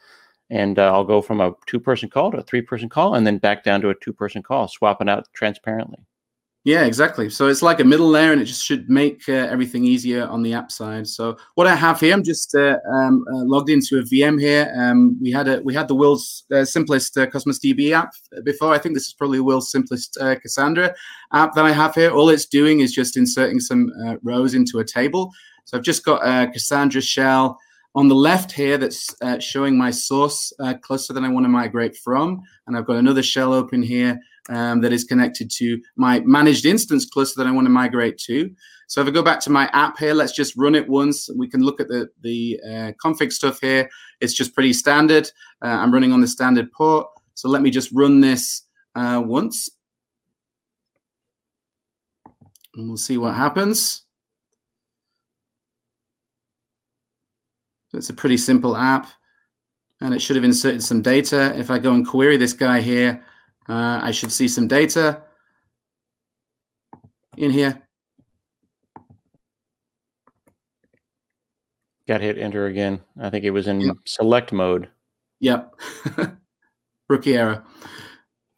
And 0.51 0.79
uh, 0.79 0.91
I'll 0.91 1.03
go 1.03 1.21
from 1.21 1.41
a 1.41 1.53
two 1.67 1.79
person 1.79 2.09
call 2.09 2.31
to 2.31 2.37
a 2.37 2.43
three 2.43 2.61
person 2.61 2.89
call 2.89 3.13
and 3.13 3.25
then 3.25 3.37
back 3.37 3.63
down 3.63 3.81
to 3.81 3.89
a 3.89 3.95
two 3.95 4.13
person 4.13 4.41
call, 4.41 4.67
swapping 4.67 5.09
out 5.09 5.27
transparently. 5.33 5.99
Yeah, 6.65 6.83
exactly. 6.83 7.29
So 7.29 7.47
it's 7.47 7.61
like 7.61 7.79
a 7.79 7.85
middle 7.85 8.09
layer, 8.09 8.33
and 8.33 8.41
it 8.41 8.45
just 8.45 8.65
should 8.65 8.89
make 8.89 9.23
uh, 9.29 9.31
everything 9.31 9.85
easier 9.85 10.27
on 10.27 10.43
the 10.43 10.53
app 10.53 10.73
side. 10.73 11.07
So 11.07 11.37
what 11.55 11.67
I 11.67 11.75
have 11.75 12.01
here, 12.01 12.13
I'm 12.13 12.23
just 12.23 12.53
uh, 12.53 12.77
um, 12.91 13.25
uh, 13.33 13.45
logged 13.45 13.69
into 13.69 13.97
a 13.99 14.03
VM 14.03 14.39
here. 14.39 14.71
Um, 14.77 15.17
we 15.21 15.31
had 15.31 15.47
a 15.47 15.61
we 15.61 15.73
had 15.73 15.87
the 15.87 15.95
world's 15.95 16.43
uh, 16.53 16.65
simplest 16.65 17.17
uh, 17.17 17.27
Cosmos 17.27 17.59
DB 17.59 17.91
app 17.91 18.11
before. 18.43 18.73
I 18.73 18.77
think 18.77 18.93
this 18.93 19.07
is 19.07 19.13
probably 19.13 19.37
the 19.37 19.45
world's 19.45 19.71
simplest 19.71 20.17
uh, 20.19 20.35
Cassandra 20.35 20.93
app 21.31 21.53
that 21.53 21.63
I 21.63 21.71
have 21.71 21.95
here. 21.95 22.11
All 22.11 22.29
it's 22.29 22.45
doing 22.45 22.81
is 22.81 22.91
just 22.91 23.15
inserting 23.15 23.61
some 23.61 23.89
rows 24.21 24.53
into 24.53 24.79
a 24.79 24.85
table. 24.85 25.31
So 25.63 25.77
I've 25.77 25.83
just 25.83 26.03
got 26.03 26.27
a 26.27 26.51
Cassandra 26.51 27.01
shell. 27.01 27.57
on 27.95 28.07
the 28.09 28.15
left 28.15 28.51
here 28.51 28.77
that's 28.77 29.15
showing 29.39 29.77
my 29.77 29.91
source 29.91 30.53
cluster 30.81 31.13
that 31.13 31.23
I 31.23 31.29
want 31.29 31.45
to 31.45 31.49
migrate 31.49 31.95
from. 31.95 32.41
And 32.67 32.75
I've 32.75 32.85
got 32.85 32.97
another 32.97 33.23
shell 33.23 33.53
open 33.53 33.81
here 33.81 34.19
um, 34.49 34.81
that 34.81 34.91
is 34.91 35.03
connected 35.03 35.49
to 35.51 35.81
my 35.95 36.19
managed 36.21 36.65
instance 36.65 37.05
cluster 37.05 37.41
that 37.41 37.47
I 37.47 37.51
want 37.51 37.65
to 37.65 37.71
migrate 37.71 38.17
to. 38.25 38.51
So 38.87 39.01
if 39.01 39.07
I 39.07 39.11
go 39.11 39.21
back 39.21 39.39
to 39.41 39.49
my 39.49 39.69
app 39.73 39.99
here, 39.99 40.13
let's 40.13 40.33
just 40.33 40.55
run 40.57 40.75
it 40.75 40.87
once. 40.89 41.29
We 41.37 41.47
can 41.47 41.61
look 41.61 41.79
at 41.79 41.87
the, 41.87 42.09
the 42.21 42.59
uh, 42.65 42.91
config 43.03 43.31
stuff 43.31 43.59
here. 43.61 43.89
It's 44.19 44.33
just 44.33 44.53
pretty 44.53 44.73
standard. 44.73 45.29
Uh, 45.63 45.67
I'm 45.67 45.93
running 45.93 46.11
on 46.11 46.21
the 46.21 46.27
standard 46.27 46.71
port. 46.71 47.07
So 47.35 47.49
let 47.49 47.61
me 47.61 47.69
just 47.69 47.91
run 47.93 48.19
this 48.19 48.63
uh, 48.95 49.21
once. 49.23 49.69
And 52.75 52.87
we'll 52.87 52.97
see 52.97 53.17
what 53.17 53.35
happens. 53.35 54.03
it's 57.93 58.09
a 58.09 58.13
pretty 58.13 58.37
simple 58.37 58.77
app 58.77 59.07
and 60.01 60.13
it 60.13 60.21
should 60.21 60.35
have 60.35 60.45
inserted 60.45 60.83
some 60.83 61.01
data. 61.01 61.57
If 61.57 61.71
I 61.71 61.79
go 61.79 61.93
and 61.93 62.07
query 62.07 62.37
this 62.37 62.53
guy 62.53 62.81
here, 62.81 63.23
uh, 63.69 63.99
I 64.01 64.11
should 64.11 64.31
see 64.31 64.47
some 64.47 64.67
data 64.67 65.21
in 67.37 67.51
here. 67.51 67.81
Got 72.07 72.21
hit 72.21 72.39
enter 72.39 72.65
again. 72.65 72.99
I 73.21 73.29
think 73.29 73.45
it 73.45 73.51
was 73.51 73.67
in 73.67 73.81
yep. 73.81 73.95
select 74.05 74.51
mode. 74.51 74.89
Yep. 75.39 75.75
Rookie 77.09 77.37
error. 77.37 77.63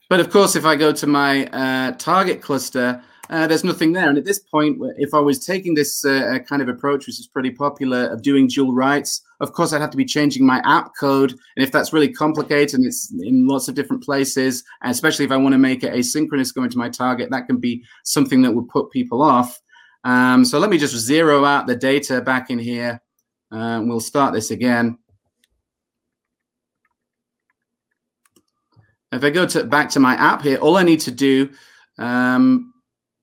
But 0.10 0.22
of 0.22 0.30
course, 0.30 0.56
if 0.56 0.66
I 0.66 0.78
go 0.78 0.94
to 0.94 1.08
my 1.08 1.48
uh, 1.48 1.92
target 1.94 2.42
cluster, 2.42 3.04
uh, 3.32 3.48
there's 3.48 3.64
nothing 3.64 3.94
there. 3.94 4.10
And 4.10 4.18
at 4.18 4.26
this 4.26 4.40
point, 4.40 4.78
if 4.98 5.14
I 5.14 5.20
was 5.20 5.44
taking 5.44 5.74
this 5.74 6.04
uh, 6.04 6.40
kind 6.48 6.62
of 6.62 6.68
approach, 6.68 7.08
which 7.08 7.18
is 7.18 7.28
pretty 7.28 7.52
popular, 7.52 8.08
of 8.08 8.22
doing 8.22 8.48
dual 8.48 8.74
writes, 8.74 9.22
of 9.40 9.54
course, 9.54 9.72
I'd 9.72 9.80
have 9.80 9.90
to 9.92 9.98
be 9.98 10.04
changing 10.04 10.46
my 10.46 10.62
app 10.66 10.92
code. 11.00 11.32
And 11.32 11.64
if 11.64 11.72
that's 11.72 11.94
really 11.94 12.12
complicated 12.12 12.76
and 12.76 12.86
it's 12.86 13.10
in 13.22 13.48
lots 13.48 13.70
of 13.70 13.76
different 13.76 14.04
places, 14.04 14.66
especially 14.84 15.24
if 15.24 15.32
I 15.32 15.38
want 15.38 15.54
to 15.54 15.60
make 15.60 15.82
it 15.82 15.94
asynchronous 15.94 16.54
going 16.54 16.70
to 16.72 16.78
my 16.78 16.90
target, 16.90 17.32
that 17.32 17.48
can 17.48 17.58
be 17.58 17.84
something 18.04 18.42
that 18.42 18.52
would 18.52 18.68
put 18.68 18.92
people 18.92 19.22
off. 19.22 19.58
Um, 20.04 20.44
so 20.44 20.60
let 20.60 20.70
me 20.70 20.78
just 20.78 20.96
zero 20.96 21.46
out 21.46 21.68
the 21.68 21.76
data 21.76 22.20
back 22.20 22.50
in 22.50 22.60
here. 22.60 23.02
Uh, 23.50 23.82
we'll 23.86 24.02
start 24.02 24.34
this 24.34 24.52
again. 24.52 24.98
If 29.14 29.24
I 29.24 29.30
go 29.30 29.46
to 29.46 29.64
back 29.64 29.90
to 29.92 30.02
my 30.02 30.16
app 30.16 30.42
here, 30.42 30.58
all 30.58 30.76
I 30.76 30.84
need 30.84 31.02
to 31.02 31.12
do 31.12 31.50
um, 31.98 32.71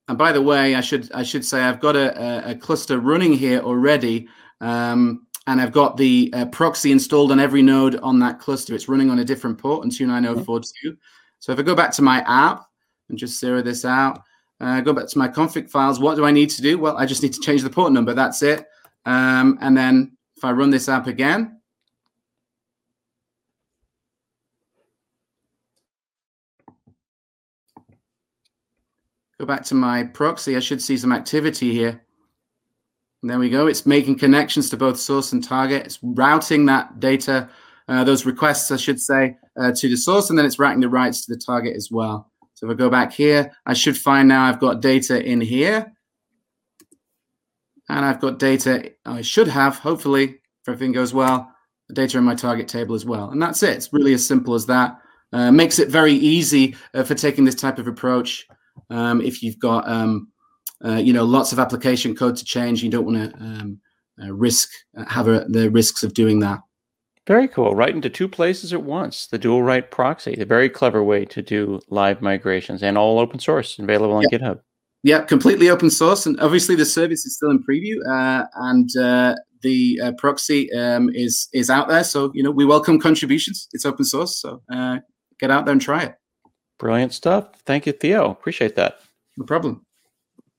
and 0.08 0.16
by 0.16 0.32
the 0.32 0.42
way, 0.42 0.74
I 0.74 0.80
should 0.80 1.12
I 1.12 1.22
should 1.22 1.44
say 1.44 1.60
I've 1.60 1.80
got 1.80 1.94
a, 1.94 2.50
a 2.50 2.54
cluster 2.54 2.98
running 2.98 3.34
here 3.34 3.60
already, 3.60 4.26
um, 4.60 5.26
and 5.46 5.60
I've 5.60 5.72
got 5.72 5.96
the 5.96 6.30
uh, 6.34 6.46
proxy 6.46 6.92
installed 6.92 7.30
on 7.30 7.38
every 7.38 7.62
node 7.62 7.96
on 7.96 8.18
that 8.20 8.40
cluster. 8.40 8.74
It's 8.74 8.88
running 8.88 9.10
on 9.10 9.18
a 9.18 9.24
different 9.24 9.58
port 9.58 9.84
on 9.84 9.90
29042. 9.90 10.96
So 11.40 11.52
if 11.52 11.58
I 11.58 11.62
go 11.62 11.74
back 11.74 11.92
to 11.92 12.02
my 12.02 12.20
app 12.26 12.64
and 13.08 13.18
just 13.18 13.38
zero 13.38 13.62
this 13.62 13.84
out, 13.84 14.22
uh, 14.60 14.80
go 14.80 14.92
back 14.92 15.08
to 15.08 15.18
my 15.18 15.28
config 15.28 15.70
files. 15.70 16.00
What 16.00 16.16
do 16.16 16.24
I 16.24 16.30
need 16.32 16.50
to 16.50 16.62
do? 16.62 16.78
Well, 16.78 16.96
I 16.96 17.06
just 17.06 17.22
need 17.22 17.34
to 17.34 17.40
change 17.40 17.62
the 17.62 17.70
port 17.70 17.92
number. 17.92 18.14
That's 18.14 18.42
it. 18.42 18.66
Um, 19.04 19.58
and 19.60 19.76
then 19.76 20.16
if 20.36 20.44
I 20.44 20.52
run 20.52 20.70
this 20.70 20.88
app 20.88 21.06
again, 21.06 21.57
go 29.38 29.46
back 29.46 29.64
to 29.64 29.74
my 29.74 30.04
proxy, 30.04 30.56
I 30.56 30.60
should 30.60 30.82
see 30.82 30.96
some 30.96 31.12
activity 31.12 31.72
here. 31.72 32.02
And 33.22 33.30
there 33.30 33.38
we 33.38 33.50
go. 33.50 33.66
It's 33.66 33.86
making 33.86 34.18
connections 34.18 34.70
to 34.70 34.76
both 34.76 34.98
source 34.98 35.32
and 35.32 35.42
target. 35.42 35.86
It's 35.86 35.98
routing 36.02 36.66
that 36.66 37.00
data, 37.00 37.48
uh, 37.88 38.04
those 38.04 38.26
requests, 38.26 38.70
I 38.70 38.76
should 38.76 39.00
say, 39.00 39.36
uh, 39.60 39.72
to 39.76 39.88
the 39.88 39.96
source, 39.96 40.30
and 40.30 40.38
then 40.38 40.46
it's 40.46 40.58
routing 40.58 40.80
the 40.80 40.88
writes 40.88 41.26
to 41.26 41.34
the 41.34 41.40
target 41.40 41.76
as 41.76 41.88
well. 41.90 42.30
So 42.54 42.66
if 42.66 42.72
I 42.72 42.74
go 42.74 42.90
back 42.90 43.12
here, 43.12 43.52
I 43.66 43.74
should 43.74 43.96
find 43.96 44.28
now 44.28 44.44
I've 44.44 44.60
got 44.60 44.80
data 44.80 45.24
in 45.24 45.40
here. 45.40 45.92
And 47.88 48.04
I've 48.04 48.20
got 48.20 48.38
data, 48.38 48.92
I 49.06 49.22
should 49.22 49.48
have, 49.48 49.78
hopefully, 49.78 50.24
if 50.24 50.68
everything 50.68 50.92
goes 50.92 51.14
well, 51.14 51.50
the 51.88 51.94
data 51.94 52.18
in 52.18 52.24
my 52.24 52.34
target 52.34 52.68
table 52.68 52.94
as 52.94 53.06
well. 53.06 53.30
And 53.30 53.40
that's 53.40 53.62
it. 53.62 53.76
It's 53.76 53.92
really 53.92 54.12
as 54.12 54.26
simple 54.26 54.54
as 54.54 54.66
that. 54.66 54.98
Uh, 55.32 55.50
makes 55.50 55.78
it 55.78 55.88
very 55.88 56.12
easy 56.12 56.76
uh, 56.94 57.02
for 57.02 57.14
taking 57.14 57.44
this 57.44 57.54
type 57.54 57.78
of 57.78 57.86
approach 57.86 58.46
um, 58.90 59.20
if 59.20 59.42
you've 59.42 59.58
got 59.58 59.88
um, 59.88 60.28
uh, 60.84 60.96
you 60.96 61.12
know 61.12 61.24
lots 61.24 61.52
of 61.52 61.58
application 61.58 62.14
code 62.14 62.36
to 62.36 62.44
change, 62.44 62.82
you 62.82 62.90
don't 62.90 63.06
want 63.06 63.32
to 63.32 63.38
um, 63.38 63.80
uh, 64.22 64.32
risk 64.32 64.68
uh, 64.96 65.04
have 65.06 65.28
a, 65.28 65.44
the 65.48 65.70
risks 65.70 66.02
of 66.02 66.14
doing 66.14 66.40
that. 66.40 66.60
Very 67.26 67.46
cool. 67.46 67.74
Write 67.74 67.94
into 67.94 68.08
two 68.08 68.26
places 68.26 68.72
at 68.72 68.82
once. 68.82 69.26
The 69.26 69.38
dual 69.38 69.62
write 69.62 69.90
proxy, 69.90 70.34
a 70.40 70.46
very 70.46 70.70
clever 70.70 71.04
way 71.04 71.26
to 71.26 71.42
do 71.42 71.78
live 71.90 72.22
migrations, 72.22 72.82
and 72.82 72.96
all 72.96 73.18
open 73.18 73.38
source, 73.38 73.78
available 73.78 74.14
on 74.14 74.24
yep. 74.30 74.40
GitHub. 74.40 74.60
Yeah, 75.02 75.22
completely 75.22 75.68
open 75.68 75.90
source, 75.90 76.26
and 76.26 76.40
obviously 76.40 76.74
the 76.74 76.86
service 76.86 77.24
is 77.26 77.36
still 77.36 77.50
in 77.50 77.62
preview, 77.62 77.96
uh, 78.08 78.46
and 78.54 78.88
uh, 78.96 79.36
the 79.62 80.00
uh, 80.02 80.12
proxy 80.18 80.72
um, 80.72 81.10
is 81.14 81.48
is 81.52 81.70
out 81.70 81.88
there. 81.88 82.02
So 82.02 82.32
you 82.34 82.42
know 82.42 82.50
we 82.50 82.64
welcome 82.64 82.98
contributions. 82.98 83.68
It's 83.72 83.84
open 83.84 84.04
source, 84.04 84.40
so 84.40 84.62
uh, 84.72 84.98
get 85.38 85.50
out 85.50 85.66
there 85.66 85.72
and 85.72 85.82
try 85.82 86.04
it. 86.04 86.14
Brilliant 86.78 87.12
stuff. 87.12 87.50
Thank 87.64 87.86
you, 87.86 87.92
Theo. 87.92 88.30
Appreciate 88.30 88.76
that. 88.76 89.00
No 89.36 89.44
problem. 89.44 89.84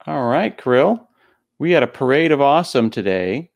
All 0.05 0.28
right, 0.28 0.57
Kirill. 0.57 1.07
We 1.59 1.72
had 1.72 1.84
a 1.84 1.88
parade 1.88 2.32
of 2.32 2.41
awesome 2.41 2.89
today. 2.89 3.51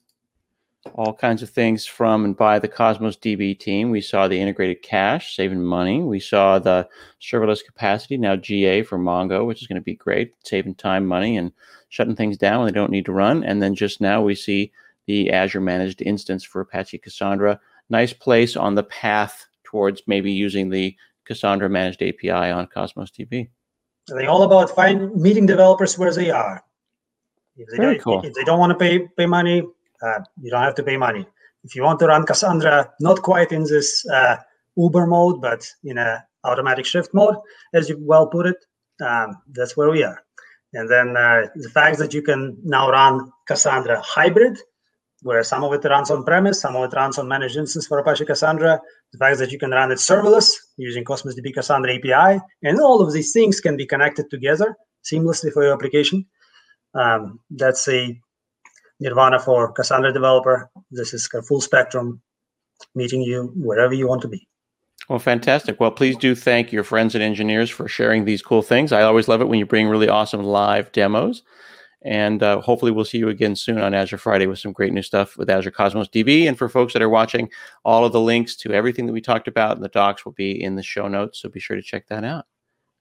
All 0.96 1.14
kinds 1.14 1.42
of 1.42 1.50
things 1.50 1.86
from 1.86 2.26
and 2.26 2.36
by 2.36 2.60
the 2.60 2.68
Cosmos 2.68 3.16
DB 3.16 3.58
team. 3.58 3.90
We 3.90 4.02
saw 4.02 4.28
the 4.28 4.40
integrated 4.40 4.82
cache, 4.82 5.36
saving 5.36 5.64
money. 5.64 6.04
We 6.04 6.20
saw 6.20 6.60
the 6.60 6.88
serverless 7.22 7.64
capacity, 7.66 8.18
now 8.18 8.36
GA 8.36 8.84
for 8.84 8.98
Mongo, 8.98 9.46
which 9.46 9.62
is 9.62 9.68
going 9.68 9.80
to 9.80 9.82
be 9.82 9.96
great, 9.96 10.34
saving 10.44 10.76
time, 10.76 11.06
money, 11.06 11.38
and 11.38 11.54
shutting 11.88 12.16
things 12.16 12.38
down 12.38 12.60
when 12.60 12.68
they 12.68 12.74
don't 12.74 12.92
need 12.92 13.06
to 13.06 13.14
run. 13.14 13.46
And 13.46 13.62
then 13.62 13.76
just 13.76 14.02
now 14.02 14.22
we 14.22 14.36
see 14.36 14.74
the 15.06 15.32
Azure 15.32 15.62
managed 15.62 16.02
instance 16.02 16.44
for 16.44 16.62
Apache 16.62 16.98
Cassandra. 16.98 17.60
Nice 17.90 18.12
place 18.12 18.58
on 18.58 18.76
the 18.76 18.84
path 18.84 19.46
towards 19.64 20.04
maybe 20.08 20.32
using 20.32 20.70
the 20.70 20.96
Cassandra 21.26 21.70
managed 21.70 22.02
API 22.02 22.30
on 22.30 22.68
Cosmos 22.68 23.12
DB. 23.12 23.50
They're 24.08 24.30
all 24.30 24.44
about 24.44 24.76
find 24.76 25.16
meeting 25.16 25.46
developers 25.46 25.98
where 25.98 26.14
they 26.14 26.30
are. 26.30 26.64
If 27.56 27.68
they, 27.70 27.78
Very 27.78 28.00
cool. 28.00 28.22
if 28.24 28.34
they 28.34 28.44
don't 28.44 28.60
want 28.60 28.72
to 28.72 28.78
pay 28.78 29.08
pay 29.18 29.26
money, 29.26 29.62
uh, 30.02 30.20
you 30.42 30.52
don't 30.52 30.64
have 30.64 30.76
to 30.76 30.84
pay 30.84 30.98
money. 30.98 31.26
If 31.64 31.76
you 31.76 31.84
want 31.84 32.00
to 32.00 32.08
run 32.08 32.26
Cassandra, 32.26 32.92
not 33.00 33.22
quite 33.22 33.52
in 33.52 33.64
this 33.64 34.06
uh, 34.08 34.38
Uber 34.76 35.06
mode, 35.08 35.42
but 35.42 35.66
in 35.84 35.98
a 35.98 36.26
automatic 36.44 36.86
shift 36.86 37.14
mode, 37.14 37.36
as 37.74 37.88
you 37.88 37.98
well 38.02 38.28
put 38.28 38.48
it, 38.48 38.58
um, 39.02 39.42
that's 39.52 39.78
where 39.78 39.90
we 39.90 40.04
are. 40.04 40.22
And 40.74 40.90
then 40.90 41.16
uh, 41.16 41.48
the 41.56 41.70
fact 41.70 42.00
that 42.00 42.14
you 42.14 42.22
can 42.22 42.58
now 42.64 42.90
run 42.90 43.32
Cassandra 43.48 44.02
hybrid 44.02 44.58
where 45.24 45.44
some 45.44 45.64
of 45.64 45.74
it 45.74 45.84
runs 45.88 46.12
on 46.12 46.24
premise, 46.24 46.62
some 46.62 46.76
of 46.76 46.84
it 46.84 46.96
runs 46.96 47.18
on 47.18 47.28
managed 47.28 47.58
instance 47.58 47.88
for 47.88 47.98
Apache 47.98 48.26
Cassandra. 48.26 48.80
The 49.12 49.18
fact 49.18 49.40
that 49.40 49.52
you 49.52 49.58
can 49.58 49.72
run 49.72 49.92
it 49.92 49.98
serverless 49.98 50.56
using 50.78 51.04
Cosmos 51.04 51.36
DB 51.36 51.54
Cassandra 51.54 51.96
API, 51.96 52.40
and 52.64 52.80
all 52.80 53.02
of 53.02 53.14
these 53.14 53.32
things 53.32 53.60
can 53.60 53.76
be 53.76 53.86
connected 53.86 54.30
together 54.30 54.76
seamlessly 55.04 55.52
for 55.52 55.64
your 55.64 55.74
application. 55.74 56.26
Um, 56.94 57.40
that's 57.50 57.88
a 57.88 58.20
nirvana 59.00 59.40
for 59.40 59.72
Cassandra 59.72 60.14
developer. 60.14 60.70
This 60.92 61.14
is 61.14 61.28
a 61.34 61.42
full 61.42 61.62
spectrum, 61.62 62.22
meeting 62.96 63.22
you 63.22 63.52
wherever 63.56 63.94
you 63.94 64.08
want 64.08 64.22
to 64.24 64.28
be. 64.28 64.48
Well, 65.10 65.20
fantastic. 65.20 65.80
Well, 65.80 65.92
please 65.92 66.16
do 66.16 66.34
thank 66.34 66.72
your 66.72 66.84
friends 66.84 67.14
and 67.14 67.24
engineers 67.24 67.70
for 67.70 67.88
sharing 67.88 68.24
these 68.24 68.42
cool 68.42 68.62
things. 68.62 68.92
I 68.92 69.02
always 69.02 69.28
love 69.28 69.42
it 69.42 69.48
when 69.50 69.60
you 69.60 69.66
bring 69.66 69.88
really 69.88 70.08
awesome 70.08 70.44
live 70.44 70.92
demos. 70.92 71.44
And 72.06 72.44
uh, 72.44 72.62
hopefully, 72.62 72.92
we'll 72.92 73.06
see 73.06 73.18
you 73.18 73.30
again 73.30 73.56
soon 73.56 73.80
on 73.80 73.94
Azure 73.94 74.18
Friday 74.18 74.46
with 74.46 74.60
some 74.60 74.74
great 74.74 74.94
new 74.94 75.02
stuff 75.02 75.38
with 75.38 75.50
Azure 75.50 75.72
Cosmos 75.72 76.10
DB. 76.10 76.48
And 76.48 76.58
for 76.58 76.68
folks 76.68 76.94
that 76.94 77.02
are 77.02 77.10
watching, 77.10 77.50
all 77.86 78.06
of 78.06 78.12
the 78.12 78.20
links 78.20 78.56
to 78.58 78.74
everything 78.74 79.06
that 79.06 79.14
we 79.14 79.22
talked 79.22 79.48
about 79.48 79.78
in 79.78 79.82
the 79.82 79.90
docs 79.90 80.26
will 80.26 80.34
be 80.34 80.62
in 80.62 80.76
the 80.76 80.84
show 80.84 81.08
notes. 81.08 81.42
So 81.42 81.50
be 81.50 81.60
sure 81.60 81.78
to 81.78 81.82
check 81.82 82.08
that 82.08 82.24
out. 82.24 82.46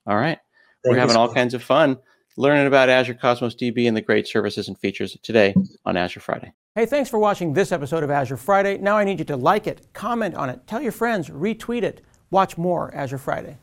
All 0.06 0.16
right. 0.16 0.38
Thank 0.84 0.94
We're 0.94 1.00
having 1.00 1.16
all 1.16 1.32
kinds 1.32 1.54
of 1.54 1.62
fun 1.62 1.98
learning 2.36 2.66
about 2.66 2.88
Azure 2.88 3.14
Cosmos 3.14 3.54
DB 3.54 3.86
and 3.86 3.96
the 3.96 4.00
great 4.00 4.26
services 4.26 4.68
and 4.68 4.78
features 4.78 5.16
today 5.22 5.54
on 5.84 5.96
Azure 5.96 6.20
Friday. 6.20 6.52
Hey, 6.74 6.86
thanks 6.86 7.10
for 7.10 7.18
watching 7.18 7.52
this 7.52 7.72
episode 7.72 8.02
of 8.02 8.10
Azure 8.10 8.36
Friday. 8.36 8.78
Now 8.78 8.96
I 8.96 9.04
need 9.04 9.18
you 9.18 9.24
to 9.26 9.36
like 9.36 9.66
it, 9.66 9.92
comment 9.92 10.34
on 10.34 10.48
it, 10.48 10.66
tell 10.66 10.80
your 10.80 10.92
friends, 10.92 11.28
retweet 11.28 11.82
it. 11.82 12.00
Watch 12.30 12.56
more 12.56 12.94
Azure 12.94 13.18
Friday. 13.18 13.58